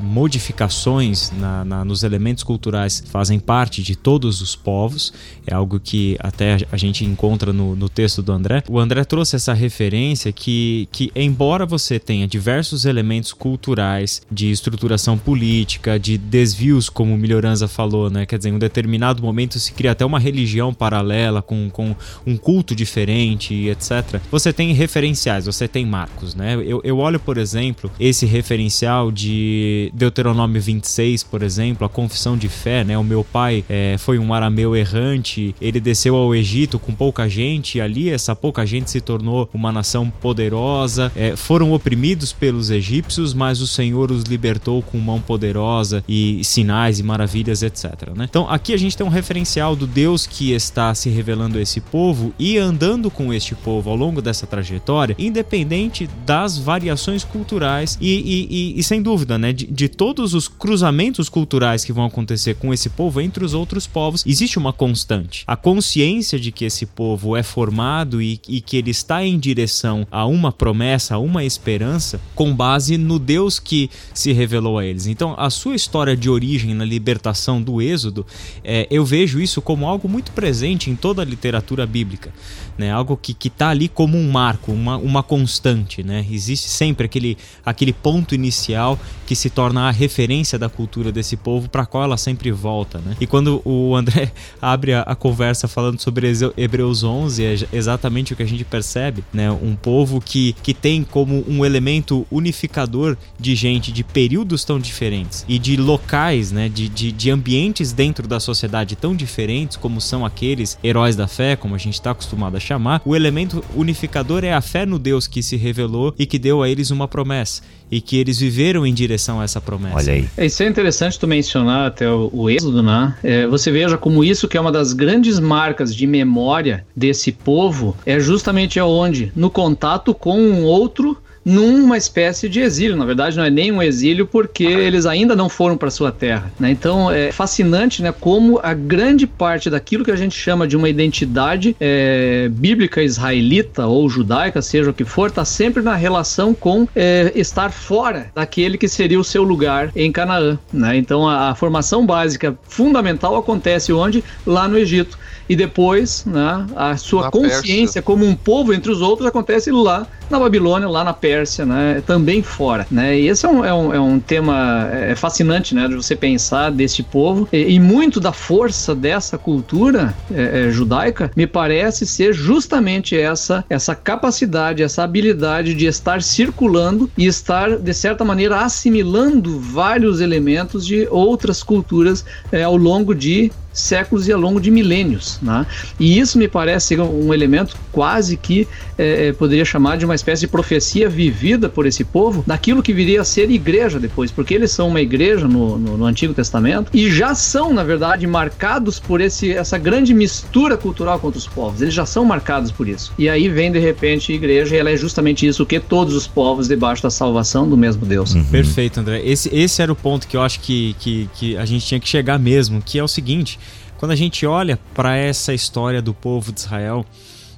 modificações 0.44 1.32
na, 1.32 1.64
na, 1.64 1.86
nos 1.86 2.04
elementos 2.04 2.44
culturais 2.44 3.04
fazem 3.08 3.40
parte 3.40 3.82
de 3.82 3.96
todos 3.96 4.42
os 4.42 4.56
povos, 4.56 5.14
é 5.48 5.54
algo 5.54 5.80
que 5.80 6.18
até 6.20 6.58
a 6.72 6.78
gente 6.78 7.06
encontra 7.06 7.54
no, 7.54 7.76
no 7.76 7.88
texto 7.88 8.22
do 8.22 8.32
André. 8.32 8.64
O 8.70 8.80
André 8.80 9.04
trouxe 9.06 9.36
essa 9.36 9.54
referência 9.54 10.32
que, 10.32 10.88
que, 10.92 11.12
embora 11.16 11.66
você 11.66 11.98
tenha 11.98 12.28
diversos 12.28 12.86
elementos 12.86 13.32
culturais 13.32 14.22
de 14.30 14.52
estruturação 14.52 15.18
política, 15.18 15.98
de 15.98 16.18
desvios, 16.18 16.90
como 16.90 17.14
o 17.14 17.18
Milhoranza 17.18 17.68
falou, 17.68 18.10
né? 18.10 18.26
quer 18.26 18.38
dizer, 18.38 18.50
em 18.50 18.54
um 18.54 18.60
determinado 18.60 19.22
momento 19.24 19.60
se 19.60 19.72
cria 19.72 19.92
até 19.92 20.06
uma 20.06 20.20
religião 20.20 20.74
paralela 20.74 21.42
com, 21.42 21.70
com 21.70 21.96
um 22.26 22.36
culto 22.36 22.76
diferente, 22.76 23.54
etc. 23.68 24.20
Você 24.30 24.52
tem 24.52 24.74
referenciais 24.74 25.46
você 25.46 25.68
tem 25.68 25.86
marcos, 25.86 26.36
né? 26.36 26.56
Eu, 26.56 26.82
eu 26.84 26.98
olho, 26.98 27.20
por 27.20 27.38
exemplo, 27.38 27.92
esse 28.00 28.26
referencial 28.26 29.12
de 29.12 29.92
Deuteronômio 29.94 30.33
26, 30.34 31.24
por 31.24 31.44
exemplo, 31.44 31.86
a 31.86 31.90
confissão 31.90 32.38
de 32.38 32.50
fé, 32.50 32.84
né? 32.84 32.98
O 32.98 33.04
meu 33.04 33.24
pai 33.24 33.64
é, 33.70 33.96
foi 33.98 34.20
um 34.20 34.34
arameu 34.34 34.76
errante, 34.76 35.56
ele 35.62 35.80
desceu 35.80 36.16
ao 36.16 36.34
Egito 36.34 36.80
com 36.80 36.94
pouca 36.94 37.28
gente, 37.30 37.78
e 37.78 37.82
ali 37.82 38.10
essa 38.10 38.36
pouca 38.36 38.66
gente 38.66 38.90
se 38.90 39.02
tornou 39.02 39.50
uma 39.54 39.72
nação 39.72 40.10
poderosa, 40.10 41.12
é, 41.16 41.36
foram 41.36 41.74
oprimidos 41.74 42.34
pelos 42.34 42.70
egípcios, 42.70 43.34
mas 43.34 43.62
o 43.62 43.68
Senhor 43.68 44.12
os 44.12 44.24
libertou 44.24 44.82
com 44.82 44.98
mão 44.98 45.20
poderosa 45.20 46.04
e 46.08 46.44
sinais 46.44 47.00
e 47.00 47.04
maravilhas, 47.04 47.62
etc. 47.62 48.10
Né? 48.16 48.26
Então 48.30 48.50
aqui 48.50 48.74
a 48.74 48.78
gente 48.78 48.96
tem 48.98 49.06
um 49.06 49.10
referencial 49.10 49.76
do 49.76 49.88
Deus 49.88 50.26
que 50.26 50.52
está 50.52 50.94
se 50.96 51.10
revelando 51.10 51.58
a 51.58 51.62
esse 51.62 51.80
povo 51.80 52.34
e 52.38 52.58
andando 52.58 53.10
com 53.10 53.34
este 53.34 53.56
povo 53.56 53.90
ao 53.90 53.96
longo 53.96 54.22
dessa 54.22 54.48
trajetória, 54.48 55.16
independente 55.18 56.10
das 56.26 56.58
variações 56.58 57.24
culturais 57.24 57.98
e, 58.00 58.10
e, 58.10 58.48
e, 58.50 58.80
e 58.80 58.84
sem 58.84 59.02
dúvida, 59.02 59.38
né, 59.38 59.54
de, 59.54 59.66
de, 59.66 59.90
todos 60.24 60.34
os 60.34 60.48
cruzamentos 60.48 61.28
culturais 61.28 61.84
que 61.84 61.92
vão 61.92 62.06
acontecer 62.06 62.56
com 62.56 62.74
esse 62.74 62.90
povo 62.90 63.20
entre 63.20 63.44
os 63.44 63.54
outros 63.54 63.86
povos, 63.86 64.24
existe 64.26 64.58
uma 64.58 64.72
constante. 64.72 65.44
A 65.46 65.58
consciência 65.58 66.40
de 66.40 66.50
que 66.50 66.64
esse 66.64 66.86
povo 66.86 67.36
é 67.36 67.44
formado 67.44 68.22
e, 68.22 68.40
e 68.48 68.62
que 68.62 68.78
ele 68.78 68.92
está 68.92 69.26
em 69.26 69.38
direção 69.38 70.08
a 70.10 70.26
uma 70.26 70.50
promessa, 70.50 71.16
a 71.16 71.18
uma 71.18 71.44
esperança, 71.44 72.22
com 72.34 72.56
base 72.56 72.98
no 72.98 73.20
Deus 73.20 73.60
que 73.60 73.90
se 74.14 74.32
revelou 74.32 74.80
a 74.80 74.86
eles. 74.86 75.08
Então, 75.08 75.36
a 75.38 75.50
sua 75.50 75.76
história 75.76 76.16
de 76.16 76.30
origem 76.30 76.74
na 76.74 76.86
libertação 76.86 77.62
do 77.62 77.82
Êxodo, 77.82 78.26
é, 78.64 78.88
eu 78.90 79.04
vejo 79.04 79.42
isso 79.42 79.62
como 79.62 79.86
algo 79.86 80.08
muito 80.08 80.32
presente 80.32 80.90
em 80.90 80.96
toda 80.96 81.22
a 81.22 81.26
literatura 81.26 81.86
bíblica, 81.86 82.34
né? 82.78 82.92
Algo 82.92 83.18
que 83.18 83.36
está 83.46 83.70
ali 83.70 83.90
como 83.90 84.18
um 84.18 84.32
marco, 84.32 84.72
uma, 84.72 84.96
uma 84.96 85.22
constante, 85.22 86.02
né? 86.02 86.26
Existe 86.32 86.70
sempre 86.70 87.08
aquele, 87.08 87.38
aquele 87.66 87.92
ponto 87.92 88.34
inicial 88.34 88.98
que 89.26 89.36
se 89.36 89.50
torna 89.50 89.90
a 89.90 89.92
referência 90.04 90.60
da 90.60 90.70
cultura 90.70 91.12
desse 91.12 91.38
povo 91.38 91.70
para 91.70 91.86
qual 91.86 92.04
ela 92.04 92.18
sempre 92.18 92.52
volta, 92.52 93.00
né? 93.00 93.16
E 93.20 93.26
quando 93.26 93.62
o 93.64 93.96
André 93.96 94.32
abre 94.62 94.94
a, 94.94 95.02
a, 95.02 95.16
conversa 95.16 95.68
falando 95.68 96.00
sobre 96.00 96.32
Hebreus 96.58 97.04
11, 97.04 97.44
é 97.44 97.56
exatamente 97.72 98.34
o 98.34 98.36
que 98.36 98.44
a 98.44 98.46
gente 98.46 98.66
percebe, 98.66 99.24
né? 99.34 99.50
Um 99.52 99.76
povo 99.76 100.20
que, 100.20 100.54
que 100.62 100.74
tem 100.74 101.04
como 101.04 101.44
um 101.48 101.66
elemento 101.66 102.28
unificador 102.30 103.16
de 103.40 103.56
gente 103.56 103.92
de 103.92 104.04
períodos 104.04 104.64
tão 104.64 104.80
diferentes 104.80 105.46
e 105.48 105.58
de 105.58 105.78
locais, 105.78 106.52
né? 106.52 106.68
De, 106.68 106.90
de, 106.90 107.12
de 107.12 107.32
ambientes 107.32 107.94
dentro 107.94 108.28
da 108.28 108.40
sociedade 108.40 108.96
tão 108.96 109.16
diferentes 109.16 109.78
como 109.78 110.02
são 110.02 110.26
aqueles 110.26 110.78
heróis 110.84 111.16
da 111.16 111.28
fé, 111.28 111.56
como 111.56 111.76
a 111.76 111.78
gente 111.78 111.96
está 111.96 112.12
acostumado 112.12 112.58
a 112.58 112.60
chamar. 112.60 113.02
O 113.06 113.16
elemento 113.16 113.64
unificador 113.76 114.44
é 114.44 114.54
a 114.54 114.62
fé 114.62 114.86
no 114.86 115.00
Deus 115.00 115.28
que 115.28 115.42
se 115.42 115.56
revelou 115.56 116.14
e 116.20 116.26
que 116.26 116.38
deu 116.38 116.62
a 116.62 116.70
eles 116.70 116.92
uma 116.92 117.08
promessa 117.08 117.62
e 117.94 118.02
que 118.02 118.18
eles 118.18 118.40
viveram 118.40 118.88
em 118.88 118.94
direção 118.94 119.40
a 119.40 119.44
essa 119.44 119.62
promessa. 119.62 119.93
Olha 119.96 120.14
aí. 120.14 120.28
É, 120.38 120.46
isso 120.46 120.64
é 120.64 120.68
interessante 120.68 121.20
tu 121.20 121.28
mencionar 121.28 121.88
até 121.88 122.10
o, 122.10 122.30
o 122.34 122.50
Êxodo, 122.50 122.82
né? 122.82 123.16
É, 123.24 123.48
você 123.48 123.72
veja 123.72 123.98
como 123.98 124.24
isso 124.24 124.48
que 124.48 124.58
é 124.58 124.62
uma 124.62 124.72
das 124.72 124.94
grandes 124.94 125.40
marcas 125.40 125.96
de 125.96 126.08
memória 126.08 126.86
desse 126.96 127.32
povo 127.32 127.96
é 128.06 128.20
justamente 128.20 128.80
aonde? 128.80 129.32
No 129.36 129.50
contato 129.50 130.14
com 130.14 130.40
um 130.40 130.64
outro 130.64 131.18
numa 131.46 131.98
espécie 131.98 132.48
de 132.48 132.60
exílio. 132.60 132.96
Na 132.96 133.06
verdade, 133.06 133.38
não 133.38 133.44
é 133.44 133.50
nem 133.50 133.72
um 133.72 133.82
exílio 133.82 134.26
porque 134.26 134.64
eles 134.64 135.06
ainda 135.06 135.36
não 135.36 135.50
foram 135.50 135.78
para 135.78 135.90
sua 135.90 136.12
terra. 136.12 136.52
Né? 136.60 136.72
Então 136.72 137.12
é 137.12 137.32
fascinante 137.32 138.02
né, 138.02 138.14
como 138.18 138.60
a 138.64 138.74
grande 138.74 139.28
parte 139.28 139.70
daquilo 139.70 140.04
que 140.04 140.12
a 140.12 140.16
gente 140.16 140.38
chama 140.38 140.68
de 140.68 140.76
uma 140.78 140.90
identidade 140.90 141.76
é, 141.80 142.50
bíblica 142.50 143.02
israelita 143.02 143.86
ou 143.86 144.10
judaica, 144.10 144.62
seja 144.62 144.90
o 144.90 144.94
que 144.94 145.06
for, 145.06 145.30
está 145.30 145.46
sempre 145.46 145.82
na 145.82 145.96
relação 145.96 146.54
com 146.54 146.88
é, 146.96 147.32
estar 147.36 147.72
fora 147.72 148.28
daquele 148.34 148.78
que 148.78 148.88
seria 148.88 149.20
o 149.20 149.24
seu 149.24 149.44
lugar 149.44 149.92
em 149.96 150.12
Canaã. 150.12 150.58
Né? 150.72 150.98
Então 150.98 151.28
a, 151.28 151.50
a 151.50 151.56
formação 151.56 152.06
básica 152.06 152.58
fundamental 152.68 153.36
acontece 153.36 153.92
onde? 153.92 154.24
Lá 154.46 154.68
no 154.68 154.78
Egito 154.78 155.18
e 155.48 155.56
depois 155.56 156.26
né, 156.26 156.66
a 156.76 156.98
sua 156.98 157.24
na 157.24 157.32
consciência 157.32 157.86
Pérsia. 157.86 158.02
como 158.02 158.26
um 158.26 158.36
povo 158.36 158.74
entre 158.74 158.92
os 158.92 159.02
outros 159.02 159.28
acontece 159.28 159.72
lá 159.72 160.08
na 160.30 160.40
Babilônia, 160.40 160.88
lá 160.88 161.04
na 161.04 161.14
Pérsia, 161.14 161.66
né, 161.66 162.02
também 162.06 162.42
fora. 162.42 162.88
Né, 162.90 163.20
e 163.20 163.28
esse 163.28 163.46
é 163.46 163.50
um, 163.50 163.66
é 163.66 163.74
um, 163.74 163.94
é 163.94 164.00
um 164.00 164.20
tema 164.20 164.90
é 164.92 165.16
fascinante 165.16 165.76
né, 165.76 165.88
de 165.88 165.96
você 165.96 166.16
pensar 166.16 166.72
desse 166.72 167.04
povo 167.04 167.48
e, 167.52 167.74
e 167.74 167.80
muito 167.80 168.20
da 168.20 168.32
força 168.32 168.96
dessa 168.96 169.38
cultura 169.38 170.14
é, 170.34 170.68
é, 170.68 170.72
judaica 170.72 171.32
me 171.36 171.46
parece 171.46 172.06
ser 172.06 172.34
justamente 172.34 173.18
essa, 173.18 173.64
essa 173.70 173.96
capacidade, 173.96 174.84
essa 174.84 175.04
habilidade 175.04 175.74
de 175.74 175.86
estar 175.86 176.22
circulando 176.22 177.10
e 177.18 177.26
estar, 177.26 177.78
de 177.78 177.94
certa 177.94 178.24
maneira, 178.24 178.60
assimilando 178.62 179.60
vários 179.60 180.22
elementos 180.22 180.86
de 180.86 181.08
outras 181.10 181.62
culturas 181.64 182.26
é, 182.52 182.64
ao 182.64 182.78
longo 182.78 183.14
de 183.14 183.52
séculos 183.74 184.28
e 184.28 184.32
ao 184.32 184.40
longo 184.40 184.62
de 184.62 184.72
milênios. 184.72 185.40
Né? 185.42 185.66
E 186.00 186.20
isso 186.20 186.38
me 186.38 186.48
parece 186.48 186.98
um 187.00 187.34
elemento 187.34 187.76
quase 187.92 188.38
que 188.38 188.68
é, 188.98 189.28
é, 189.28 189.34
poderia 189.34 189.66
chamar 189.66 189.98
de 189.98 190.06
uma 190.06 190.16
espécie 190.16 190.42
de 190.42 190.48
profecia 190.48 191.10
vivida 191.10 191.70
por 191.70 191.86
esse 191.86 192.04
povo 192.04 192.44
daquilo 192.46 192.84
que 192.84 192.94
viria 192.94 193.22
a 193.22 193.26
ser 193.26 193.50
igreja 193.50 194.00
depois, 194.00 194.32
porque 194.32 194.54
eles 194.54 194.72
são 194.72 194.88
uma 194.88 195.02
igreja 195.02 195.48
no, 195.48 195.78
no, 195.78 195.98
no 195.98 196.06
Antigo 196.06 196.34
Testamento 196.34 196.92
e 196.94 197.12
já 197.12 197.36
são, 197.36 197.74
na 197.74 197.84
verdade, 197.84 198.26
marcados 198.28 199.00
por 199.00 199.22
esse, 199.22 199.52
essa 199.52 199.78
grande 199.78 200.14
mistura 200.14 200.78
cultural 200.78 201.20
com 201.20 201.28
outros 201.28 201.48
povos. 201.48 201.82
Eles 201.82 201.94
já 201.94 202.06
são 202.06 202.26
marcados 202.26 202.72
por 202.72 202.88
isso. 202.88 203.14
E 203.18 203.30
aí 203.30 203.50
vem, 203.50 203.72
de 203.72 203.80
repente, 203.80 204.32
a 204.32 204.36
igreja 204.36 204.76
e 204.76 204.80
ela 204.80 204.90
é 204.90 204.98
justamente 204.98 205.48
isso, 205.48 205.64
o 205.64 205.66
que 205.66 205.80
todos 205.80 206.14
os 206.14 206.28
povos 206.28 206.68
debaixo 206.68 207.04
da 207.04 207.10
salvação 207.10 207.68
do 207.68 207.78
mesmo 207.78 208.06
Deus. 208.06 208.34
Uhum. 208.34 208.44
Perfeito, 208.46 209.00
André. 209.00 209.22
Esse, 209.24 209.54
esse 209.54 209.82
era 209.82 209.92
o 209.92 209.96
ponto 209.96 210.28
que 210.28 210.38
eu 210.38 210.42
acho 210.42 210.60
que, 210.60 210.96
que, 211.00 211.30
que 211.34 211.58
a 211.58 211.66
gente 211.66 211.86
tinha 211.86 212.00
que 212.00 212.08
chegar 212.08 212.38
mesmo, 212.40 212.82
que 212.82 212.98
é 213.00 213.04
o 213.04 213.08
seguinte 213.08 213.60
quando 214.04 214.12
a 214.12 214.16
gente 214.18 214.46
olha 214.46 214.78
para 214.94 215.16
essa 215.16 215.54
história 215.54 216.02
do 216.02 216.14
povo 216.14 216.52
de 216.52 216.60
Israel 216.60 217.06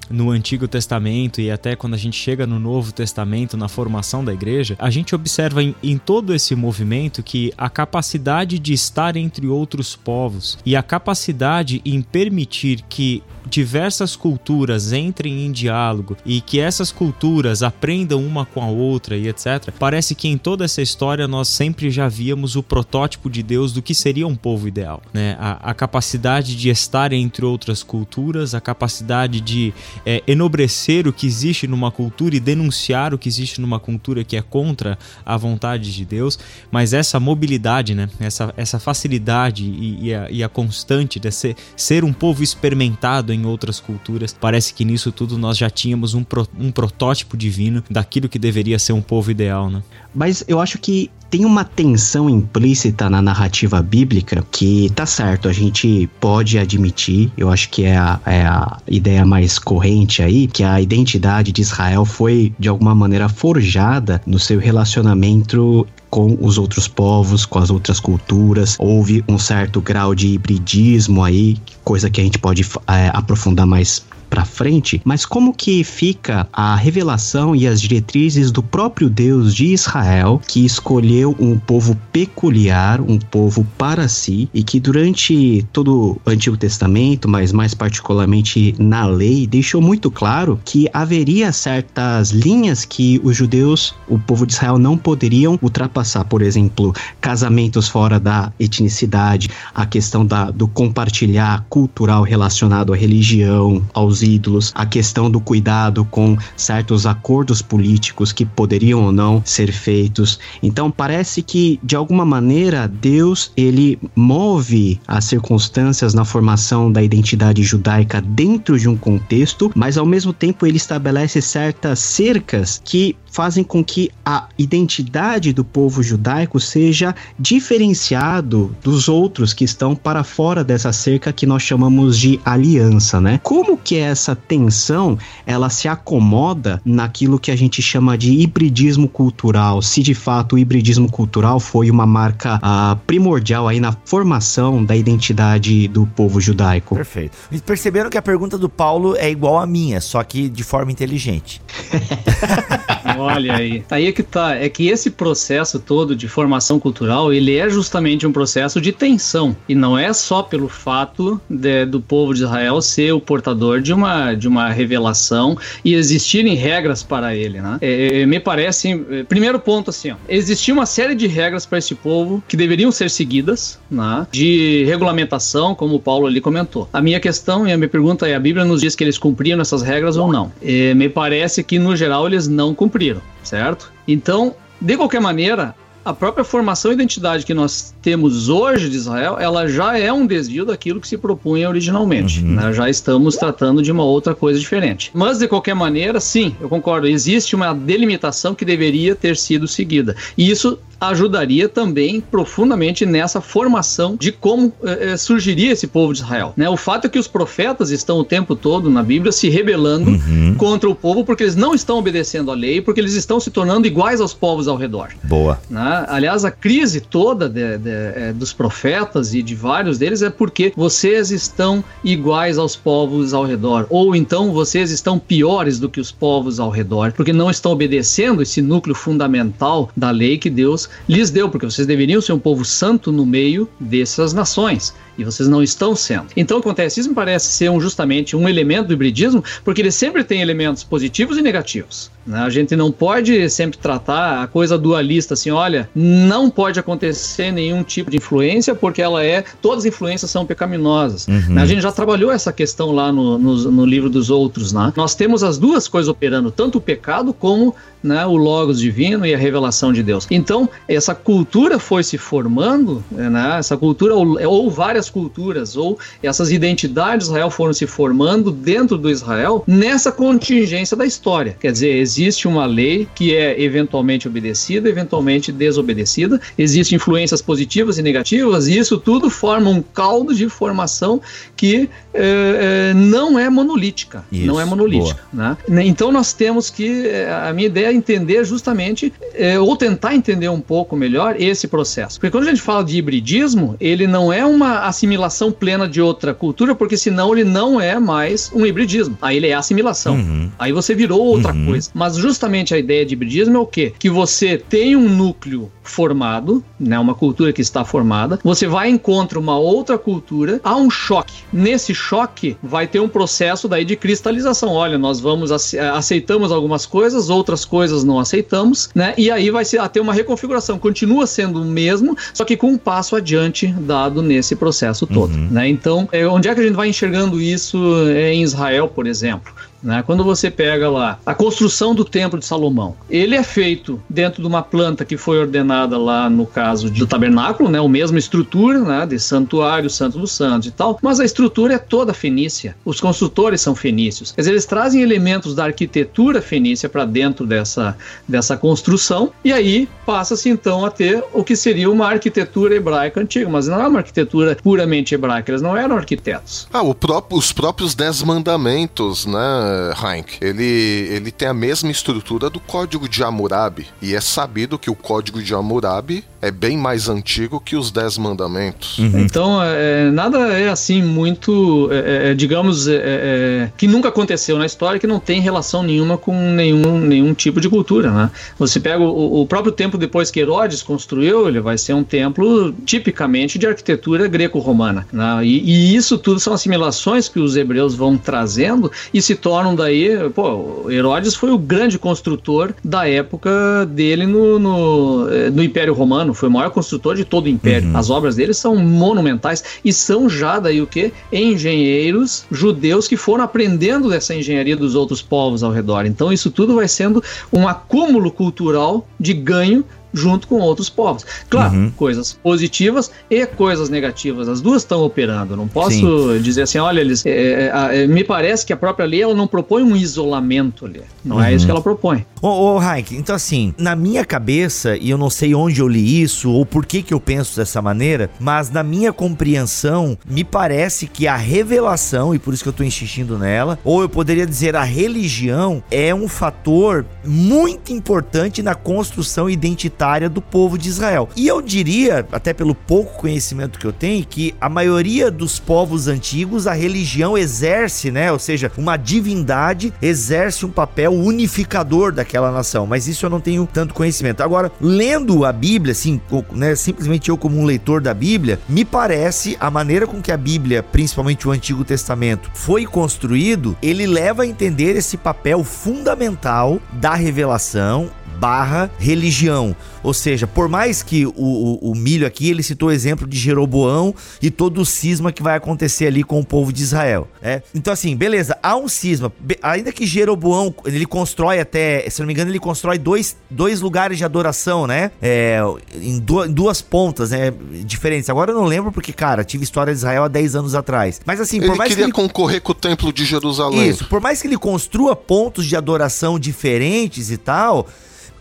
no 0.09 0.31
Antigo 0.31 0.67
Testamento 0.67 1.41
e 1.41 1.49
até 1.51 1.75
quando 1.75 1.93
a 1.93 1.97
gente 1.97 2.17
chega 2.17 2.45
no 2.45 2.59
Novo 2.59 2.91
Testamento, 2.91 3.57
na 3.57 3.67
formação 3.67 4.23
da 4.23 4.33
igreja, 4.33 4.75
a 4.79 4.89
gente 4.89 5.15
observa 5.15 5.63
em, 5.63 5.75
em, 5.81 5.97
todo 5.97 6.33
esse 6.33 6.55
movimento 6.55 7.23
que 7.23 7.53
a 7.57 7.69
capacidade 7.69 8.59
de 8.59 8.73
estar 8.73 9.15
entre 9.15 9.47
outros 9.47 9.95
povos 9.95 10.57
e 10.65 10.75
a 10.75 10.83
capacidade 10.83 11.81
em 11.85 12.01
permitir 12.01 12.81
que 12.87 13.23
diversas 13.47 14.15
culturas 14.15 14.91
entrem 14.91 15.45
em 15.45 15.51
diálogo 15.51 16.17
e 16.25 16.41
que 16.41 16.59
essas 16.59 16.91
culturas 16.91 17.61
aprendam 17.63 18.25
uma 18.25 18.45
com 18.45 18.61
a 18.61 18.67
outra 18.67 19.15
e 19.15 19.27
etc. 19.27 19.71
Parece 19.77 20.15
que 20.15 20.27
em 20.27 20.37
toda 20.37 20.65
essa 20.65 20.81
história 20.81 21.27
nós 21.27 21.47
sempre 21.47 21.89
já 21.89 22.07
víamos 22.07 22.55
o 22.55 22.63
protótipo 22.63 23.29
de 23.29 23.43
Deus 23.43 23.71
do 23.71 23.81
que 23.81 23.93
seria 23.93 24.27
um 24.27 24.35
povo 24.35 24.67
ideal, 24.67 25.01
né? 25.13 25.37
A, 25.39 25.71
a 25.71 25.73
capacidade 25.73 26.55
de 26.55 26.69
estar 26.69 27.13
entre 27.13 27.45
outras 27.45 27.83
culturas, 27.83 28.55
a 28.55 28.61
capacidade 28.61 29.39
de 29.39 29.73
é, 30.05 30.23
enobrecer 30.27 31.07
o 31.07 31.13
que 31.13 31.27
existe 31.27 31.67
numa 31.67 31.91
cultura 31.91 32.35
e 32.35 32.39
denunciar 32.39 33.13
o 33.13 33.17
que 33.17 33.29
existe 33.29 33.61
numa 33.61 33.79
cultura 33.79 34.23
que 34.23 34.35
é 34.35 34.41
contra 34.41 34.97
a 35.25 35.37
vontade 35.37 35.93
de 35.93 36.05
Deus, 36.05 36.39
mas 36.71 36.93
essa 36.93 37.19
mobilidade, 37.19 37.93
né? 37.93 38.09
Essa, 38.19 38.53
essa 38.57 38.79
facilidade 38.79 39.63
e, 39.63 40.07
e, 40.07 40.13
a, 40.13 40.31
e 40.31 40.43
a 40.43 40.49
constante 40.49 41.19
de 41.19 41.31
ser, 41.31 41.55
ser 41.75 42.03
um 42.03 42.13
povo 42.13 42.41
experimentado 42.41 43.34
em 43.35 43.45
outras 43.45 43.79
culturas. 43.79 44.35
Parece 44.39 44.73
que 44.73 44.85
nisso 44.85 45.11
tudo 45.11 45.37
nós 45.37 45.57
já 45.57 45.69
tínhamos 45.69 46.13
um, 46.13 46.23
pro, 46.23 46.47
um 46.59 46.71
protótipo 46.71 47.37
divino 47.37 47.83
daquilo 47.89 48.29
que 48.29 48.39
deveria 48.39 48.79
ser 48.79 48.93
um 48.93 49.01
povo 49.01 49.31
ideal, 49.31 49.69
né? 49.69 49.83
Mas 50.13 50.43
eu 50.47 50.61
acho 50.61 50.79
que 50.79 51.11
tem 51.29 51.43
uma 51.43 51.65
tensão 51.65 52.29
implícita 52.29 53.09
na 53.09 53.21
narrativa 53.21 53.81
bíblica 53.81 54.45
que 54.51 54.89
tá 54.95 55.05
certo, 55.05 55.49
a 55.49 55.51
gente 55.51 56.09
pode 56.19 56.57
admitir, 56.57 57.29
eu 57.37 57.49
acho 57.49 57.69
que 57.69 57.83
é 57.83 57.97
a, 57.97 58.19
é 58.25 58.45
a 58.45 58.77
ideia 58.87 59.25
mais 59.25 59.59
corrente 59.59 60.21
aí, 60.21 60.47
que 60.47 60.63
a 60.63 60.79
identidade 60.79 61.51
de 61.51 61.61
Israel 61.61 62.05
foi 62.05 62.53
de 62.57 62.69
alguma 62.69 62.95
maneira 62.95 63.27
forjada 63.27 64.21
no 64.25 64.39
seu 64.39 64.59
relacionamento 64.59 65.85
com 66.15 66.37
os 66.39 66.57
outros 66.57 66.87
povos, 66.87 67.45
com 67.45 67.59
as 67.59 67.69
outras 67.69 67.99
culturas. 67.99 68.77
Houve 68.79 69.21
um 69.27 69.37
certo 69.37 69.81
grau 69.81 70.15
de 70.15 70.29
hibridismo 70.29 71.21
aí, 71.21 71.57
coisa 71.83 72.09
que 72.09 72.21
a 72.21 72.23
gente 72.23 72.39
pode 72.39 72.65
é, 72.87 73.11
aprofundar 73.13 73.65
mais 73.67 74.01
para 74.35 74.43
frente, 74.43 75.01
mas 75.05 75.25
como 75.25 75.53
que 75.53 75.81
fica 75.85 76.45
a 76.51 76.75
revelação 76.75 77.55
e 77.55 77.65
as 77.65 77.79
diretrizes 77.79 78.51
do 78.51 78.61
próprio 78.61 79.09
Deus 79.09 79.55
de 79.55 79.67
Israel, 79.67 80.41
que 80.45 80.65
escolheu 80.65 81.33
um 81.39 81.57
povo 81.57 81.97
peculiar, 82.11 82.99
um 82.99 83.17
povo 83.17 83.65
para 83.77 84.09
si, 84.09 84.49
e 84.53 84.61
que 84.61 84.77
durante 84.77 85.65
todo 85.71 86.19
o 86.25 86.29
Antigo 86.29 86.57
Testamento, 86.57 87.29
mas 87.29 87.53
mais 87.53 87.73
particularmente 87.73 88.75
na 88.77 89.05
lei, 89.05 89.47
deixou 89.47 89.81
muito 89.81 90.11
claro 90.11 90.59
que 90.65 90.89
haveria 90.91 91.53
certas 91.53 92.31
linhas 92.31 92.83
que 92.83 93.21
os 93.23 93.37
judeus, 93.37 93.95
o 94.09 94.19
povo 94.19 94.45
de 94.45 94.51
Israel, 94.51 94.77
não 94.77 94.97
poderiam 94.97 95.57
ultrapassar. 95.61 96.25
Por 96.25 96.41
exemplo, 96.41 96.93
casamentos 97.21 97.87
fora 97.87 98.19
da 98.19 98.51
etnicidade, 98.59 99.49
a 99.73 99.85
questão 99.85 100.25
da, 100.25 100.51
do 100.51 100.67
compartilhar 100.67 101.65
cultural 101.69 102.23
relacionado 102.23 102.91
à 102.91 102.97
religião, 102.97 103.81
aos 103.93 104.15
os 104.15 104.23
ídolos, 104.25 104.71
a 104.75 104.85
questão 104.85 105.29
do 105.29 105.39
cuidado 105.39 106.05
com 106.05 106.37
certos 106.55 107.05
acordos 107.05 107.61
políticos 107.61 108.31
que 108.31 108.45
poderiam 108.45 109.03
ou 109.03 109.11
não 109.11 109.41
ser 109.45 109.71
feitos. 109.71 110.39
Então 110.61 110.91
parece 110.91 111.41
que 111.41 111.79
de 111.83 111.95
alguma 111.95 112.25
maneira 112.25 112.87
Deus 112.87 113.51
ele 113.55 113.99
move 114.15 114.99
as 115.07 115.25
circunstâncias 115.25 116.13
na 116.13 116.25
formação 116.25 116.91
da 116.91 117.01
identidade 117.01 117.63
judaica 117.63 118.21
dentro 118.21 118.77
de 118.79 118.89
um 118.89 118.97
contexto, 118.97 119.71
mas 119.75 119.97
ao 119.97 120.05
mesmo 120.05 120.33
tempo 120.33 120.65
ele 120.65 120.77
estabelece 120.77 121.41
certas 121.41 121.99
cercas 121.99 122.81
que 122.83 123.15
fazem 123.35 123.65
com 123.65 123.83
que 123.83 124.09
a 124.25 124.47
identidade 124.57 125.51
do 125.51 125.65
povo 125.65 126.01
judaico 126.01 126.57
seja 126.57 127.13
diferenciado 127.37 128.73
dos 128.81 129.09
outros 129.09 129.53
que 129.53 129.65
estão 129.65 129.93
para 129.93 130.23
fora 130.23 130.63
dessa 130.63 130.93
cerca 130.93 131.33
que 131.33 131.45
nós 131.45 131.61
chamamos 131.61 132.17
de 132.17 132.39
aliança, 132.45 133.19
né? 133.19 133.41
Como 133.43 133.77
que 133.77 133.97
essa 133.97 134.37
tensão 134.37 135.17
ela 135.45 135.69
se 135.69 135.89
acomoda 135.89 136.81
naquilo 136.85 137.37
que 137.37 137.51
a 137.51 137.57
gente 137.57 137.81
chama 137.81 138.17
de 138.17 138.31
hibridismo 138.31 139.09
cultural? 139.09 139.81
Se 139.81 140.01
de 140.01 140.13
fato 140.13 140.55
o 140.55 140.57
hibridismo 140.57 141.11
cultural 141.11 141.59
foi 141.59 141.91
uma 141.91 142.05
marca 142.05 142.55
uh, 142.55 142.95
primordial 143.05 143.67
aí 143.67 143.81
na 143.81 143.93
formação 144.05 144.81
da 144.81 144.95
identidade 144.95 145.89
do 145.89 146.05
povo 146.05 146.39
judaico. 146.39 146.95
Perfeito. 146.95 147.35
E 147.51 147.59
perceberam 147.59 148.09
que 148.09 148.17
a 148.17 148.21
pergunta 148.21 148.57
do 148.57 148.69
Paulo 148.69 149.13
é 149.17 149.29
igual 149.29 149.59
à 149.59 149.67
minha, 149.67 149.99
só 149.99 150.23
que 150.23 150.47
de 150.47 150.63
forma 150.63 150.89
inteligente. 150.89 151.61
Olha 153.25 153.55
aí. 153.55 153.83
Aí 153.89 154.07
é 154.07 154.11
que 154.11 154.23
tá. 154.23 154.55
É 154.55 154.69
que 154.69 154.87
esse 154.87 155.09
processo 155.09 155.79
todo 155.79 156.15
de 156.15 156.27
formação 156.27 156.79
cultural, 156.79 157.33
ele 157.33 157.57
é 157.57 157.69
justamente 157.69 158.25
um 158.25 158.31
processo 158.31 158.79
de 158.79 158.91
tensão. 158.91 159.55
E 159.67 159.75
não 159.75 159.97
é 159.97 160.11
só 160.13 160.43
pelo 160.43 160.67
fato 160.67 161.39
de, 161.49 161.85
do 161.85 161.99
povo 161.99 162.33
de 162.33 162.43
Israel 162.43 162.81
ser 162.81 163.11
o 163.13 163.19
portador 163.19 163.81
de 163.81 163.93
uma, 163.93 164.33
de 164.33 164.47
uma 164.47 164.69
revelação 164.69 165.57
e 165.83 165.93
existirem 165.93 166.55
regras 166.55 167.03
para 167.03 167.35
ele, 167.35 167.61
né? 167.61 167.77
É, 167.81 168.21
é 168.21 168.25
me 168.25 168.39
parece. 168.39 169.05
É, 169.09 169.23
primeiro 169.23 169.59
ponto, 169.59 169.89
assim, 169.89 170.11
ó. 170.11 170.15
Existia 170.27 170.73
uma 170.73 170.85
série 170.85 171.15
de 171.15 171.27
regras 171.27 171.65
para 171.65 171.77
esse 171.77 171.95
povo 171.95 172.43
que 172.47 172.57
deveriam 172.57 172.91
ser 172.91 173.09
seguidas, 173.09 173.79
né? 173.89 174.27
De 174.31 174.83
regulamentação, 174.85 175.73
como 175.75 175.95
o 175.95 175.99
Paulo 175.99 176.27
ali 176.27 176.41
comentou. 176.41 176.89
A 176.91 177.01
minha 177.01 177.19
questão 177.19 177.67
e 177.67 177.71
a 177.71 177.77
minha 177.77 177.89
pergunta 177.89 178.27
é: 178.27 178.35
a 178.35 178.39
Bíblia 178.39 178.65
nos 178.65 178.81
diz 178.81 178.95
que 178.95 179.03
eles 179.03 179.17
cumpriram 179.17 179.61
essas 179.61 179.81
regras 179.81 180.17
ou 180.17 180.31
não? 180.31 180.51
É, 180.61 180.93
me 180.93 181.09
parece 181.09 181.63
que, 181.63 181.79
no 181.79 181.95
geral, 181.95 182.27
eles 182.27 182.47
não 182.47 182.73
cumpriram 182.73 183.14
certo? 183.43 183.91
Então, 184.07 184.55
de 184.79 184.97
qualquer 184.97 185.21
maneira, 185.21 185.75
a 186.05 186.13
própria 186.13 186.43
formação 186.43 186.91
e 186.91 186.93
identidade 186.93 187.43
que 187.43 187.53
nós 187.53 187.95
temos 187.99 188.47
hoje 188.47 188.89
de 188.89 188.95
Israel, 188.95 189.37
ela 189.39 189.67
já 189.67 189.97
é 189.97 190.13
um 190.13 190.27
desvio 190.27 190.63
daquilo 190.63 191.01
que 191.01 191.07
se 191.07 191.17
propunha 191.17 191.67
originalmente. 191.67 192.43
Uhum. 192.43 192.51
Né? 192.53 192.71
Já 192.73 192.87
estamos 192.87 193.35
tratando 193.35 193.81
de 193.81 193.91
uma 193.91 194.03
outra 194.03 194.35
coisa 194.35 194.59
diferente. 194.59 195.09
Mas, 195.15 195.39
de 195.39 195.47
qualquer 195.47 195.73
maneira, 195.73 196.19
sim, 196.19 196.55
eu 196.61 196.69
concordo, 196.69 197.07
existe 197.07 197.55
uma 197.55 197.73
delimitação 197.73 198.53
que 198.53 198.63
deveria 198.63 199.15
ter 199.15 199.35
sido 199.35 199.67
seguida. 199.67 200.15
E 200.37 200.47
isso 200.47 200.77
ajudaria 200.99 201.67
também 201.67 202.21
profundamente 202.21 203.05
nessa 203.05 203.41
formação 203.41 204.15
de 204.19 204.31
como 204.31 204.71
eh, 204.83 205.17
surgiria 205.17 205.71
esse 205.71 205.87
povo 205.87 206.13
de 206.13 206.19
Israel. 206.19 206.53
Né? 206.55 206.69
O 206.69 206.77
fato 206.77 207.05
é 207.05 207.09
que 207.09 207.19
os 207.19 207.27
profetas 207.27 207.89
estão 207.91 208.17
o 208.19 208.23
tempo 208.23 208.55
todo 208.55 208.89
na 208.89 209.03
Bíblia 209.03 209.31
se 209.31 209.49
rebelando 209.49 210.11
uhum. 210.11 210.55
contra 210.57 210.89
o 210.89 210.95
povo 210.95 211.23
porque 211.23 211.43
eles 211.43 211.55
não 211.55 211.73
estão 211.73 211.97
obedecendo 211.97 212.51
a 212.51 212.53
lei, 212.53 212.81
porque 212.81 212.99
eles 212.99 213.13
estão 213.13 213.39
se 213.39 213.51
tornando 213.51 213.87
iguais 213.87 214.21
aos 214.21 214.33
povos 214.33 214.67
ao 214.67 214.77
redor. 214.77 215.09
Boa. 215.23 215.59
Né? 215.69 216.05
Aliás, 216.07 216.45
a 216.45 216.51
crise 216.51 217.01
toda 217.01 217.49
de, 217.49 217.77
de, 217.77 217.89
é, 217.89 218.33
dos 218.33 218.53
profetas 218.53 219.33
e 219.33 219.41
de 219.41 219.55
vários 219.55 219.97
deles 219.97 220.21
é 220.21 220.29
porque 220.29 220.73
vocês 220.75 221.31
estão 221.31 221.83
iguais 222.03 222.57
aos 222.57 222.75
povos 222.75 223.33
ao 223.33 223.45
redor, 223.45 223.85
ou 223.89 224.15
então 224.15 224.51
vocês 224.51 224.91
estão 224.91 225.19
piores 225.19 225.79
do 225.79 225.89
que 225.89 225.99
os 225.99 226.11
povos 226.11 226.59
ao 226.59 226.69
redor, 226.69 227.11
porque 227.11 227.33
não 227.33 227.49
estão 227.49 227.71
obedecendo 227.71 228.41
esse 228.41 228.61
núcleo 228.61 228.95
fundamental 228.95 229.89
da 229.95 230.11
lei 230.11 230.37
que 230.37 230.49
Deus 230.49 230.84
lhes 231.07 231.29
deu, 231.29 231.49
porque 231.49 231.65
vocês 231.65 231.87
deveriam 231.87 232.21
ser 232.21 232.33
um 232.33 232.39
povo 232.39 232.63
santo 232.63 233.11
no 233.11 233.25
meio 233.25 233.69
dessas 233.79 234.33
nações 234.33 234.93
e 235.17 235.23
vocês 235.23 235.47
não 235.47 235.63
estão 235.63 235.95
sendo. 235.95 236.27
Então, 236.35 236.59
o 236.59 237.07
me 237.07 237.13
parece 237.13 237.47
ser 237.47 237.69
um, 237.69 237.79
justamente 237.79 238.35
um 238.35 238.47
elemento 238.47 238.87
do 238.87 238.93
hibridismo, 238.93 239.43
porque 239.63 239.81
ele 239.81 239.91
sempre 239.91 240.23
tem 240.23 240.41
elementos 240.41 240.83
positivos 240.83 241.37
e 241.37 241.41
negativos. 241.41 242.11
Né? 242.25 242.39
A 242.39 242.49
gente 242.49 242.75
não 242.75 242.91
pode 242.91 243.49
sempre 243.49 243.77
tratar 243.77 244.43
a 244.43 244.47
coisa 244.47 244.77
dualista 244.77 245.33
assim, 245.33 245.51
olha, 245.51 245.89
não 245.93 246.49
pode 246.49 246.79
acontecer 246.79 247.51
nenhum 247.51 247.83
tipo 247.83 248.09
de 248.09 248.17
influência, 248.17 248.73
porque 248.73 249.01
ela 249.01 249.23
é. 249.23 249.43
Todas 249.61 249.79
as 249.79 249.85
influências 249.85 250.31
são 250.31 250.45
pecaminosas. 250.45 251.27
Uhum. 251.27 251.55
Né? 251.55 251.61
A 251.61 251.65
gente 251.65 251.81
já 251.81 251.91
trabalhou 251.91 252.31
essa 252.31 252.51
questão 252.51 252.91
lá 252.91 253.11
no, 253.11 253.37
no, 253.37 253.71
no 253.71 253.85
livro 253.85 254.09
dos 254.09 254.29
outros. 254.29 254.73
Né? 254.73 254.91
Nós 254.95 255.13
temos 255.15 255.43
as 255.43 255.57
duas 255.57 255.87
coisas 255.87 256.09
operando, 256.09 256.51
tanto 256.51 256.77
o 256.77 256.81
pecado 256.81 257.33
como 257.33 257.75
né, 258.05 258.25
o 258.25 258.35
Logos 258.35 258.79
divino 258.79 259.25
e 259.25 259.33
a 259.33 259.37
revelação 259.37 259.91
de 259.91 260.03
Deus. 260.03 260.27
Então, 260.29 260.69
essa 260.87 261.15
cultura 261.15 261.79
foi 261.79 262.03
se 262.03 262.17
formando, 262.17 263.03
né, 263.11 263.57
essa 263.57 263.75
cultura, 263.75 264.13
ou, 264.13 264.39
ou, 264.47 264.69
várias 264.69 265.09
culturas, 265.09 265.75
ou 265.75 265.97
essas 266.21 266.51
identidades 266.51 267.25
de 267.25 267.31
Israel 267.31 267.49
foram 267.49 267.73
se 267.73 267.87
formando 267.87 268.51
dentro 268.51 268.97
do 268.97 269.09
Israel 269.09 269.63
nessa 269.65 270.11
contingência 270.11 270.95
da 270.95 271.05
história. 271.05 271.57
Quer 271.59 271.71
dizer, 271.71 271.97
existe 272.15 272.47
uma 272.47 272.65
lei 272.65 273.07
que 273.13 273.35
é 273.35 273.61
eventualmente 273.61 274.27
obedecida, 274.27 274.89
eventualmente 274.89 275.51
desobedecida, 275.51 276.39
existem 276.57 276.95
influências 276.95 277.41
positivas 277.41 277.97
e 277.97 278.01
negativas, 278.01 278.67
e 278.67 278.77
isso 278.77 278.97
tudo 278.97 279.29
forma 279.29 279.69
um 279.69 279.81
caldo 279.81 280.33
de 280.33 280.47
formação 280.47 281.21
que 281.55 281.89
é, 282.13 282.91
é, 282.91 282.93
não 282.93 283.37
é 283.37 283.49
monolítica. 283.49 284.23
Isso, 284.31 284.45
não 284.45 284.59
é 284.59 284.65
monolítica. 284.65 285.19
Né? 285.33 285.57
Então, 285.85 286.11
nós 286.11 286.31
temos 286.31 286.69
que. 286.69 287.09
A 287.47 287.51
minha 287.53 287.67
ideia 287.67 287.91
entender 287.93 288.43
justamente, 288.45 289.11
é, 289.33 289.59
ou 289.59 289.75
tentar 289.75 290.15
entender 290.15 290.47
um 290.47 290.61
pouco 290.61 290.95
melhor 290.95 291.35
esse 291.39 291.67
processo. 291.67 292.19
Porque 292.19 292.31
quando 292.31 292.45
a 292.45 292.49
gente 292.49 292.61
fala 292.61 292.83
de 292.83 292.97
hibridismo, 292.97 293.75
ele 293.79 294.07
não 294.07 294.31
é 294.31 294.45
uma 294.45 294.81
assimilação 294.81 295.51
plena 295.51 295.87
de 295.87 296.01
outra 296.01 296.33
cultura, 296.33 296.73
porque 296.73 296.95
senão 296.95 297.33
ele 297.33 297.43
não 297.43 297.81
é 297.81 297.99
mais 297.99 298.51
um 298.53 298.65
hibridismo. 298.65 299.17
Aí 299.21 299.37
ele 299.37 299.47
é 299.47 299.53
assimilação. 299.53 300.15
Uhum. 300.15 300.49
Aí 300.57 300.71
você 300.71 300.95
virou 300.95 301.21
outra 301.21 301.53
uhum. 301.53 301.65
coisa. 301.65 301.89
Mas 301.93 302.04
justamente 302.09 302.73
a 302.73 302.77
ideia 302.77 303.05
de 303.05 303.13
hibridismo 303.13 303.57
é 303.57 303.59
o 303.59 303.65
quê? 303.65 303.93
Que 303.97 304.09
você 304.09 304.57
tem 304.57 304.95
um 304.95 305.09
núcleo 305.09 305.71
formado, 305.83 306.63
né, 306.79 306.97
uma 306.97 307.13
cultura 307.13 307.53
que 307.53 307.61
está 307.61 307.85
formada, 307.85 308.39
você 308.43 308.67
vai 308.67 308.89
encontrar 308.89 309.39
uma 309.39 309.57
outra 309.57 309.97
cultura, 309.97 310.59
há 310.63 310.75
um 310.75 310.89
choque. 310.89 311.43
Nesse 311.53 311.93
choque 311.93 312.57
vai 312.61 312.87
ter 312.87 312.99
um 312.99 313.07
processo 313.07 313.67
daí 313.67 313.85
de 313.85 313.95
cristalização. 313.95 314.73
Olha, 314.73 314.97
nós 314.97 315.19
vamos 315.19 315.51
aceitamos 315.51 316.51
algumas 316.51 316.85
coisas, 316.85 317.29
outras 317.29 317.63
coisas 317.63 318.03
não 318.03 318.19
aceitamos, 318.19 318.89
né? 318.95 319.13
E 319.17 319.29
aí 319.29 319.49
vai 319.49 319.63
ser 319.63 319.85
ter 319.89 319.99
uma 319.99 320.13
reconfiguração, 320.13 320.79
continua 320.79 321.27
sendo 321.27 321.61
o 321.61 321.65
mesmo, 321.65 322.17
só 322.33 322.43
que 322.43 322.57
com 322.57 322.71
um 322.71 322.77
passo 322.77 323.15
adiante 323.15 323.67
dado 323.67 324.21
nesse 324.21 324.55
processo 324.55 325.05
todo, 325.05 325.33
uhum. 325.33 325.47
né? 325.51 325.69
Então, 325.69 326.09
é, 326.11 326.27
onde 326.27 326.47
é 326.47 326.55
que 326.55 326.59
a 326.59 326.63
gente 326.63 326.75
vai 326.75 326.89
enxergando 326.89 327.39
isso 327.39 327.77
é, 328.09 328.33
em 328.33 328.41
Israel, 328.41 328.87
por 328.87 329.05
exemplo? 329.05 329.53
Né? 329.85 330.03
Quando 330.03 330.23
você 330.23 330.49
pega 330.49 330.89
lá 330.89 331.19
a 331.23 331.35
construção 331.35 331.93
do 331.93 332.03
Templo 332.03 332.39
de 332.39 332.45
Salomão, 332.45 332.95
ele 333.07 333.35
é 333.35 333.43
feito 333.43 334.01
dentro 334.09 334.41
de 334.41 334.47
uma 334.47 334.63
planta 334.63 335.05
que 335.05 335.15
foi 335.15 335.37
ordenada 335.37 335.95
lá 335.95 336.27
no 336.27 336.47
caso 336.47 336.89
do 336.89 337.05
tabernáculo, 337.05 337.69
né? 337.69 337.79
a 337.79 337.87
mesma 337.87 338.17
estrutura 338.17 338.79
né? 338.79 339.05
de 339.05 339.19
santuário, 339.19 339.87
santo 339.87 340.17
dos 340.17 340.31
santos 340.31 340.67
e 340.67 340.71
tal, 340.71 340.97
mas 341.03 341.19
a 341.19 341.25
estrutura 341.25 341.75
é 341.75 341.77
toda 341.77 342.15
fenícia. 342.15 342.75
Os 342.83 342.99
construtores 342.99 343.61
são 343.61 343.75
fenícios. 343.75 344.31
Quer 344.31 344.41
dizer, 344.41 344.51
eles 344.51 344.65
trazem 344.65 345.03
elementos 345.03 345.53
da 345.53 345.65
arquitetura 345.65 346.41
fenícia 346.41 346.89
para 346.89 347.05
dentro 347.05 347.45
dessa, 347.45 347.95
dessa 348.27 348.57
construção 348.57 349.31
e 349.43 349.53
aí 349.53 349.87
passa-se 350.03 350.49
então 350.49 350.83
a 350.83 350.89
ter 350.89 351.23
o 351.31 351.43
que 351.43 351.55
seria 351.55 351.91
uma 351.91 352.07
arquitetura 352.07 352.75
hebraica 352.75 353.21
antiga, 353.21 353.47
mas 353.47 353.67
não 353.67 353.79
é 353.79 353.87
uma 353.87 353.99
arquitetura 353.99 354.57
puramente 354.63 355.13
hebraica, 355.13 355.51
eles 355.51 355.61
não 355.61 355.77
eram 355.77 355.95
arquitetos. 355.95 356.67
Ah, 356.73 356.81
próprio, 356.95 357.37
os 357.37 357.51
próprios 357.51 357.93
Dez 357.93 358.23
Mandamentos, 358.23 359.27
né? 359.27 359.74
Heinck, 360.01 360.37
ele, 360.41 360.63
ele 360.63 361.31
tem 361.31 361.47
a 361.47 361.53
mesma 361.53 361.91
estrutura 361.91 362.49
do 362.49 362.59
Código 362.59 363.07
de 363.07 363.23
Hammurabi. 363.23 363.87
E 364.01 364.15
é 364.15 364.21
sabido 364.21 364.77
que 364.77 364.89
o 364.89 364.95
Código 364.95 365.41
de 365.41 365.53
Hammurabi 365.53 366.23
é 366.41 366.51
bem 366.51 366.77
mais 366.77 367.09
antigo 367.09 367.59
que 367.59 367.75
os 367.75 367.89
Dez 367.89 368.17
Mandamentos. 368.17 368.99
Uhum. 368.99 369.19
Então, 369.19 369.63
é, 369.63 370.11
nada 370.11 370.37
é 370.53 370.69
assim 370.69 371.01
muito, 371.01 371.89
é, 371.91 371.95
é, 372.27 372.31
é 372.31 372.33
digamos, 372.35 372.87
é, 372.87 373.01
é, 373.03 373.71
que 373.75 373.87
nunca 373.87 374.09
aconteceu 374.09 374.57
na 374.59 374.65
história, 374.65 374.99
que 374.99 375.07
não 375.07 375.19
tem 375.19 375.41
relação 375.41 375.81
nenhuma 375.81 376.19
com 376.19 376.51
nenhum, 376.51 376.99
nenhum 376.99 377.33
tipo 377.33 377.59
de 377.59 377.67
cultura, 377.67 378.11
né? 378.11 378.31
Você 378.59 378.79
pega 378.79 379.03
o, 379.03 379.41
o 379.41 379.47
próprio 379.47 379.71
templo 379.71 379.97
depois 379.97 380.29
que 380.29 380.39
Herodes 380.39 380.83
construiu, 380.83 381.47
ele 381.47 381.59
vai 381.59 381.79
ser 381.79 381.93
um 381.93 382.03
templo 382.03 382.71
tipicamente 382.85 383.57
de 383.57 383.65
arquitetura 383.65 384.27
greco-romana. 384.27 385.07
Né? 385.11 385.45
E, 385.45 385.61
e 385.63 385.95
isso 385.95 386.15
tudo 386.17 386.39
são 386.39 386.53
assimilações 386.53 387.27
que 387.27 387.39
os 387.39 387.55
hebreus 387.55 387.95
vão 387.95 388.17
trazendo 388.17 388.91
e 389.11 389.19
se 389.19 389.33
tornam 389.33 389.64
tornam 389.65 389.75
daí, 389.75 390.29
pô, 390.29 390.91
Herodes 390.91 391.33
foi 391.33 391.49
o 391.49 391.57
grande 391.57 391.97
construtor 391.97 392.73
da 392.83 393.07
época 393.07 393.85
dele 393.87 394.27
no, 394.27 394.59
no, 394.59 395.27
eh, 395.31 395.49
no 395.49 395.63
Império 395.63 395.93
Romano, 395.93 396.33
foi 396.33 396.49
o 396.49 396.51
maior 396.51 396.69
construtor 396.69 397.15
de 397.15 397.25
todo 397.25 397.45
o 397.45 397.49
Império. 397.49 397.89
Uhum. 397.89 397.97
As 397.97 398.09
obras 398.11 398.35
dele 398.35 398.53
são 398.53 398.75
monumentais 398.75 399.63
e 399.83 399.91
são 399.91 400.29
já 400.29 400.59
daí 400.59 400.81
o 400.81 400.87
que? 400.87 401.11
Engenheiros 401.31 402.45
judeus 402.51 403.07
que 403.07 403.17
foram 403.17 403.43
aprendendo 403.43 404.09
dessa 404.09 404.35
engenharia 404.35 404.75
dos 404.75 404.93
outros 404.93 405.21
povos 405.21 405.63
ao 405.63 405.71
redor. 405.71 406.05
Então 406.05 406.31
isso 406.31 406.51
tudo 406.51 406.75
vai 406.75 406.87
sendo 406.87 407.23
um 407.51 407.67
acúmulo 407.67 408.29
cultural 408.29 409.07
de 409.19 409.33
ganho 409.33 409.83
junto 410.15 410.47
com 410.47 410.55
outros 410.55 410.89
povos. 410.89 411.25
Claro, 411.49 411.75
uhum. 411.75 411.91
coisas 411.91 412.33
positivas 412.33 413.11
e 413.29 413.45
coisas 413.45 413.89
negativas, 413.89 414.47
as 414.47 414.61
duas 414.61 414.81
estão 414.81 415.03
operando. 415.03 415.55
Não 415.55 415.67
posso 415.67 416.33
Sim. 416.33 416.41
dizer 416.41 416.63
assim, 416.63 416.77
olha, 416.77 417.01
eles, 417.01 417.25
é, 417.25 417.29
é, 417.29 418.03
é, 418.03 418.07
me 418.07 418.23
parece 418.23 418.65
que 418.65 418.73
a 418.73 418.77
própria 418.77 419.05
lei 419.05 419.21
ela 419.21 419.33
não 419.33 419.47
propõe 419.47 419.83
um 419.83 419.95
isolamento 419.95 420.85
ali. 420.85 421.01
Não 421.23 421.37
uhum. 421.37 421.43
é 421.43 421.53
isso 421.53 421.65
que 421.65 421.71
ela 421.71 421.81
propõe. 421.81 422.25
Ô, 422.41 422.77
ô 422.77 422.79
então 423.11 423.35
assim, 423.35 423.73
na 423.77 423.95
minha 423.95 424.23
cabeça, 424.23 424.95
e 424.97 425.09
eu 425.09 425.17
não 425.17 425.29
sei 425.29 425.53
onde 425.53 425.81
eu 425.81 425.87
li 425.87 426.21
isso 426.21 426.49
ou 426.51 426.65
por 426.65 426.85
que 426.85 427.01
que 427.01 427.13
eu 427.13 427.19
penso 427.19 427.57
dessa 427.57 427.81
maneira, 427.81 428.29
mas 428.39 428.69
na 428.69 428.83
minha 428.83 429.11
compreensão, 429.11 430.17
me 430.27 430.43
parece 430.43 431.07
que 431.07 431.27
a 431.27 431.35
revelação, 431.35 432.33
e 432.33 432.39
por 432.39 432.53
isso 432.53 432.63
que 432.63 432.69
eu 432.69 432.73
tô 432.73 432.83
insistindo 432.83 433.37
nela, 433.37 433.77
ou 433.83 434.01
eu 434.01 434.09
poderia 434.09 434.45
dizer 434.45 434.75
a 434.75 434.83
religião, 434.83 435.83
é 435.89 436.13
um 436.13 436.27
fator 436.27 437.05
muito 437.23 437.91
importante 437.91 438.61
na 438.61 438.75
construção 438.75 439.49
identitária 439.49 440.04
do 440.29 440.41
povo 440.41 440.77
de 440.77 440.89
Israel. 440.89 441.29
E 441.35 441.47
eu 441.47 441.61
diria, 441.61 442.25
até 442.31 442.53
pelo 442.53 442.75
pouco 442.75 443.17
conhecimento 443.19 443.79
que 443.79 443.85
eu 443.85 443.93
tenho, 443.93 444.25
que 444.25 444.53
a 444.61 444.69
maioria 444.69 445.31
dos 445.31 445.59
povos 445.59 446.07
antigos, 446.07 446.67
a 446.67 446.73
religião 446.73 447.37
exerce, 447.37 448.11
né? 448.11 448.31
Ou 448.31 448.39
seja, 448.39 448.71
uma 448.77 448.97
divindade 448.97 449.93
exerce 450.01 450.65
um 450.65 450.69
papel 450.69 451.13
unificador 451.13 452.11
daquela 452.11 452.51
nação. 452.51 452.85
Mas 452.85 453.07
isso 453.07 453.25
eu 453.25 453.29
não 453.29 453.39
tenho 453.39 453.67
tanto 453.71 453.93
conhecimento. 453.93 454.41
Agora, 454.41 454.71
lendo 454.79 455.45
a 455.45 455.51
Bíblia, 455.51 455.91
assim, 455.91 456.21
né, 456.51 456.75
simplesmente 456.75 457.29
eu 457.29 457.37
como 457.37 457.59
um 457.59 457.65
leitor 457.65 458.01
da 458.01 458.13
Bíblia, 458.13 458.59
me 458.69 458.85
parece 458.85 459.57
a 459.59 459.71
maneira 459.71 460.05
com 460.05 460.21
que 460.21 460.31
a 460.31 460.37
Bíblia, 460.37 460.83
principalmente 460.83 461.47
o 461.47 461.51
Antigo 461.51 461.83
Testamento, 461.83 462.49
foi 462.53 462.85
construído, 462.85 463.75
ele 463.81 464.05
leva 464.05 464.43
a 464.43 464.47
entender 464.47 464.95
esse 464.95 465.17
papel 465.17 465.63
fundamental 465.63 466.79
da 466.93 467.15
revelação 467.15 468.09
barra 468.35 468.89
religião. 468.99 469.75
Ou 470.05 470.13
seja, 470.13 470.45
por 470.45 470.69
mais 470.69 471.01
que 471.01 471.25
o, 471.25 471.31
o, 471.35 471.91
o, 471.91 471.95
milho 471.95 472.27
aqui, 472.27 472.51
ele 472.51 472.61
citou 472.61 472.89
o 472.89 472.91
exemplo 472.91 473.27
de 473.27 473.39
Jeroboão 473.39 474.13
e 474.39 474.51
todo 474.51 474.81
o 474.81 474.85
cisma 474.85 475.31
que 475.31 475.41
vai 475.41 475.57
acontecer 475.57 476.05
ali 476.05 476.23
com 476.23 476.39
o 476.39 476.45
povo 476.45 476.71
de 476.71 476.83
Israel. 476.83 477.27
Né? 477.41 477.63
Então, 477.73 477.91
assim, 477.91 478.15
beleza, 478.15 478.55
há 478.61 478.75
um 478.75 478.87
cisma. 478.87 479.33
Ainda 479.63 479.91
que 479.91 480.05
Jeroboão, 480.05 480.75
ele 480.85 481.07
constrói 481.07 481.59
até, 481.59 482.07
se 482.07 482.19
não 482.19 482.27
me 482.27 482.33
engano, 482.33 482.51
ele 482.51 482.59
constrói 482.59 482.99
dois, 482.99 483.35
dois 483.49 483.81
lugares 483.81 484.19
de 484.19 484.23
adoração, 484.23 484.85
né? 484.85 485.09
É, 485.19 485.59
em, 485.99 486.17
em 486.17 486.53
duas 486.53 486.83
pontas, 486.83 487.31
né? 487.31 487.51
Diferentes. 487.83 488.29
Agora 488.29 488.51
eu 488.51 488.55
não 488.55 488.65
lembro 488.65 488.91
porque, 488.91 489.11
cara, 489.11 489.43
tive 489.43 489.63
história 489.63 489.91
de 489.91 489.97
Israel 489.97 490.25
há 490.25 490.27
10 490.27 490.55
anos 490.55 490.75
atrás. 490.75 491.19
Mas 491.25 491.41
assim, 491.41 491.57
ele 491.57 491.65
por 491.65 491.75
mais 491.75 491.89
queria 491.89 492.05
que 492.05 492.11
ele... 492.11 492.27
concorrer 492.27 492.61
com 492.61 492.73
o 492.73 492.75
templo 492.75 493.11
de 493.11 493.25
Jerusalém. 493.25 493.89
Isso, 493.89 494.05
por 494.05 494.21
mais 494.21 494.39
que 494.39 494.47
ele 494.47 494.57
construa 494.57 495.15
pontos 495.15 495.65
de 495.65 495.75
adoração 495.75 496.37
diferentes 496.37 497.31
e 497.31 497.37
tal 497.37 497.87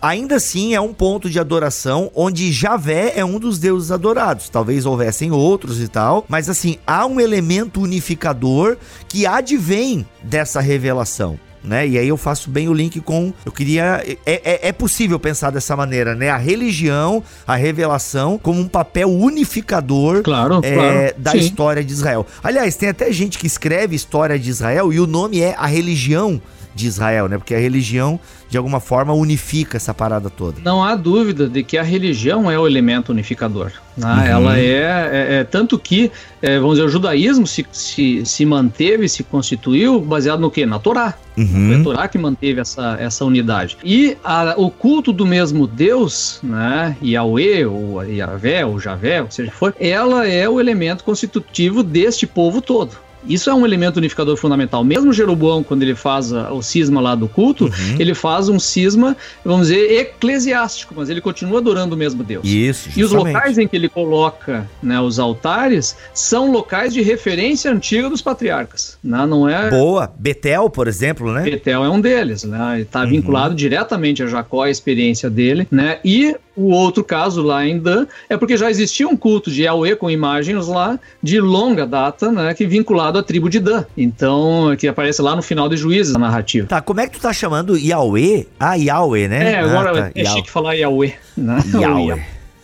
ainda 0.05 0.37
assim 0.37 0.75
é 0.75 0.81
um 0.81 0.93
ponto 0.93 1.31
de 1.31 1.41
adoração 1.41 2.11
onde 2.15 2.53
Javé 2.53 3.15
é 3.17 3.25
um 3.25 3.39
dos 3.39 3.59
deuses 3.59 3.91
adorados. 3.91 4.51
Talvez 4.51 4.85
houvessem 4.85 5.33
outros 5.33 5.81
e 5.81 5.89
tal, 5.89 6.27
mas 6.29 6.51
assim, 6.51 6.77
há 6.87 7.07
um 7.07 7.19
elemento 7.19 7.81
unificador 7.81 8.77
que 9.09 9.27
advém 9.27 10.07
dessa 10.23 10.61
revelação 10.61 11.39
né? 11.65 11.89
E 11.89 11.99
aí 11.99 12.07
eu 12.07 12.19
faço 12.19 12.51
bem 12.51 12.69
o 12.69 12.75
link 12.75 13.01
com. 13.01 13.33
Eu 13.45 13.51
queria. 13.51 14.05
É, 14.27 14.43
é, 14.45 14.69
é, 14.69 14.73
possível 14.73 15.19
pensar 15.19 15.51
dessa 15.51 15.75
maneira, 15.75 16.15
né? 16.15 16.29
A 16.29 16.37
religião, 16.37 17.23
a 17.47 17.57
revelação, 17.57 18.39
como 18.39 18.61
um 18.61 18.69
papel 18.69 19.11
unificador 19.11 20.23
claro, 20.23 20.61
é, 20.63 20.75
claro. 20.75 21.15
da 21.17 21.31
Sim. 21.31 21.39
história 21.39 21.83
de 21.83 21.91
Israel. 21.91 22.27
Aliás, 22.43 22.77
tem 22.77 22.91
até 22.91 23.11
gente 23.11 23.39
que 23.39 23.47
escreve 23.47 23.97
história 23.97 24.39
de 24.39 24.51
Israel 24.51 24.93
e 24.93 25.01
o 25.01 25.07
nome 25.07 25.41
é 25.41 25.55
A 25.57 25.67
Religião 25.67 26.41
de 26.75 26.87
Israel, 26.87 27.29
né? 27.29 27.39
Porque 27.39 27.55
a 27.55 27.59
religião, 27.59 28.19
de 28.49 28.59
alguma 28.59 28.81
forma, 28.81 29.13
unifica 29.13 29.77
essa 29.77 29.95
parada 29.95 30.29
toda. 30.29 30.61
Não 30.63 30.83
há 30.83 30.97
dúvida 30.97 31.49
de 31.49 31.63
que 31.63 31.79
a 31.79 31.83
religião 31.83 32.51
é 32.51 32.59
o 32.59 32.67
elemento 32.67 33.13
unificador. 33.13 33.71
Né? 33.97 34.07
Uhum. 34.07 34.23
Ela 34.23 34.59
é, 34.59 34.63
é, 34.63 35.27
é, 35.37 35.45
Tanto 35.45 35.79
que, 35.79 36.11
é, 36.43 36.59
vamos 36.59 36.77
dizer, 36.77 36.87
o 36.87 36.89
judaísmo 36.89 37.47
se, 37.47 37.65
se, 37.71 38.27
se 38.27 38.45
manteve, 38.45 39.09
se 39.09 39.23
constituiu 39.23 40.01
baseado 40.01 40.41
no 40.41 40.51
quê? 40.51 40.67
Na 40.67 40.79
Torá. 40.79 41.15
Uhum. 41.37 41.69
Foi 41.69 41.81
a 41.81 41.85
Torá 41.85 42.09
que 42.09 42.19
manteve 42.19 42.61
essa, 42.61 42.97
essa 42.99 43.25
unidade. 43.25 43.77
E 43.85 44.17
a, 44.25 44.55
o 44.57 44.71
culto 44.71 45.13
do 45.13 45.25
mesmo 45.25 45.67
Deus, 45.67 46.41
né? 46.43 46.97
Yahweh, 47.03 47.67
ou 47.67 48.03
Yahvé, 48.03 48.67
ou 48.67 48.81
Javé, 48.81 49.23
o 49.23 49.27
que 49.27 49.35
seja 49.35 49.53
for, 49.53 49.75
ela 49.79 50.27
é 50.27 50.49
o 50.49 50.59
elemento 50.59 51.05
constitutivo 51.05 51.83
deste 51.83 52.27
povo 52.27 52.61
todo. 52.61 53.04
Isso 53.27 53.51
é 53.51 53.55
um 53.55 53.65
elemento 53.65 53.97
unificador 53.97 54.37
fundamental. 54.37 54.85
Mesmo 54.85 55.13
Jeroboão, 55.13 55.63
quando 55.63 55.83
ele 55.83 55.95
faz 55.95 56.33
a, 56.33 56.53
o 56.53 56.63
cisma 56.63 57.01
lá 57.01 57.15
do 57.15 57.29
culto, 57.29 57.65
uhum. 57.65 57.97
ele 57.99 58.15
faz 58.15 58.49
um 58.49 58.59
cisma, 58.59 59.17
vamos 59.45 59.69
dizer, 59.69 60.01
eclesiástico, 60.01 60.95
mas 60.97 61.09
ele 61.09 61.21
continua 61.21 61.59
adorando 61.59 61.95
o 61.95 61.99
mesmo 61.99 62.23
Deus. 62.23 62.45
Isso, 62.45 62.91
justamente. 62.91 63.01
E 63.01 63.05
os 63.05 63.13
locais 63.13 63.59
em 63.59 63.69
que 63.69 63.77
ele 63.77 63.89
coloca 63.89 64.69
né, 64.83 65.01
os 65.01 65.19
altares 65.19 65.97
são 66.13 66.51
locais 66.51 66.93
de 66.93 67.03
referência 67.03 67.71
antiga 67.71 68.09
dos 68.09 68.23
patriarcas. 68.23 68.99
Né? 69.03 69.27
Não 69.27 69.49
é... 69.49 69.71
Boa. 69.71 70.13
Betel, 70.19 70.69
por 70.71 70.89
exemplo, 70.89 71.33
né? 71.33 71.43
Betel 71.43 71.85
é 71.85 71.89
um 71.89 72.01
deles. 72.01 72.45
Né? 72.45 72.81
Está 72.81 73.03
uhum. 73.03 73.09
vinculado 73.09 73.55
diretamente 73.55 74.23
a 74.23 74.27
Jacó, 74.27 74.63
a 74.63 74.71
experiência 74.71 75.31
dele. 75.31 75.67
Né? 75.71 75.99
E 76.05 76.37
o 76.57 76.71
outro 76.71 77.03
caso 77.03 77.43
lá 77.43 77.67
em 77.67 77.79
Dan 77.79 78.07
é 78.29 78.37
porque 78.37 78.57
já 78.57 78.71
existia 78.71 79.09
um 79.09 79.17
culto 79.17 79.51
de 79.51 79.63
Yahweh 79.63 79.97
com 79.97 80.11
imagens 80.11 80.67
lá 80.67 80.99
de 81.23 81.41
longa 81.41 81.87
data, 81.87 82.31
né, 82.31 82.55
que 82.55 82.67
vinculado 82.67 83.14
à 83.19 83.23
tribo 83.23 83.49
de 83.49 83.61
Dan. 83.61 83.85
Então, 83.97 84.75
que 84.79 84.87
aparece 84.89 85.21
lá 85.23 85.35
no 85.35 85.43
final 85.43 85.69
de 85.69 85.77
Juízes 85.77 86.15
a 86.15 86.19
narrativa. 86.19 86.67
Tá, 86.67 86.81
como 86.81 87.01
é 87.01 87.07
que 87.07 87.19
tu 87.19 87.21
tá 87.21 87.33
chamando 87.33 87.77
Yahweh? 87.77 88.47
Ah, 88.59 88.75
Yahweh, 88.75 89.29
né? 89.29 89.53
É, 89.53 89.59
agora 89.61 89.91
ah, 89.91 90.11
tá. 90.11 90.11
é 90.15 90.25
chique 90.25 90.51
falar 90.51 90.75
Yahweh, 90.75 91.15
né? 91.37 91.63
Yahweh. 91.75 92.23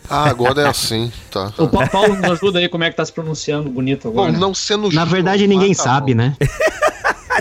Ah, 0.09 0.29
agora 0.29 0.63
é 0.63 0.67
assim, 0.67 1.09
tá. 1.31 1.53
O 1.57 1.69
Paulo 1.69 2.15
nos 2.17 2.31
ajuda 2.31 2.59
aí 2.59 2.67
como 2.67 2.83
é 2.83 2.89
que 2.89 2.97
tá 2.97 3.05
se 3.05 3.13
pronunciando 3.13 3.69
bonito 3.69 4.09
agora. 4.09 4.31
Bom, 4.31 4.37
não 4.37 4.53
sendo 4.53 4.91
Na 4.91 5.05
verdade, 5.05 5.47
ninguém 5.47 5.71
ah, 5.71 5.75
tá 5.75 5.83
sabe, 5.83 6.13
bom. 6.13 6.17
né? 6.17 6.35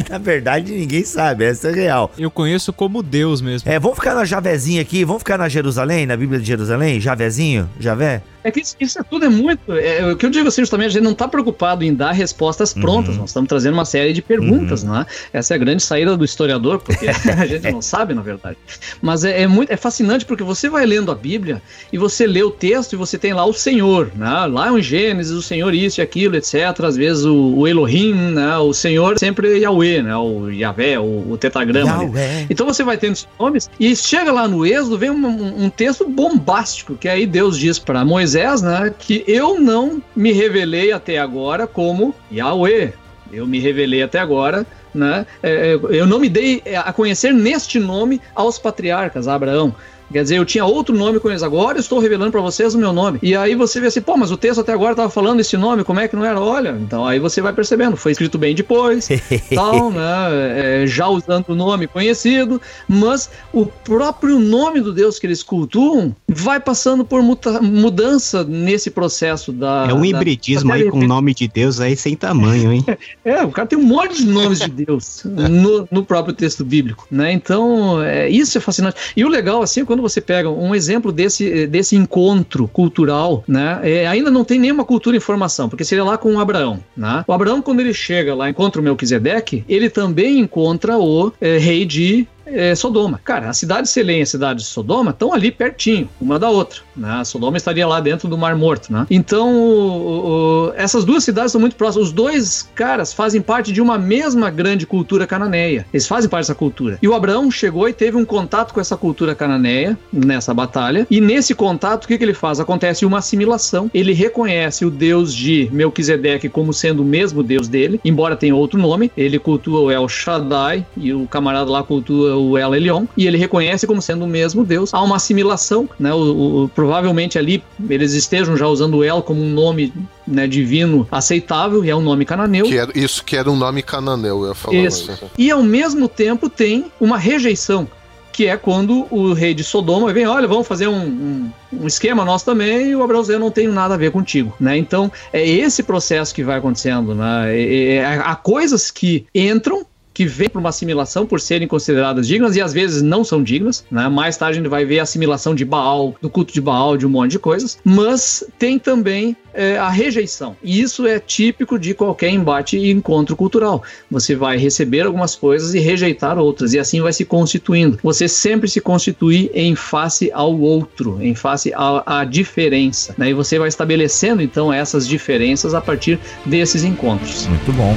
Na 0.08 0.18
verdade, 0.18 0.72
ninguém 0.72 1.04
sabe, 1.04 1.44
essa 1.44 1.68
é 1.68 1.72
real. 1.72 2.12
Eu 2.16 2.30
conheço 2.30 2.72
como 2.72 3.02
Deus 3.02 3.40
mesmo. 3.40 3.68
É, 3.68 3.78
vamos 3.78 3.98
ficar 3.98 4.14
na 4.14 4.24
Javezinha 4.24 4.80
aqui, 4.80 5.04
vamos 5.04 5.20
ficar 5.20 5.36
na 5.36 5.48
Jerusalém, 5.48 6.06
na 6.06 6.16
Bíblia 6.16 6.38
de 6.38 6.46
Jerusalém? 6.46 7.00
Javezinho? 7.00 7.68
Javé? 7.78 8.22
É 8.43 8.51
que 8.51 8.61
isso, 8.61 8.76
isso 8.80 8.99
é 8.99 9.03
tudo 9.03 9.26
é 9.26 9.28
muito. 9.28 9.72
É, 9.72 9.99
é, 9.99 10.12
o 10.12 10.16
que 10.16 10.24
eu 10.24 10.30
digo 10.30 10.49
assim, 10.49 10.62
justamente, 10.62 10.88
a 10.88 10.93
gente 10.93 11.03
não 11.03 11.12
está 11.12 11.28
preocupado 11.28 11.84
em 11.84 11.95
dar 11.95 12.12
respostas 12.12 12.72
prontas. 12.72 13.14
Uhum. 13.14 13.20
Nós 13.20 13.30
estamos 13.30 13.49
trazendo 13.49 13.74
uma 13.74 13.84
série 13.84 14.12
de 14.12 14.22
perguntas, 14.22 14.82
uhum. 14.82 14.93
né? 14.93 15.07
Essa 15.32 15.55
é 15.55 15.57
a 15.57 15.59
grande 15.59 15.82
saída 15.82 16.16
do 16.16 16.24
historiador, 16.24 16.78
porque 16.78 17.07
a 17.30 17.47
gente 17.47 17.70
não 17.70 17.82
sabe, 17.82 18.14
na 18.14 18.22
verdade. 18.22 18.57
Mas 19.03 19.24
é, 19.24 19.43
é, 19.43 19.47
muito 19.47 19.70
é 19.70 19.76
fascinante 19.76 20.24
porque 20.24 20.43
você 20.43 20.68
vai 20.68 20.86
lendo 20.86 21.12
a 21.12 21.14
Bíblia 21.14 21.61
e 21.93 21.99
você 21.99 22.26
lê 22.26 22.43
o 22.43 22.51
texto 22.51 22.95
e 22.95 22.97
você 22.97 23.18
tem 23.18 23.34
lá 23.34 23.45
o 23.45 23.53
Senhor, 23.53 24.11
né? 24.14 24.47
Lá 24.47 24.68
é 24.68 24.72
um 24.72 24.80
Gênesis, 24.80 25.32
o 25.32 25.43
Senhor 25.43 25.74
isso 25.74 26.01
e 26.01 26.03
aquilo, 26.03 26.36
etc. 26.36 26.55
Às 26.82 26.97
vezes 26.97 27.24
o, 27.24 27.59
o 27.59 27.68
Elohim, 27.68 28.14
né? 28.14 28.57
O 28.57 28.72
Senhor 28.72 29.18
sempre 29.18 29.53
é 29.53 29.59
Yahweh, 29.59 30.03
né? 30.03 30.16
O 30.16 30.49
Yahvé, 30.49 30.99
o, 30.99 31.32
o 31.32 31.36
tetragrama. 31.36 32.11
Então 32.49 32.66
você 32.66 32.82
vai 32.82 32.97
tendo 32.97 33.12
esses 33.12 33.28
nomes 33.38 33.68
e 33.78 33.95
chega 33.95 34.32
lá 34.32 34.49
no 34.49 34.64
Êxodo, 34.64 34.97
vem 34.97 35.11
um, 35.11 35.64
um 35.64 35.70
texto 35.70 36.09
bombástico, 36.09 36.95
que 36.95 37.09
aí 37.09 37.26
Deus 37.26 37.59
diz 37.59 37.78
para 37.78 38.03
Moisés 38.05 38.30
Moisés, 38.31 38.62
né, 38.62 38.95
que 38.97 39.24
eu 39.26 39.59
não 39.59 40.01
me 40.14 40.31
revelei 40.31 40.93
até 40.93 41.18
agora 41.18 41.66
como 41.66 42.14
Yahweh. 42.31 42.93
Eu 43.33 43.45
me 43.45 43.59
revelei 43.59 44.05
até 44.05 44.20
agora, 44.20 44.64
né? 44.95 45.26
É, 45.43 45.74
eu 45.89 46.07
não 46.07 46.20
me 46.20 46.28
dei 46.28 46.62
a 46.76 46.93
conhecer 46.93 47.33
neste 47.33 47.81
nome 47.81 48.20
aos 48.35 48.57
patriarcas, 48.57 49.26
Abraão, 49.26 49.74
Quer 50.12 50.22
dizer, 50.22 50.38
eu 50.38 50.44
tinha 50.44 50.64
outro 50.64 50.96
nome 50.96 51.20
com 51.20 51.30
eles 51.30 51.42
agora, 51.42 51.78
estou 51.78 51.98
revelando 52.00 52.32
para 52.32 52.40
vocês 52.40 52.74
o 52.74 52.78
meu 52.78 52.92
nome. 52.92 53.18
E 53.22 53.36
aí 53.36 53.54
você 53.54 53.80
vê 53.80 53.86
assim, 53.86 54.00
pô, 54.00 54.16
mas 54.16 54.30
o 54.30 54.36
texto 54.36 54.61
até 54.61 54.72
agora 54.72 54.92
estava 54.92 55.08
falando 55.08 55.40
esse 55.40 55.56
nome, 55.56 55.84
como 55.84 56.00
é 56.00 56.08
que 56.08 56.16
não 56.16 56.24
era? 56.24 56.40
Olha, 56.40 56.76
então 56.80 57.06
aí 57.06 57.18
você 57.18 57.40
vai 57.40 57.52
percebendo, 57.52 57.96
foi 57.96 58.12
escrito 58.12 58.36
bem 58.36 58.54
depois, 58.54 59.08
tal, 59.54 59.90
né? 59.90 60.82
É, 60.82 60.86
já 60.86 61.08
usando 61.08 61.50
o 61.50 61.54
nome 61.54 61.86
conhecido, 61.86 62.61
mas 62.88 63.30
o 63.52 63.66
próprio 63.66 64.38
nome 64.38 64.80
do 64.80 64.92
Deus 64.92 65.18
que 65.18 65.26
eles 65.26 65.42
cultuam 65.42 66.14
vai 66.28 66.58
passando 66.58 67.04
por 67.04 67.22
muta, 67.22 67.61
mudança 67.62 68.42
nesse 68.42 68.90
processo 68.90 69.52
da. 69.52 69.86
É 69.88 69.94
um 69.94 70.04
hibridismo 70.04 70.70
da, 70.70 70.74
aí 70.74 70.90
com 70.90 70.98
o 70.98 71.06
nome 71.06 71.34
de 71.34 71.46
Deus 71.46 71.80
aí 71.80 71.96
sem 71.96 72.16
tamanho, 72.16 72.72
hein? 72.72 72.84
é, 73.24 73.42
o 73.42 73.50
cara 73.50 73.68
tem 73.68 73.78
um 73.78 73.84
monte 73.84 74.18
de 74.18 74.26
nomes 74.26 74.58
de 74.58 74.70
Deus 74.70 75.22
no, 75.24 75.86
no 75.90 76.04
próprio 76.04 76.34
texto 76.34 76.64
bíblico, 76.64 77.06
né? 77.11 77.32
Então, 77.32 78.02
é, 78.02 78.28
isso 78.28 78.58
é 78.58 78.61
fascinante. 78.61 78.96
E 79.16 79.24
o 79.24 79.28
legal, 79.28 79.62
assim, 79.62 79.84
quando 79.84 79.99
quando 80.01 80.09
você 80.09 80.20
pega 80.20 80.48
um 80.48 80.74
exemplo 80.74 81.12
desse, 81.12 81.66
desse 81.66 81.94
encontro 81.94 82.66
cultural, 82.66 83.44
né, 83.46 83.80
é, 83.82 84.07
ainda 84.07 84.30
não 84.30 84.44
tem 84.44 84.59
nenhuma 84.59 84.84
cultura 84.84 85.16
em 85.16 85.20
formação, 85.20 85.68
porque 85.68 85.84
seria 85.84 86.03
lá 86.03 86.16
com 86.16 86.34
o 86.34 86.40
Abraão. 86.40 86.80
Né? 86.96 87.22
O 87.26 87.32
Abraão, 87.32 87.61
quando 87.61 87.80
ele 87.80 87.92
chega 87.92 88.34
lá, 88.34 88.48
encontra 88.48 88.80
o 88.80 88.84
Melquisedeque, 88.84 89.64
ele 89.68 89.90
também 89.90 90.40
encontra 90.40 90.98
o 90.98 91.32
é, 91.40 91.59
rei 91.59 91.84
de 91.84 92.26
é, 92.53 92.74
Sodoma. 92.74 93.20
Cara, 93.22 93.48
a 93.48 93.53
cidade 93.53 93.82
de 93.82 93.90
Selém 93.90 94.20
e 94.20 94.22
a 94.22 94.26
cidade 94.26 94.61
de 94.61 94.66
Sodoma 94.66 95.11
estão 95.11 95.32
ali 95.32 95.51
pertinho, 95.51 96.09
uma 96.20 96.38
da 96.38 96.51
outra. 96.51 96.80
Né? 96.96 97.22
Sodoma 97.24 97.57
estaria 97.57 97.86
lá 97.86 98.01
dentro 98.01 98.28
do 98.28 98.36
Mar 98.36 98.57
Morto. 98.57 98.92
Né? 98.92 99.07
Então, 99.11 99.55
o, 99.55 100.68
o, 100.68 100.72
essas 100.76 101.05
duas 101.05 101.24
cidades 101.24 101.53
são 101.53 101.61
muito 101.61 101.76
próximas. 101.76 102.09
Os 102.09 102.12
dois 102.12 102.68
caras 102.74 103.12
fazem 103.12 103.40
parte 103.40 103.72
de 103.72 103.80
uma 103.80 103.98
mesma 103.98 104.51
grande 104.51 104.86
cultura 104.86 105.26
cananeia. 105.26 105.86
Eles 105.92 106.07
fazem 106.07 106.28
parte 106.28 106.42
dessa 106.42 106.55
cultura. 106.55 106.98
E 107.03 107.09
o 107.09 107.14
Abraão 107.14 107.51
chegou 107.51 107.88
e 107.88 107.92
teve 107.92 108.16
um 108.16 108.24
contato 108.24 108.72
com 108.72 108.80
essa 108.80 108.96
cultura 108.96 109.34
cananeia 109.34 109.98
nessa 110.12 110.53
batalha. 110.53 111.07
E 111.11 111.20
nesse 111.20 111.55
contato, 111.55 112.05
o 112.05 112.09
que, 112.09 112.18
que 112.18 112.24
ele 112.24 112.34
faz? 112.34 112.61
Acontece 112.61 113.05
uma 113.05 113.18
assimilação. 113.18 113.90
Ele 113.92 114.12
reconhece 114.12 114.84
o 114.84 114.90
Deus 114.90 115.34
de 115.34 115.68
Melquisedeque 115.72 116.48
como 116.48 116.72
sendo 116.72 117.03
o 117.03 117.05
mesmo 117.05 117.42
Deus 117.42 117.68
dele, 117.68 118.01
embora 118.05 118.36
tenha 118.36 118.55
outro 118.55 118.78
nome. 118.78 119.11
Ele 119.16 119.38
cultua 119.38 119.80
o 119.80 119.90
El 119.90 120.09
Shaddai 120.09 120.86
e 120.96 121.12
o 121.12 121.26
camarada 121.26 121.70
lá 121.70 121.82
cultua 121.82 122.36
o 122.41 122.59
El 122.59 122.74
Elyon, 122.74 123.07
e 123.16 123.26
ele 123.26 123.38
reconhece 123.38 123.86
como 123.86 124.01
sendo 124.01 124.24
o 124.24 124.28
mesmo 124.28 124.64
Deus. 124.64 124.93
Há 124.95 125.03
uma 125.03 125.16
assimilação, 125.16 125.88
né? 125.99 126.12
O, 126.12 126.64
o, 126.64 126.68
provavelmente 126.68 127.38
ali 127.38 127.62
eles 127.88 128.12
estejam 128.12 128.57
já 128.57 128.66
usando 128.66 128.99
o 128.99 129.05
El 129.05 129.22
como 129.22 129.43
um 129.43 129.51
nome 129.51 129.93
né, 130.26 130.47
divino 130.47 131.07
aceitável, 131.11 131.84
e 131.84 131.91
é 131.91 131.97
um 131.97 132.03
nome 132.03 132.24
cananeu. 132.24 132.66
Que 132.66 132.76
era, 132.76 132.93
isso 132.95 133.24
que 133.24 133.36
era 133.36 133.51
um 133.51 133.57
nome 133.57 133.82
cananeu, 133.82 134.43
eu 134.43 134.49
ia 134.49 134.55
falar. 134.55 134.76
Isso. 134.76 135.12
E 135.36 135.51
ao 135.51 135.62
mesmo 135.62 136.09
tempo 136.09 136.49
tem 136.49 136.86
uma 137.01 137.18
rejeição 137.18 137.88
que 138.32 138.47
é 138.47 138.57
quando 138.57 139.07
o 139.11 139.32
rei 139.32 139.53
de 139.53 139.62
Sodoma 139.62 140.12
vem, 140.12 140.26
olha, 140.26 140.49
vamos 140.49 140.66
fazer 140.66 140.86
um, 140.86 141.05
um, 141.05 141.53
um 141.72 141.86
esquema 141.86 142.24
nosso 142.24 142.45
também, 142.45 142.88
e 142.88 142.97
o 142.97 143.03
Abraão 143.03 143.22
eu 143.28 143.38
não 143.38 143.51
tenho 143.51 143.72
nada 143.72 143.95
a 143.95 143.97
ver 143.97 144.11
contigo, 144.11 144.55
né? 144.59 144.78
Então, 144.78 145.12
é 145.32 145.47
esse 145.47 145.82
processo 145.82 146.34
que 146.34 146.43
vai 146.43 146.59
acontecendo, 146.59 147.14
né? 147.14 147.55
É, 147.55 147.95
é, 147.97 148.05
há 148.18 148.34
coisas 148.34 148.91
que 148.91 149.26
entram 149.34 149.84
que 150.20 150.26
vêm 150.26 150.50
para 150.50 150.60
uma 150.60 150.68
assimilação 150.68 151.24
por 151.24 151.40
serem 151.40 151.66
consideradas 151.66 152.28
dignas 152.28 152.54
e 152.54 152.60
às 152.60 152.74
vezes 152.74 153.00
não 153.00 153.24
são 153.24 153.42
dignas, 153.42 153.86
né? 153.90 154.06
Mais 154.06 154.36
tarde 154.36 154.58
a 154.58 154.62
gente 154.62 154.68
vai 154.70 154.84
ver 154.84 154.98
a 154.98 155.04
assimilação 155.04 155.54
de 155.54 155.64
Baal, 155.64 156.14
do 156.20 156.28
culto 156.28 156.52
de 156.52 156.60
Baal, 156.60 156.94
de 156.98 157.06
um 157.06 157.08
monte 157.08 157.30
de 157.30 157.38
coisas, 157.38 157.78
mas 157.82 158.44
tem 158.58 158.78
também 158.78 159.34
é, 159.54 159.78
a 159.78 159.88
rejeição. 159.88 160.54
E 160.62 160.78
isso 160.78 161.06
é 161.06 161.18
típico 161.18 161.78
de 161.78 161.94
qualquer 161.94 162.28
embate 162.28 162.76
e 162.76 162.90
encontro 162.90 163.34
cultural. 163.34 163.82
Você 164.10 164.36
vai 164.36 164.58
receber 164.58 165.06
algumas 165.06 165.34
coisas 165.34 165.72
e 165.72 165.78
rejeitar 165.78 166.38
outras, 166.38 166.74
e 166.74 166.78
assim 166.78 167.00
vai 167.00 167.14
se 167.14 167.24
constituindo. 167.24 167.98
Você 168.02 168.28
sempre 168.28 168.68
se 168.68 168.78
constitui 168.78 169.50
em 169.54 169.74
face 169.74 170.30
ao 170.34 170.54
outro, 170.60 171.16
em 171.22 171.34
face 171.34 171.72
à, 171.74 172.26
diferença. 172.28 173.14
Né? 173.16 173.30
E 173.30 173.32
você 173.32 173.58
vai 173.58 173.68
estabelecendo 173.68 174.42
então 174.42 174.70
essas 174.70 175.08
diferenças 175.08 175.72
a 175.72 175.80
partir 175.80 176.18
desses 176.44 176.84
encontros. 176.84 177.46
Muito 177.46 177.72
bom. 177.72 177.96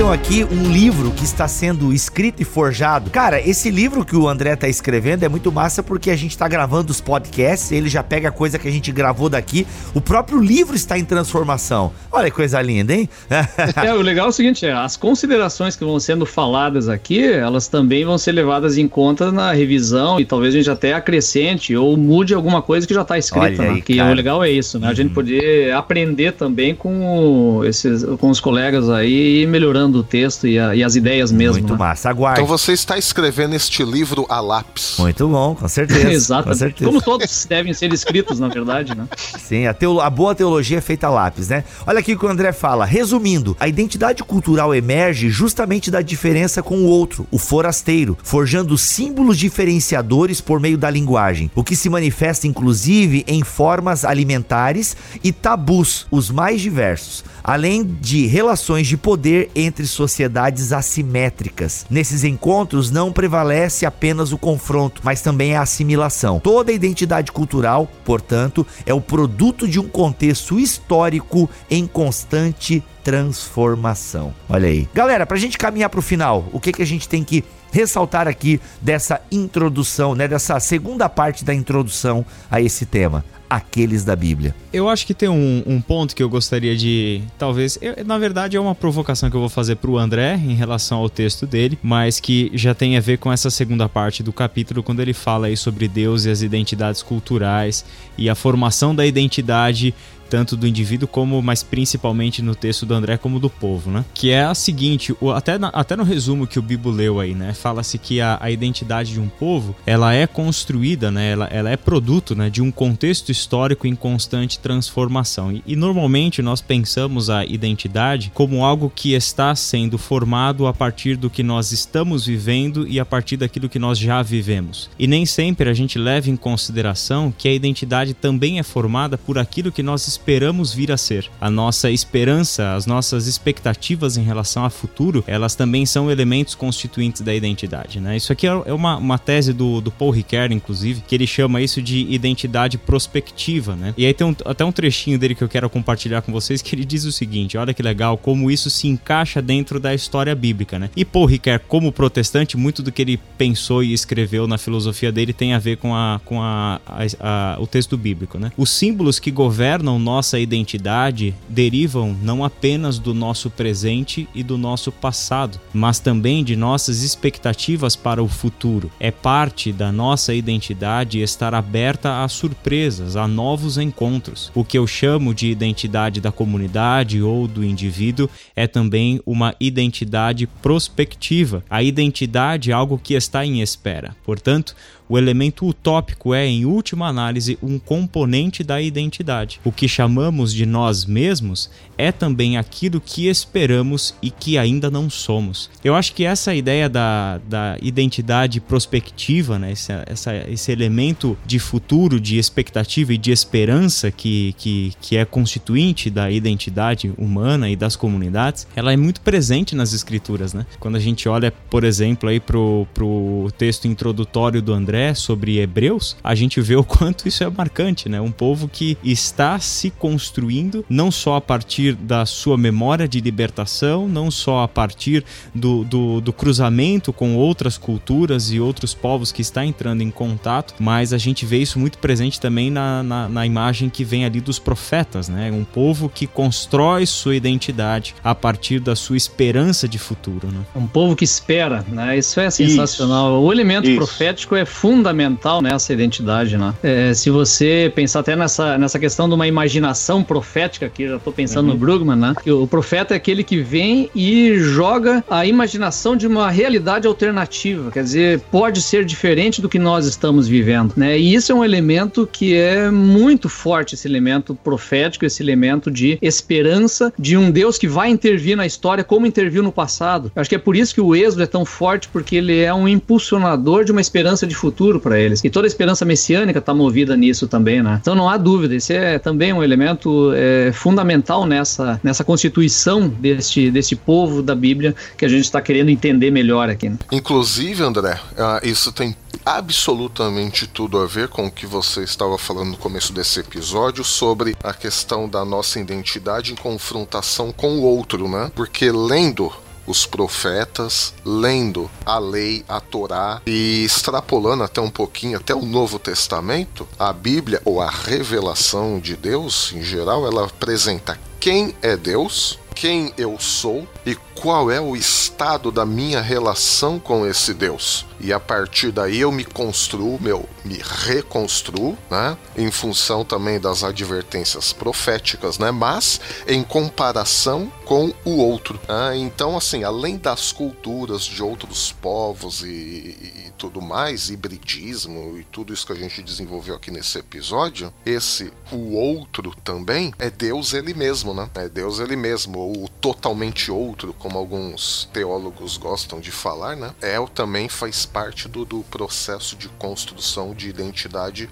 Então 0.00 0.10
aqui 0.10 0.42
um 0.44 0.72
livro 0.72 1.10
que 1.10 1.24
está 1.24 1.46
sendo 1.46 1.92
escrito 1.92 2.40
e 2.40 2.44
forjado. 2.44 3.10
Cara, 3.10 3.38
esse 3.38 3.70
livro 3.70 4.02
que 4.02 4.16
o 4.16 4.26
André 4.26 4.56
tá 4.56 4.66
escrevendo 4.66 5.24
é 5.24 5.28
muito 5.28 5.52
massa 5.52 5.82
porque 5.82 6.10
a 6.10 6.16
gente 6.16 6.38
tá 6.38 6.48
gravando 6.48 6.90
os 6.90 7.02
podcasts, 7.02 7.70
ele 7.70 7.86
já 7.86 8.02
pega 8.02 8.32
coisa 8.32 8.58
que 8.58 8.66
a 8.66 8.70
gente 8.70 8.90
gravou 8.90 9.28
daqui. 9.28 9.66
O 9.92 10.00
próprio 10.00 10.40
livro 10.40 10.74
está 10.74 10.98
em 10.98 11.04
transformação. 11.04 11.92
Olha 12.10 12.30
que 12.30 12.36
coisa 12.36 12.62
linda, 12.62 12.94
hein? 12.94 13.10
é, 13.76 13.92
o 13.92 14.00
legal 14.00 14.24
é 14.24 14.28
o 14.30 14.32
seguinte, 14.32 14.64
é, 14.64 14.72
as 14.72 14.96
considerações 14.96 15.76
que 15.76 15.84
vão 15.84 16.00
sendo 16.00 16.24
faladas 16.24 16.88
aqui, 16.88 17.22
elas 17.22 17.68
também 17.68 18.02
vão 18.02 18.16
ser 18.16 18.32
levadas 18.32 18.78
em 18.78 18.88
conta 18.88 19.30
na 19.30 19.52
revisão 19.52 20.18
e 20.18 20.24
talvez 20.24 20.54
a 20.54 20.56
gente 20.56 20.70
até 20.70 20.94
acrescente 20.94 21.76
ou 21.76 21.94
mude 21.98 22.32
alguma 22.32 22.62
coisa 22.62 22.86
que 22.86 22.94
já 22.94 23.02
está 23.02 23.18
escrita, 23.18 23.62
né? 23.64 23.82
Que 23.82 24.00
o 24.00 24.14
legal 24.14 24.42
é 24.42 24.50
isso, 24.50 24.78
né? 24.78 24.86
Uhum. 24.86 24.92
A 24.92 24.94
gente 24.94 25.08
uhum. 25.08 25.14
poder 25.14 25.74
aprender 25.74 26.32
também 26.32 26.74
com 26.74 27.60
esses 27.66 28.02
com 28.18 28.30
os 28.30 28.40
colegas 28.40 28.88
aí 28.88 29.42
e 29.42 29.46
melhorando 29.46 29.89
o 29.98 30.02
texto 30.02 30.46
e, 30.46 30.58
a, 30.58 30.74
e 30.74 30.82
as 30.82 30.96
ideias 30.96 31.32
mesmo. 31.32 31.58
Muito 31.58 31.72
né? 31.72 31.78
massa, 31.78 32.08
aguarde. 32.08 32.40
Então 32.40 32.46
você 32.46 32.72
está 32.72 32.96
escrevendo 32.96 33.54
este 33.54 33.82
livro 33.84 34.26
a 34.28 34.40
lápis. 34.40 34.94
Muito 34.98 35.28
bom, 35.28 35.54
com 35.54 35.68
certeza. 35.68 36.10
Exato. 36.10 36.48
Com 36.48 36.54
certeza. 36.54 36.90
Como 36.90 37.02
todos 37.02 37.44
devem 37.48 37.72
ser 37.74 37.92
escritos, 37.92 38.38
na 38.38 38.48
verdade, 38.48 38.94
né? 38.94 39.06
Sim, 39.38 39.66
a, 39.66 39.74
teolo, 39.74 40.00
a 40.00 40.10
boa 40.10 40.34
teologia 40.34 40.78
é 40.78 40.80
feita 40.80 41.06
a 41.06 41.10
lápis, 41.10 41.48
né? 41.48 41.64
Olha 41.86 41.98
aqui 42.00 42.14
o 42.14 42.18
que 42.18 42.24
o 42.24 42.28
André 42.28 42.52
fala. 42.52 42.84
Resumindo, 42.84 43.56
a 43.58 43.68
identidade 43.68 44.22
cultural 44.22 44.74
emerge 44.74 45.28
justamente 45.28 45.90
da 45.90 46.02
diferença 46.02 46.62
com 46.62 46.78
o 46.78 46.86
outro, 46.86 47.26
o 47.30 47.38
forasteiro, 47.38 48.16
forjando 48.22 48.76
símbolos 48.76 49.38
diferenciadores 49.38 50.40
por 50.40 50.60
meio 50.60 50.78
da 50.78 50.90
linguagem, 50.90 51.50
o 51.54 51.64
que 51.64 51.76
se 51.76 51.88
manifesta 51.88 52.46
inclusive 52.46 53.24
em 53.26 53.42
formas 53.42 54.04
alimentares 54.04 54.96
e 55.22 55.32
tabus, 55.32 56.06
os 56.10 56.30
mais 56.30 56.60
diversos, 56.60 57.24
além 57.42 57.84
de 57.84 58.26
relações 58.26 58.86
de 58.86 58.96
poder 58.96 59.50
entre 59.54 59.79
sociedades 59.88 60.72
assimétricas. 60.72 61.86
Nesses 61.88 62.24
encontros 62.24 62.90
não 62.90 63.12
prevalece 63.12 63.86
apenas 63.86 64.32
o 64.32 64.38
confronto, 64.38 65.00
mas 65.04 65.22
também 65.22 65.54
a 65.54 65.62
assimilação. 65.62 66.40
Toda 66.40 66.72
identidade 66.72 67.32
cultural, 67.32 67.88
portanto, 68.04 68.66
é 68.84 68.92
o 68.92 69.00
produto 69.00 69.66
de 69.66 69.80
um 69.80 69.88
contexto 69.88 70.58
histórico 70.58 71.48
em 71.70 71.86
constante 71.86 72.82
transformação. 73.02 74.34
Olha 74.48 74.68
aí. 74.68 74.88
Galera, 74.92 75.26
pra 75.26 75.38
gente 75.38 75.56
caminhar 75.56 75.88
pro 75.88 76.02
final, 76.02 76.44
o 76.52 76.60
que 76.60 76.72
que 76.72 76.82
a 76.82 76.86
gente 76.86 77.08
tem 77.08 77.24
que 77.24 77.44
ressaltar 77.72 78.28
aqui 78.28 78.60
dessa 78.80 79.20
introdução, 79.30 80.14
né, 80.14 80.26
dessa 80.26 80.58
segunda 80.60 81.08
parte 81.08 81.44
da 81.44 81.54
introdução 81.54 82.24
a 82.50 82.60
esse 82.60 82.86
tema? 82.86 83.24
aqueles 83.50 84.04
da 84.04 84.14
Bíblia. 84.14 84.54
Eu 84.72 84.88
acho 84.88 85.04
que 85.04 85.12
tem 85.12 85.28
um, 85.28 85.62
um 85.66 85.80
ponto 85.80 86.14
que 86.14 86.22
eu 86.22 86.28
gostaria 86.28 86.76
de. 86.76 87.22
Talvez. 87.36 87.76
Eu, 87.82 88.04
na 88.04 88.16
verdade, 88.16 88.56
é 88.56 88.60
uma 88.60 88.76
provocação 88.76 89.28
que 89.28 89.34
eu 89.34 89.40
vou 89.40 89.48
fazer 89.48 89.74
para 89.74 89.90
o 89.90 89.98
André 89.98 90.36
em 90.36 90.54
relação 90.54 90.98
ao 90.98 91.10
texto 91.10 91.48
dele, 91.48 91.76
mas 91.82 92.20
que 92.20 92.48
já 92.54 92.72
tem 92.72 92.96
a 92.96 93.00
ver 93.00 93.18
com 93.18 93.32
essa 93.32 93.50
segunda 93.50 93.88
parte 93.88 94.22
do 94.22 94.32
capítulo, 94.32 94.84
quando 94.84 95.00
ele 95.00 95.12
fala 95.12 95.48
aí 95.48 95.56
sobre 95.56 95.88
Deus 95.88 96.24
e 96.24 96.30
as 96.30 96.42
identidades 96.42 97.02
culturais 97.02 97.84
e 98.16 98.30
a 98.30 98.36
formação 98.36 98.94
da 98.94 99.04
identidade 99.04 99.92
tanto 100.30 100.56
do 100.56 100.66
indivíduo 100.66 101.08
como, 101.08 101.42
mas 101.42 101.64
principalmente 101.64 102.40
no 102.40 102.54
texto 102.54 102.86
do 102.86 102.94
André, 102.94 103.16
como 103.16 103.40
do 103.40 103.50
povo, 103.50 103.90
né? 103.90 104.04
Que 104.14 104.30
é 104.30 104.44
a 104.44 104.54
seguinte, 104.54 105.14
até, 105.34 105.58
na, 105.58 105.68
até 105.68 105.96
no 105.96 106.04
resumo 106.04 106.46
que 106.46 106.58
o 106.58 106.62
Bibo 106.62 106.88
leu 106.88 107.18
aí, 107.18 107.34
né? 107.34 107.52
Fala-se 107.52 107.98
que 107.98 108.20
a, 108.20 108.38
a, 108.40 108.50
identidade 108.50 109.12
de 109.12 109.20
um 109.20 109.28
povo, 109.28 109.74
ela 109.84 110.14
é 110.14 110.26
construída, 110.26 111.10
né? 111.10 111.32
Ela, 111.32 111.46
ela 111.46 111.70
é 111.70 111.76
produto, 111.76 112.36
né? 112.36 112.48
De 112.48 112.62
um 112.62 112.70
contexto 112.70 113.32
histórico 113.32 113.88
em 113.88 113.96
constante 113.96 114.60
transformação. 114.60 115.50
E, 115.50 115.62
e 115.66 115.74
normalmente 115.74 116.40
nós 116.40 116.60
pensamos 116.60 117.28
a 117.28 117.44
identidade 117.44 118.30
como 118.32 118.64
algo 118.64 118.92
que 118.94 119.14
está 119.14 119.54
sendo 119.56 119.98
formado 119.98 120.66
a 120.68 120.72
partir 120.72 121.16
do 121.16 121.28
que 121.28 121.42
nós 121.42 121.72
estamos 121.72 122.24
vivendo 122.24 122.86
e 122.86 123.00
a 123.00 123.04
partir 123.04 123.36
daquilo 123.36 123.68
que 123.68 123.78
nós 123.78 123.98
já 123.98 124.22
vivemos. 124.22 124.88
E 124.96 125.08
nem 125.08 125.26
sempre 125.26 125.68
a 125.68 125.74
gente 125.74 125.98
leva 125.98 126.30
em 126.30 126.36
consideração 126.36 127.34
que 127.36 127.48
a 127.48 127.52
identidade 127.52 128.14
também 128.14 128.60
é 128.60 128.62
formada 128.62 129.18
por 129.18 129.38
aquilo 129.38 129.72
que 129.72 129.82
nós 129.82 130.06
esperamos 130.20 130.72
vir 130.72 130.92
a 130.92 130.96
ser. 130.98 131.30
A 131.40 131.50
nossa 131.50 131.90
esperança, 131.90 132.74
as 132.74 132.84
nossas 132.84 133.26
expectativas 133.26 134.18
em 134.18 134.22
relação 134.22 134.64
ao 134.64 134.70
futuro, 134.70 135.24
elas 135.26 135.54
também 135.54 135.86
são 135.86 136.10
elementos 136.10 136.54
constituintes 136.54 137.22
da 137.22 137.34
identidade. 137.34 137.98
Né? 138.00 138.16
Isso 138.16 138.32
aqui 138.32 138.46
é, 138.46 138.50
é 138.66 138.72
uma, 138.72 138.96
uma 138.96 139.18
tese 139.18 139.52
do, 139.52 139.80
do 139.80 139.90
Paul 139.90 140.10
Ricoeur, 140.10 140.52
inclusive, 140.52 141.02
que 141.06 141.14
ele 141.14 141.26
chama 141.26 141.62
isso 141.62 141.80
de 141.80 142.06
identidade 142.10 142.76
prospectiva. 142.76 143.74
Né? 143.74 143.94
E 143.96 144.04
aí 144.04 144.12
tem 144.12 144.26
um, 144.26 144.36
até 144.44 144.64
um 144.64 144.70
trechinho 144.70 145.18
dele 145.18 145.34
que 145.34 145.42
eu 145.42 145.48
quero 145.48 145.70
compartilhar 145.70 146.20
com 146.20 146.30
vocês 146.30 146.60
que 146.60 146.74
ele 146.74 146.84
diz 146.84 147.04
o 147.04 147.12
seguinte: 147.12 147.56
olha 147.56 147.72
que 147.72 147.82
legal, 147.82 148.18
como 148.18 148.50
isso 148.50 148.68
se 148.68 148.88
encaixa 148.88 149.40
dentro 149.40 149.80
da 149.80 149.94
história 149.94 150.34
bíblica. 150.34 150.78
Né? 150.78 150.90
E 150.94 151.04
Paul 151.04 151.24
Ricoeur, 151.24 151.60
como 151.66 151.90
protestante, 151.90 152.56
muito 152.58 152.82
do 152.82 152.92
que 152.92 153.00
ele 153.00 153.18
pensou 153.38 153.82
e 153.82 153.94
escreveu 153.94 154.46
na 154.46 154.58
filosofia 154.58 155.10
dele 155.10 155.32
tem 155.32 155.54
a 155.54 155.58
ver 155.58 155.78
com, 155.78 155.94
a, 155.94 156.20
com 156.24 156.42
a, 156.42 156.80
a, 156.86 157.54
a 157.54 157.60
o 157.60 157.66
texto 157.66 157.96
bíblico. 157.96 158.38
Né? 158.38 158.52
Os 158.56 158.70
símbolos 158.70 159.18
que 159.18 159.30
governam 159.30 159.98
nossa 160.10 160.40
identidade 160.40 161.32
derivam 161.48 162.16
não 162.20 162.44
apenas 162.44 162.98
do 162.98 163.14
nosso 163.14 163.48
presente 163.48 164.28
e 164.34 164.42
do 164.42 164.58
nosso 164.58 164.90
passado, 164.90 165.60
mas 165.72 166.00
também 166.00 166.42
de 166.42 166.56
nossas 166.56 167.04
expectativas 167.04 167.94
para 167.94 168.20
o 168.20 168.26
futuro. 168.26 168.90
É 168.98 169.12
parte 169.12 169.72
da 169.72 169.92
nossa 169.92 170.34
identidade 170.34 171.20
estar 171.20 171.54
aberta 171.54 172.24
a 172.24 172.28
surpresas, 172.28 173.14
a 173.14 173.28
novos 173.28 173.78
encontros. 173.78 174.50
O 174.52 174.64
que 174.64 174.76
eu 174.76 174.84
chamo 174.84 175.32
de 175.32 175.48
identidade 175.48 176.20
da 176.20 176.32
comunidade 176.32 177.22
ou 177.22 177.46
do 177.46 177.62
indivíduo 177.62 178.28
é 178.56 178.66
também 178.66 179.20
uma 179.24 179.54
identidade 179.60 180.48
prospectiva. 180.60 181.62
A 181.70 181.84
identidade 181.84 182.72
é 182.72 182.74
algo 182.74 182.98
que 182.98 183.14
está 183.14 183.46
em 183.46 183.60
espera. 183.60 184.16
Portanto, 184.24 184.74
o 185.10 185.18
elemento 185.18 185.66
utópico 185.66 186.32
é, 186.32 186.46
em 186.46 186.64
última 186.64 187.08
análise, 187.08 187.58
um 187.60 187.80
componente 187.80 188.62
da 188.62 188.80
identidade. 188.80 189.60
O 189.64 189.72
que 189.72 189.88
chamamos 189.88 190.54
de 190.54 190.64
nós 190.64 191.04
mesmos 191.04 191.68
é 191.98 192.12
também 192.12 192.56
aquilo 192.56 193.00
que 193.00 193.26
esperamos 193.26 194.14
e 194.22 194.30
que 194.30 194.56
ainda 194.56 194.88
não 194.88 195.10
somos. 195.10 195.68
Eu 195.82 195.96
acho 195.96 196.14
que 196.14 196.24
essa 196.24 196.54
ideia 196.54 196.88
da, 196.88 197.38
da 197.38 197.76
identidade 197.82 198.60
prospectiva, 198.60 199.58
né, 199.58 199.72
esse, 199.72 199.92
essa, 200.06 200.36
esse 200.48 200.70
elemento 200.70 201.36
de 201.44 201.58
futuro, 201.58 202.20
de 202.20 202.38
expectativa 202.38 203.12
e 203.12 203.18
de 203.18 203.32
esperança 203.32 204.12
que, 204.12 204.54
que, 204.56 204.92
que 205.00 205.16
é 205.16 205.24
constituinte 205.24 206.08
da 206.08 206.30
identidade 206.30 207.12
humana 207.18 207.68
e 207.68 207.74
das 207.74 207.96
comunidades, 207.96 208.64
ela 208.76 208.92
é 208.92 208.96
muito 208.96 209.20
presente 209.22 209.74
nas 209.74 209.92
escrituras. 209.92 210.54
Né? 210.54 210.64
Quando 210.78 210.94
a 210.94 211.00
gente 211.00 211.28
olha, 211.28 211.50
por 211.50 211.82
exemplo, 211.82 212.30
para 212.40 212.56
o 213.04 213.50
texto 213.58 213.88
introdutório 213.88 214.62
do 214.62 214.72
André, 214.72 214.99
sobre 215.14 215.58
Hebreus, 215.58 216.16
a 216.22 216.34
gente 216.34 216.60
vê 216.60 216.76
o 216.76 216.84
quanto 216.84 217.26
isso 217.26 217.42
é 217.42 217.50
marcante, 217.50 218.08
né? 218.08 218.20
Um 218.20 218.30
povo 218.30 218.68
que 218.68 218.96
está 219.02 219.58
se 219.58 219.90
construindo 219.90 220.84
não 220.88 221.10
só 221.10 221.36
a 221.36 221.40
partir 221.40 221.94
da 221.94 222.24
sua 222.26 222.56
memória 222.56 223.08
de 223.08 223.20
libertação, 223.20 224.08
não 224.08 224.30
só 224.30 224.62
a 224.62 224.68
partir 224.68 225.24
do, 225.54 225.84
do, 225.84 226.20
do 226.20 226.32
cruzamento 226.32 227.12
com 227.12 227.36
outras 227.36 227.76
culturas 227.76 228.52
e 228.52 228.60
outros 228.60 228.94
povos 228.94 229.32
que 229.32 229.42
está 229.42 229.64
entrando 229.64 230.02
em 230.02 230.10
contato, 230.10 230.74
mas 230.78 231.12
a 231.12 231.18
gente 231.18 231.44
vê 231.44 231.58
isso 231.58 231.78
muito 231.78 231.98
presente 231.98 232.40
também 232.40 232.70
na, 232.70 233.02
na, 233.02 233.28
na 233.28 233.46
imagem 233.46 233.88
que 233.88 234.04
vem 234.04 234.24
ali 234.24 234.40
dos 234.40 234.58
profetas, 234.58 235.28
né? 235.28 235.50
Um 235.52 235.64
povo 235.64 236.08
que 236.08 236.26
constrói 236.26 237.06
sua 237.06 237.36
identidade 237.36 238.14
a 238.22 238.34
partir 238.34 238.80
da 238.80 238.94
sua 238.96 239.16
esperança 239.16 239.88
de 239.88 239.98
futuro, 239.98 240.48
né? 240.48 240.60
Um 240.74 240.86
povo 240.86 241.16
que 241.16 241.24
espera, 241.24 241.84
né? 241.88 242.18
Isso 242.18 242.40
é 242.40 242.50
sensacional. 242.50 243.32
Isso. 243.32 243.46
O 243.46 243.52
elemento 243.52 243.88
isso. 243.88 243.96
profético 243.96 244.56
é 244.56 244.64
fundamental 244.64 244.89
fundamental 244.90 245.62
nessa 245.62 245.92
identidade, 245.92 246.56
né? 246.56 246.74
É, 246.82 247.14
se 247.14 247.30
você 247.30 247.92
pensar 247.94 248.20
até 248.20 248.34
nessa, 248.34 248.76
nessa 248.76 248.98
questão 248.98 249.28
de 249.28 249.36
uma 249.36 249.46
imaginação 249.46 250.20
profética, 250.20 250.88
que 250.88 251.06
já 251.06 251.14
estou 251.14 251.32
pensando 251.32 251.68
uhum. 251.68 251.74
no 251.74 251.78
Brugman, 251.78 252.16
né? 252.16 252.34
Que 252.42 252.50
o 252.50 252.66
profeta 252.66 253.14
é 253.14 253.16
aquele 253.16 253.44
que 253.44 253.58
vem 253.62 254.10
e 254.12 254.56
joga 254.58 255.24
a 255.30 255.46
imaginação 255.46 256.16
de 256.16 256.26
uma 256.26 256.50
realidade 256.50 257.06
alternativa, 257.06 257.92
quer 257.92 258.02
dizer, 258.02 258.40
pode 258.50 258.82
ser 258.82 259.04
diferente 259.04 259.62
do 259.62 259.68
que 259.68 259.78
nós 259.78 260.06
estamos 260.06 260.48
vivendo, 260.48 260.92
né? 260.96 261.16
E 261.16 261.34
isso 261.34 261.52
é 261.52 261.54
um 261.54 261.64
elemento 261.64 262.28
que 262.30 262.56
é 262.56 262.90
muito 262.90 263.48
forte, 263.48 263.94
esse 263.94 264.08
elemento 264.08 264.56
profético, 264.56 265.24
esse 265.24 265.40
elemento 265.40 265.88
de 265.88 266.18
esperança 266.20 267.12
de 267.16 267.36
um 267.36 267.48
Deus 267.48 267.78
que 267.78 267.86
vai 267.86 268.10
intervir 268.10 268.56
na 268.56 268.66
história 268.66 269.04
como 269.04 269.24
interviu 269.24 269.62
no 269.62 269.70
passado. 269.70 270.32
Eu 270.34 270.40
acho 270.40 270.50
que 270.50 270.56
é 270.56 270.58
por 270.58 270.74
isso 270.74 270.92
que 270.92 271.00
o 271.00 271.14
Êxodo 271.14 271.44
é 271.44 271.46
tão 271.46 271.64
forte, 271.64 272.08
porque 272.08 272.34
ele 272.34 272.58
é 272.58 272.74
um 272.74 272.88
impulsionador 272.88 273.84
de 273.84 273.92
uma 273.92 274.00
esperança 274.00 274.48
de 274.48 274.54
futuro 274.56 274.79
futuro 274.80 274.98
para 274.98 275.20
eles. 275.20 275.44
E 275.44 275.50
toda 275.50 275.66
a 275.66 275.68
esperança 275.68 276.06
messiânica 276.06 276.58
está 276.58 276.72
movida 276.72 277.14
nisso 277.14 277.46
também, 277.46 277.82
né? 277.82 277.98
Então 278.00 278.14
não 278.14 278.30
há 278.30 278.38
dúvida, 278.38 278.74
esse 278.74 278.94
é 278.94 279.18
também 279.18 279.52
um 279.52 279.62
elemento 279.62 280.32
é, 280.34 280.72
fundamental 280.72 281.44
nessa, 281.44 282.00
nessa 282.02 282.24
constituição 282.24 283.06
deste, 283.06 283.70
deste 283.70 283.94
povo 283.94 284.42
da 284.42 284.54
Bíblia 284.54 284.94
que 285.18 285.24
a 285.26 285.28
gente 285.28 285.44
está 285.44 285.60
querendo 285.60 285.90
entender 285.90 286.30
melhor 286.30 286.70
aqui. 286.70 286.88
Né? 286.88 286.96
Inclusive, 287.12 287.82
André, 287.82 288.18
uh, 288.32 288.66
isso 288.66 288.90
tem 288.90 289.14
absolutamente 289.44 290.66
tudo 290.66 290.98
a 290.98 291.06
ver 291.06 291.28
com 291.28 291.46
o 291.46 291.50
que 291.50 291.66
você 291.66 292.02
estava 292.02 292.38
falando 292.38 292.70
no 292.70 292.76
começo 292.78 293.12
desse 293.12 293.40
episódio 293.40 294.02
sobre 294.02 294.56
a 294.64 294.72
questão 294.72 295.28
da 295.28 295.44
nossa 295.44 295.78
identidade 295.78 296.52
em 296.52 296.56
confrontação 296.56 297.52
com 297.52 297.80
o 297.80 297.82
outro, 297.82 298.26
né? 298.28 298.50
Porque 298.54 298.90
lendo 298.90 299.52
os 299.90 300.06
profetas, 300.06 301.12
lendo 301.24 301.90
a 302.06 302.18
lei, 302.18 302.64
a 302.68 302.80
Torá 302.80 303.42
e 303.46 303.84
extrapolando 303.84 304.62
até 304.62 304.80
um 304.80 304.90
pouquinho 304.90 305.36
até 305.36 305.54
o 305.54 305.64
Novo 305.64 305.98
Testamento, 305.98 306.86
a 306.98 307.12
Bíblia 307.12 307.60
ou 307.64 307.80
a 307.80 307.90
revelação 307.90 308.98
de 309.00 309.16
Deus 309.16 309.72
em 309.72 309.82
geral, 309.82 310.26
ela 310.26 310.46
apresenta 310.46 311.18
quem 311.40 311.74
é 311.82 311.96
Deus, 311.96 312.58
quem 312.74 313.12
eu 313.18 313.38
sou 313.38 313.86
e 314.06 314.14
qual 314.34 314.70
é 314.70 314.80
o 314.80 314.94
estado 314.94 315.70
da 315.72 315.84
minha 315.84 316.20
relação 316.20 316.98
com 316.98 317.26
esse 317.26 317.52
Deus. 317.52 318.06
E 318.20 318.32
a 318.32 318.40
partir 318.40 318.92
daí 318.92 319.20
eu 319.20 319.32
me 319.32 319.44
construo, 319.44 320.20
meu, 320.20 320.48
me 320.64 320.78
reconstruo, 320.82 321.96
né? 322.10 322.36
Em 322.56 322.70
função 322.70 323.24
também 323.24 323.58
das 323.58 323.82
advertências 323.82 324.72
proféticas, 324.72 325.58
né? 325.58 325.70
Mas 325.70 326.20
em 326.46 326.62
comparação 326.62 327.72
com 327.84 328.12
o 328.24 328.36
outro. 328.36 328.78
Né? 328.88 329.16
Então, 329.16 329.56
assim, 329.56 329.82
além 329.82 330.16
das 330.16 330.52
culturas 330.52 331.24
de 331.24 331.42
outros 331.42 331.92
povos 331.92 332.62
e, 332.62 332.66
e 332.66 333.52
tudo 333.56 333.80
mais, 333.80 334.30
hibridismo 334.30 335.38
e 335.38 335.44
tudo 335.44 335.72
isso 335.72 335.86
que 335.86 335.92
a 335.92 335.96
gente 335.96 336.22
desenvolveu 336.22 336.74
aqui 336.74 336.90
nesse 336.90 337.18
episódio, 337.18 337.92
esse 338.04 338.52
o 338.70 338.94
outro 338.94 339.54
também 339.64 340.12
é 340.18 340.30
Deus 340.30 340.72
ele 340.72 340.94
mesmo, 340.94 341.34
né? 341.34 341.48
É 341.54 341.68
Deus 341.68 341.98
ele 341.98 342.16
mesmo, 342.16 342.58
ou 342.58 342.84
o 342.84 342.88
totalmente 342.88 343.70
outro, 343.70 344.14
como 344.14 344.38
alguns 344.38 345.08
teólogos 345.12 345.76
gostam 345.76 346.20
de 346.20 346.30
falar, 346.30 346.76
né? 346.76 346.94
É 347.00 347.20
também 347.30 347.68
faz 347.68 348.06
parte 348.12 348.48
do, 348.48 348.64
do 348.64 348.82
processo 348.84 349.56
de 349.56 349.68
construção 349.68 350.54
de 350.54 350.68
identidade 350.68 351.48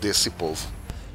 desse 0.00 0.30
povo. 0.30 0.68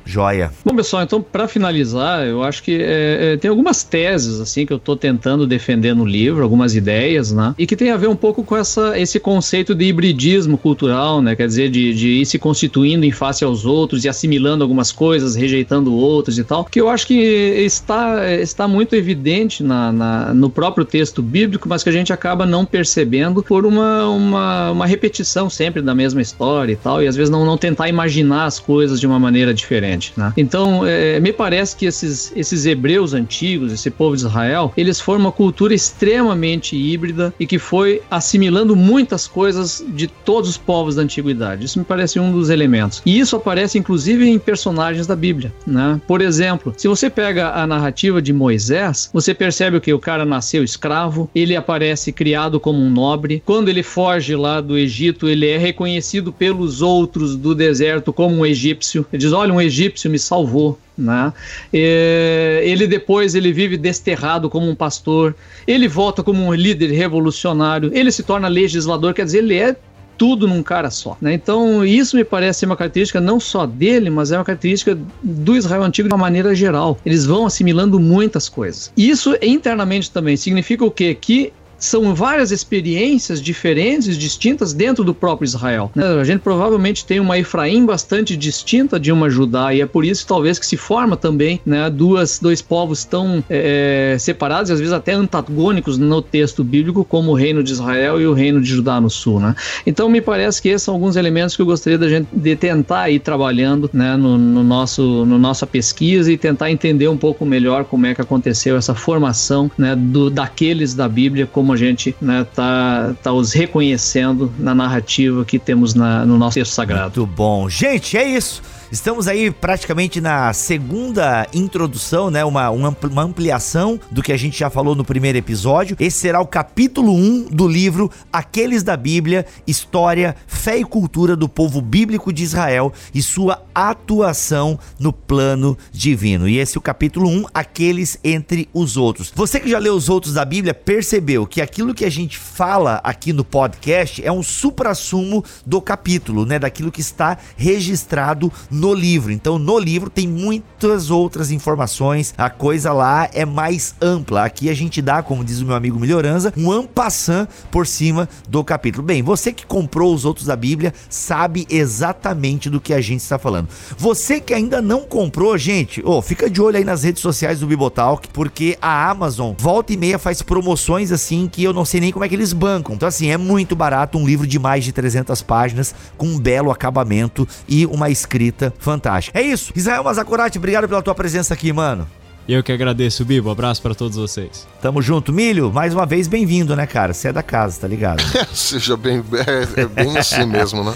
Joia. 0.08 0.52
Bom, 0.64 0.74
pessoal, 0.74 1.04
então 1.04 1.22
para 1.22 1.48
finalizar, 1.48 2.26
eu 2.26 2.42
acho 2.42 2.64
que 2.64 2.82
é, 2.82 3.34
é, 3.34 3.38
tem 3.38 3.50
algumas 3.50 3.84
teses 3.84 4.40
assim 4.40 4.66
que 4.66 4.72
eu 4.72 4.78
estou 4.78 4.96
tentando 4.96 5.46
defender 5.46 5.94
no 5.94 6.06
livro, 6.06 6.42
algumas 6.42 6.76
ideias, 6.76 7.32
né? 7.32 7.54
E 7.58 7.68
que 7.68 7.76
tem 7.76 7.92
a 7.92 7.98
ver 7.98 8.08
um 8.08 8.16
pouco 8.16 8.44
com 8.44 8.56
essa, 8.56 8.98
esse 8.98 9.20
conceito 9.20 9.76
de 9.76 9.86
hibridismo 9.86 10.58
cultural, 10.58 11.22
né? 11.22 11.36
Quer 11.36 11.48
dizer, 11.48 11.70
de, 11.70 11.94
de 11.94 12.08
ir 12.22 12.26
se 12.26 12.40
constituindo 12.40 13.06
em 13.06 13.12
face 13.12 13.44
aos 13.44 13.66
outros 13.66 14.06
e 14.06 14.10
assimilando 14.10 14.64
algumas 14.64 14.92
coisas, 14.92 15.36
rejeitando 15.36 15.94
outras 15.94 16.38
e 16.38 16.44
tal. 16.44 16.64
Que 16.64 16.80
eu 16.80 16.90
acho 16.90 17.06
que 17.06 17.14
está, 17.14 18.32
está 18.32 18.68
muito 18.68 18.96
evidente 18.96 19.62
na, 19.62 19.92
na, 19.92 20.34
no 20.34 20.50
próprio 20.50 20.86
texto 20.86 21.22
bíblico, 21.22 21.68
mas 21.68 21.84
que 21.84 21.90
a 21.90 21.94
gente 21.94 22.14
acaba 22.14 22.46
não 22.46 22.66
percebendo 22.66 23.44
por 23.44 23.66
uma, 23.66 24.08
uma, 24.08 24.72
uma 24.72 24.86
repetição 24.86 25.50
sempre 25.50 25.82
da 25.82 25.94
mesma 25.94 26.22
história 26.22 26.72
e 26.72 26.76
tal, 26.78 27.04
e 27.04 27.08
às 27.08 27.16
vezes 27.16 27.30
não, 27.30 27.46
não 27.46 27.58
tentar 27.58 27.90
imaginar 27.90 28.46
as 28.46 28.58
coisas 28.58 29.00
de 29.00 29.06
uma 29.06 29.20
maneira 29.20 29.54
diferente. 29.54 29.97
Né? 30.16 30.34
Então, 30.38 30.86
é, 30.86 31.20
me 31.20 31.34
parece 31.34 31.76
que 31.76 31.86
esses, 31.86 32.32
esses 32.36 32.66
hebreus 32.66 33.14
antigos, 33.14 33.72
esse 33.72 33.90
povo 33.90 34.16
de 34.16 34.24
Israel, 34.24 34.74
eles 34.78 35.00
foram 35.00 35.22
uma 35.22 35.32
cultura 35.32 35.74
extremamente 35.74 36.76
híbrida 36.76 37.34
e 37.40 37.46
que 37.46 37.60
foi 37.60 38.02
assimilando 38.10 38.76
muitas 38.76 39.28
coisas 39.28 39.84
de 39.90 40.08
todos 40.08 40.50
os 40.50 40.58
povos 40.58 40.96
da 40.96 41.02
antiguidade. 41.02 41.66
Isso 41.66 41.80
me 41.80 41.86
parece 41.86 42.20
um 42.20 42.32
dos 42.32 42.50
elementos. 42.50 43.02
E 43.06 43.20
isso 43.20 43.36
aparece 43.36 43.78
inclusive 43.78 44.28
em 44.28 44.40
personagens 44.40 45.08
da 45.08 45.16
Bíblia. 45.16 45.54
Né? 45.66 46.00
Por 46.08 46.22
exemplo, 46.22 46.74
se 46.78 46.88
você 46.88 47.10
pega 47.10 47.52
a 47.52 47.66
narrativa 47.66 48.22
de 48.22 48.34
Moisés, 48.34 49.10
você 49.14 49.34
percebe 49.34 49.80
que 49.80 49.94
o 49.94 50.00
cara 50.00 50.26
nasceu 50.26 50.64
escravo, 50.64 51.30
ele 51.34 51.56
aparece 51.56 52.12
criado 52.12 52.60
como 52.60 52.80
um 52.80 52.90
nobre. 52.90 53.42
Quando 53.46 53.70
ele 53.70 53.84
foge 53.84 54.36
lá 54.36 54.62
do 54.62 54.78
Egito, 54.78 55.28
ele 55.28 55.48
é 55.48 55.58
reconhecido 55.58 56.32
pelos 56.32 56.82
outros 56.82 57.36
do 57.36 57.54
deserto 57.56 58.14
como 58.14 58.38
um 58.38 58.46
egípcio. 58.46 59.06
Ele 59.12 59.22
diz: 59.22 59.32
olha, 59.32 59.54
um 59.54 59.62
egípcio 59.62 59.87
egípcio 59.88 60.12
me 60.12 60.20
salvou. 60.20 60.78
Né? 60.98 61.32
Ele 61.72 62.88
depois 62.88 63.36
ele 63.36 63.52
vive 63.52 63.78
desterrado 63.78 64.50
como 64.50 64.70
um 64.70 64.76
pastor, 64.76 65.36
ele 65.68 65.88
volta 65.88 66.24
como 66.24 66.44
um 66.44 66.54
líder 66.54 66.92
revolucionário, 66.92 67.92
ele 67.94 68.12
se 68.12 68.24
torna 68.24 68.48
legislador, 68.48 69.14
quer 69.14 69.26
dizer, 69.26 69.40
ele 69.40 69.58
é 69.58 69.76
tudo 70.18 70.48
num 70.48 70.64
cara 70.64 70.90
só. 70.90 71.16
Né? 71.22 71.34
Então, 71.34 71.86
isso 71.86 72.16
me 72.18 72.24
parece 72.24 72.66
uma 72.66 72.76
característica 72.76 73.22
não 73.22 73.40
só 73.40 73.68
dele, 73.68 74.10
mas 74.10 74.32
é 74.32 74.38
uma 74.40 74.44
característica 74.44 74.98
do 75.22 75.56
Israel 75.56 75.84
antigo 75.84 76.10
de 76.10 76.16
uma 76.16 76.20
maneira 76.20 76.56
geral. 76.56 76.98
Eles 77.06 77.24
vão 77.24 77.46
assimilando 77.46 78.00
muitas 78.00 78.50
coisas. 78.50 78.92
Isso 78.98 79.38
internamente 79.40 80.10
também 80.10 80.36
significa 80.36 80.84
o 80.84 80.90
quê? 80.90 81.14
Que 81.14 81.54
são 81.78 82.14
várias 82.16 82.52
experiências 82.52 83.42
diferentes, 83.42 84.18
distintas 84.18 84.74
dentro 84.74 85.04
do 85.04 85.14
próprio 85.14 85.46
Israel. 85.46 85.92
Né? 85.96 86.06
A 86.06 86.24
gente 86.24 86.42
provavelmente 86.42 87.06
tem 87.06 87.20
uma 87.20 87.38
Efraim 87.38 87.86
bastante 87.86 88.36
distinta 88.36 89.00
de 89.00 89.12
uma 89.12 89.30
Judá 89.30 89.74
e 89.74 89.82
é 89.82 89.86
por 89.86 90.04
isso 90.04 90.26
talvez 90.26 90.58
que 90.60 90.66
se 90.66 90.78
forma 90.78 91.16
também 91.16 91.60
né, 91.66 91.90
duas, 91.90 92.40
dois 92.40 92.62
povos 92.62 93.04
tão 93.04 93.44
é, 93.50 94.16
separados 94.20 94.70
e 94.70 94.74
às 94.74 94.80
vezes 94.80 94.94
até 94.94 95.14
antagônicos 95.14 95.98
no 95.98 96.22
texto 96.22 96.64
bíblico 96.64 97.04
como 97.04 97.32
o 97.32 97.36
reino 97.36 97.64
de 97.64 97.72
Israel 97.72 98.20
e 98.20 98.28
o 98.28 98.34
reino 98.34 98.62
de 98.62 98.70
Judá 98.70 99.00
no 99.00 99.10
sul. 99.10 99.40
Né? 99.40 99.56
Então 99.86 100.10
me 100.10 100.22
parece 100.22 100.62
que 100.62 100.70
esses 100.70 100.84
são 100.84 100.94
alguns 100.94 101.16
elementos 101.16 101.56
que 101.56 101.62
eu 101.62 101.66
gostaria 101.66 101.98
da 101.98 102.10
gente 102.10 102.28
de 102.32 102.56
tentar 102.56 103.10
ir 103.10 103.20
trabalhando 103.20 103.90
né, 103.94 104.16
no, 104.16 104.38
no, 104.38 104.64
nosso 104.64 105.26
no 105.26 105.38
nossa 105.38 105.68
pesquisa 105.68 106.32
e 106.32 106.38
tentar 106.38 106.72
entender 106.72 107.08
um 107.08 107.18
pouco 107.18 107.46
melhor 107.46 107.86
como 107.86 108.06
é 108.06 108.16
que 108.16 108.22
aconteceu 108.22 108.78
essa 108.78 108.96
formação 108.96 109.70
né, 109.78 109.96
do, 109.96 110.30
daqueles 110.30 110.94
da 110.94 111.08
Bíblia 111.08 111.46
como 111.46 111.67
como 111.68 111.74
a 111.74 111.78
gente 111.78 112.16
né, 112.22 112.48
tá, 112.56 113.14
tá 113.22 113.34
os 113.34 113.52
reconhecendo 113.52 114.52
na 114.58 114.74
narrativa 114.74 115.44
que 115.44 115.60
temos 115.60 115.94
na, 115.94 116.26
no 116.26 116.38
nosso 116.38 116.54
texto 116.54 116.72
sagrado. 116.72 117.20
Muito 117.20 117.26
bom. 117.26 117.68
Gente, 117.68 118.16
é 118.16 118.24
isso. 118.24 118.62
Estamos 118.90 119.28
aí 119.28 119.52
praticamente 119.52 120.22
na 120.22 120.54
segunda 120.54 121.46
introdução, 121.54 122.32
né? 122.32 122.46
Uma, 122.46 122.70
uma 122.70 123.22
ampliação 123.22 124.00
do 124.10 124.24
que 124.24 124.32
a 124.32 124.38
gente 124.38 124.58
já 124.58 124.70
falou 124.70 124.96
no 124.96 125.04
primeiro 125.04 125.38
episódio. 125.38 125.98
Esse 126.00 126.20
será 126.20 126.40
o 126.40 126.48
capítulo 126.48 127.14
1 127.14 127.50
do 127.52 127.68
livro 127.68 128.10
Aqueles 128.32 128.84
da 128.84 128.96
Bíblia, 128.96 129.46
História, 129.68 130.38
Fé 130.48 130.78
e 130.78 130.86
Cultura 130.86 131.36
do 131.36 131.50
Povo 131.50 131.82
Bíblico 131.82 132.32
de 132.32 132.44
Israel 132.44 132.94
e 133.14 133.22
sua 133.22 133.62
atuação 133.76 134.80
no 134.98 135.12
plano 135.12 135.78
divino. 135.92 136.48
E 136.48 136.58
esse 136.58 136.78
é 136.78 136.80
o 136.80 136.82
capítulo 136.82 137.30
1, 137.30 137.46
Aqueles 137.54 138.18
entre 138.24 138.70
os 138.74 138.96
outros. 138.96 139.34
Você 139.36 139.60
que 139.60 139.70
já 139.70 139.80
leu 139.80 139.96
os 139.96 140.08
outros 140.08 140.34
da 140.36 140.46
Bíblia 140.46 140.74
percebeu 140.74 141.46
que 141.46 141.62
aquilo 141.62 141.94
que 141.94 142.06
a 142.06 142.10
gente 142.10 142.38
fala 142.38 143.02
aqui 143.04 143.34
no 143.34 143.44
podcast 143.44 144.26
é 144.26 144.32
um 144.32 144.42
suprassumo 144.42 145.44
do 145.66 145.82
capítulo, 145.82 146.46
né? 146.46 146.58
Daquilo 146.58 146.90
que 146.90 147.02
está 147.02 147.38
registrado 147.58 148.50
no 148.72 148.77
livro. 148.94 149.32
Então, 149.32 149.58
no 149.58 149.80
livro 149.80 150.10
tem 150.10 150.28
muitas 150.28 151.10
outras 151.10 151.52
informações, 151.52 152.34
a 152.38 152.50
coisa 152.50 152.94
lá 152.94 153.30
é 153.34 153.46
mais 153.46 153.96
ampla. 154.02 154.46
Aqui 154.46 154.70
a 154.70 154.74
gente 154.74 155.02
dá, 155.02 155.22
como 155.22 155.44
diz 155.44 155.62
o 155.62 155.66
meu 155.66 155.76
amigo 155.76 156.00
Melhoranza, 156.00 156.54
um 156.58 156.72
ampassant 156.72 157.48
por 157.72 157.88
cima 157.88 158.28
do 158.48 158.64
capítulo. 158.64 159.06
Bem, 159.06 159.22
você 159.22 159.52
que 159.52 159.66
comprou 159.66 160.14
os 160.14 160.26
outros 160.26 160.46
da 160.46 160.56
Bíblia 160.56 160.94
sabe 161.10 161.66
exatamente 161.70 162.70
do 162.70 162.82
que 162.82 162.94
a 162.94 163.02
gente 163.02 163.22
está 163.22 163.38
falando. 163.38 163.68
Você 163.98 164.40
que 164.40 164.54
ainda 164.54 164.82
não 164.82 165.02
comprou, 165.02 165.58
gente, 165.58 166.02
oh, 166.06 166.22
fica 166.22 166.50
de 166.50 166.62
olho 166.62 166.78
aí 166.78 166.84
nas 166.84 167.04
redes 167.04 167.22
sociais 167.22 167.60
do 167.60 167.68
Bibotalk, 167.68 168.28
porque 168.30 168.78
a 168.82 169.10
Amazon 169.10 169.54
volta 169.58 169.94
e 169.94 169.98
meia 169.98 170.20
faz 170.20 170.42
promoções 170.42 171.12
assim 171.12 171.48
que 171.48 171.64
eu 171.64 171.74
não 171.74 171.86
sei 171.86 172.00
nem 172.00 172.12
como 172.12 172.26
é 172.26 172.30
que 172.30 172.36
eles 172.36 172.54
bancam. 172.54 172.96
Então, 172.96 173.08
assim, 173.08 173.30
é 173.30 173.38
muito 173.38 173.76
barato 173.76 174.18
um 174.18 174.26
livro 174.26 174.46
de 174.46 174.60
mais 174.60 174.84
de 174.84 174.92
300 174.92 175.42
páginas 175.42 175.94
com 176.18 176.28
um 176.28 176.40
belo 176.40 176.72
acabamento 176.72 177.48
e 177.68 177.86
uma 177.86 178.10
escrita 178.10 178.67
fantástica. 178.80 179.38
É 179.38 179.42
isso. 179.42 179.72
Israel 179.76 180.04
Mazakorati, 180.04 180.58
obrigado 180.58 180.88
pela 180.88 181.02
tua 181.02 181.16
presença 181.16 181.54
aqui, 181.54 181.72
mano. 181.72 182.08
Eu 182.48 182.64
que 182.64 182.72
agradeço, 182.72 183.26
Bibo. 183.26 183.50
Abraço 183.50 183.82
para 183.82 183.94
todos 183.94 184.16
vocês. 184.16 184.66
Tamo 184.82 185.02
junto. 185.02 185.34
Milho, 185.34 185.70
mais 185.70 185.94
uma 185.94 186.06
vez 186.06 186.30
bem-vindo, 186.30 186.78
né, 186.78 186.88
cara? 186.88 187.14
Você 187.14 187.28
é 187.28 187.34
da 187.34 187.44
casa, 187.44 187.82
tá 187.82 187.88
ligado? 187.88 188.24
Seja 188.56 188.96
bem. 188.96 189.22
É, 189.46 189.82
é, 189.82 189.86
bem 189.86 190.18
assim 190.18 190.46
mesmo, 190.46 190.82
né? 190.82 190.96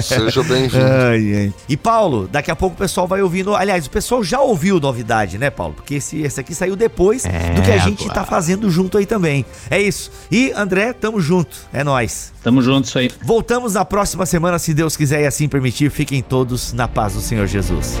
Seja 0.00 0.42
bem-vindo. 0.44 0.82
E 1.68 1.76
Paulo, 1.76 2.28
daqui 2.30 2.50
a 2.50 2.56
pouco 2.56 2.76
o 2.76 2.78
pessoal 2.78 3.08
vai 3.08 3.20
ouvindo. 3.20 3.54
Aliás, 3.54 3.86
o 3.86 3.90
pessoal 3.90 4.22
já 4.22 4.40
ouviu 4.40 4.78
novidade, 4.78 5.38
né, 5.38 5.50
Paulo? 5.50 5.74
Porque 5.74 5.96
esse, 5.96 6.20
esse 6.20 6.38
aqui 6.38 6.54
saiu 6.54 6.76
depois 6.76 7.24
é, 7.24 7.54
do 7.54 7.62
que 7.62 7.70
a 7.70 7.78
gente 7.78 8.04
agora. 8.04 8.20
tá 8.20 8.24
fazendo 8.24 8.70
junto 8.70 8.98
aí 8.98 9.06
também. 9.06 9.44
É 9.70 9.80
isso. 9.80 10.10
E 10.30 10.52
André, 10.54 10.92
tamo 10.92 11.20
junto. 11.20 11.56
É 11.72 11.82
nós. 11.82 12.32
Tamo 12.42 12.62
junto, 12.62 12.86
isso 12.86 12.98
aí. 12.98 13.10
Voltamos 13.22 13.74
na 13.74 13.84
próxima 13.84 14.24
semana, 14.26 14.58
se 14.58 14.72
Deus 14.72 14.96
quiser 14.96 15.22
e 15.22 15.26
assim 15.26 15.48
permitir. 15.48 15.90
Fiquem 15.90 16.22
todos 16.22 16.72
na 16.72 16.86
paz 16.86 17.14
do 17.14 17.20
Senhor 17.20 17.46
Jesus. 17.46 18.00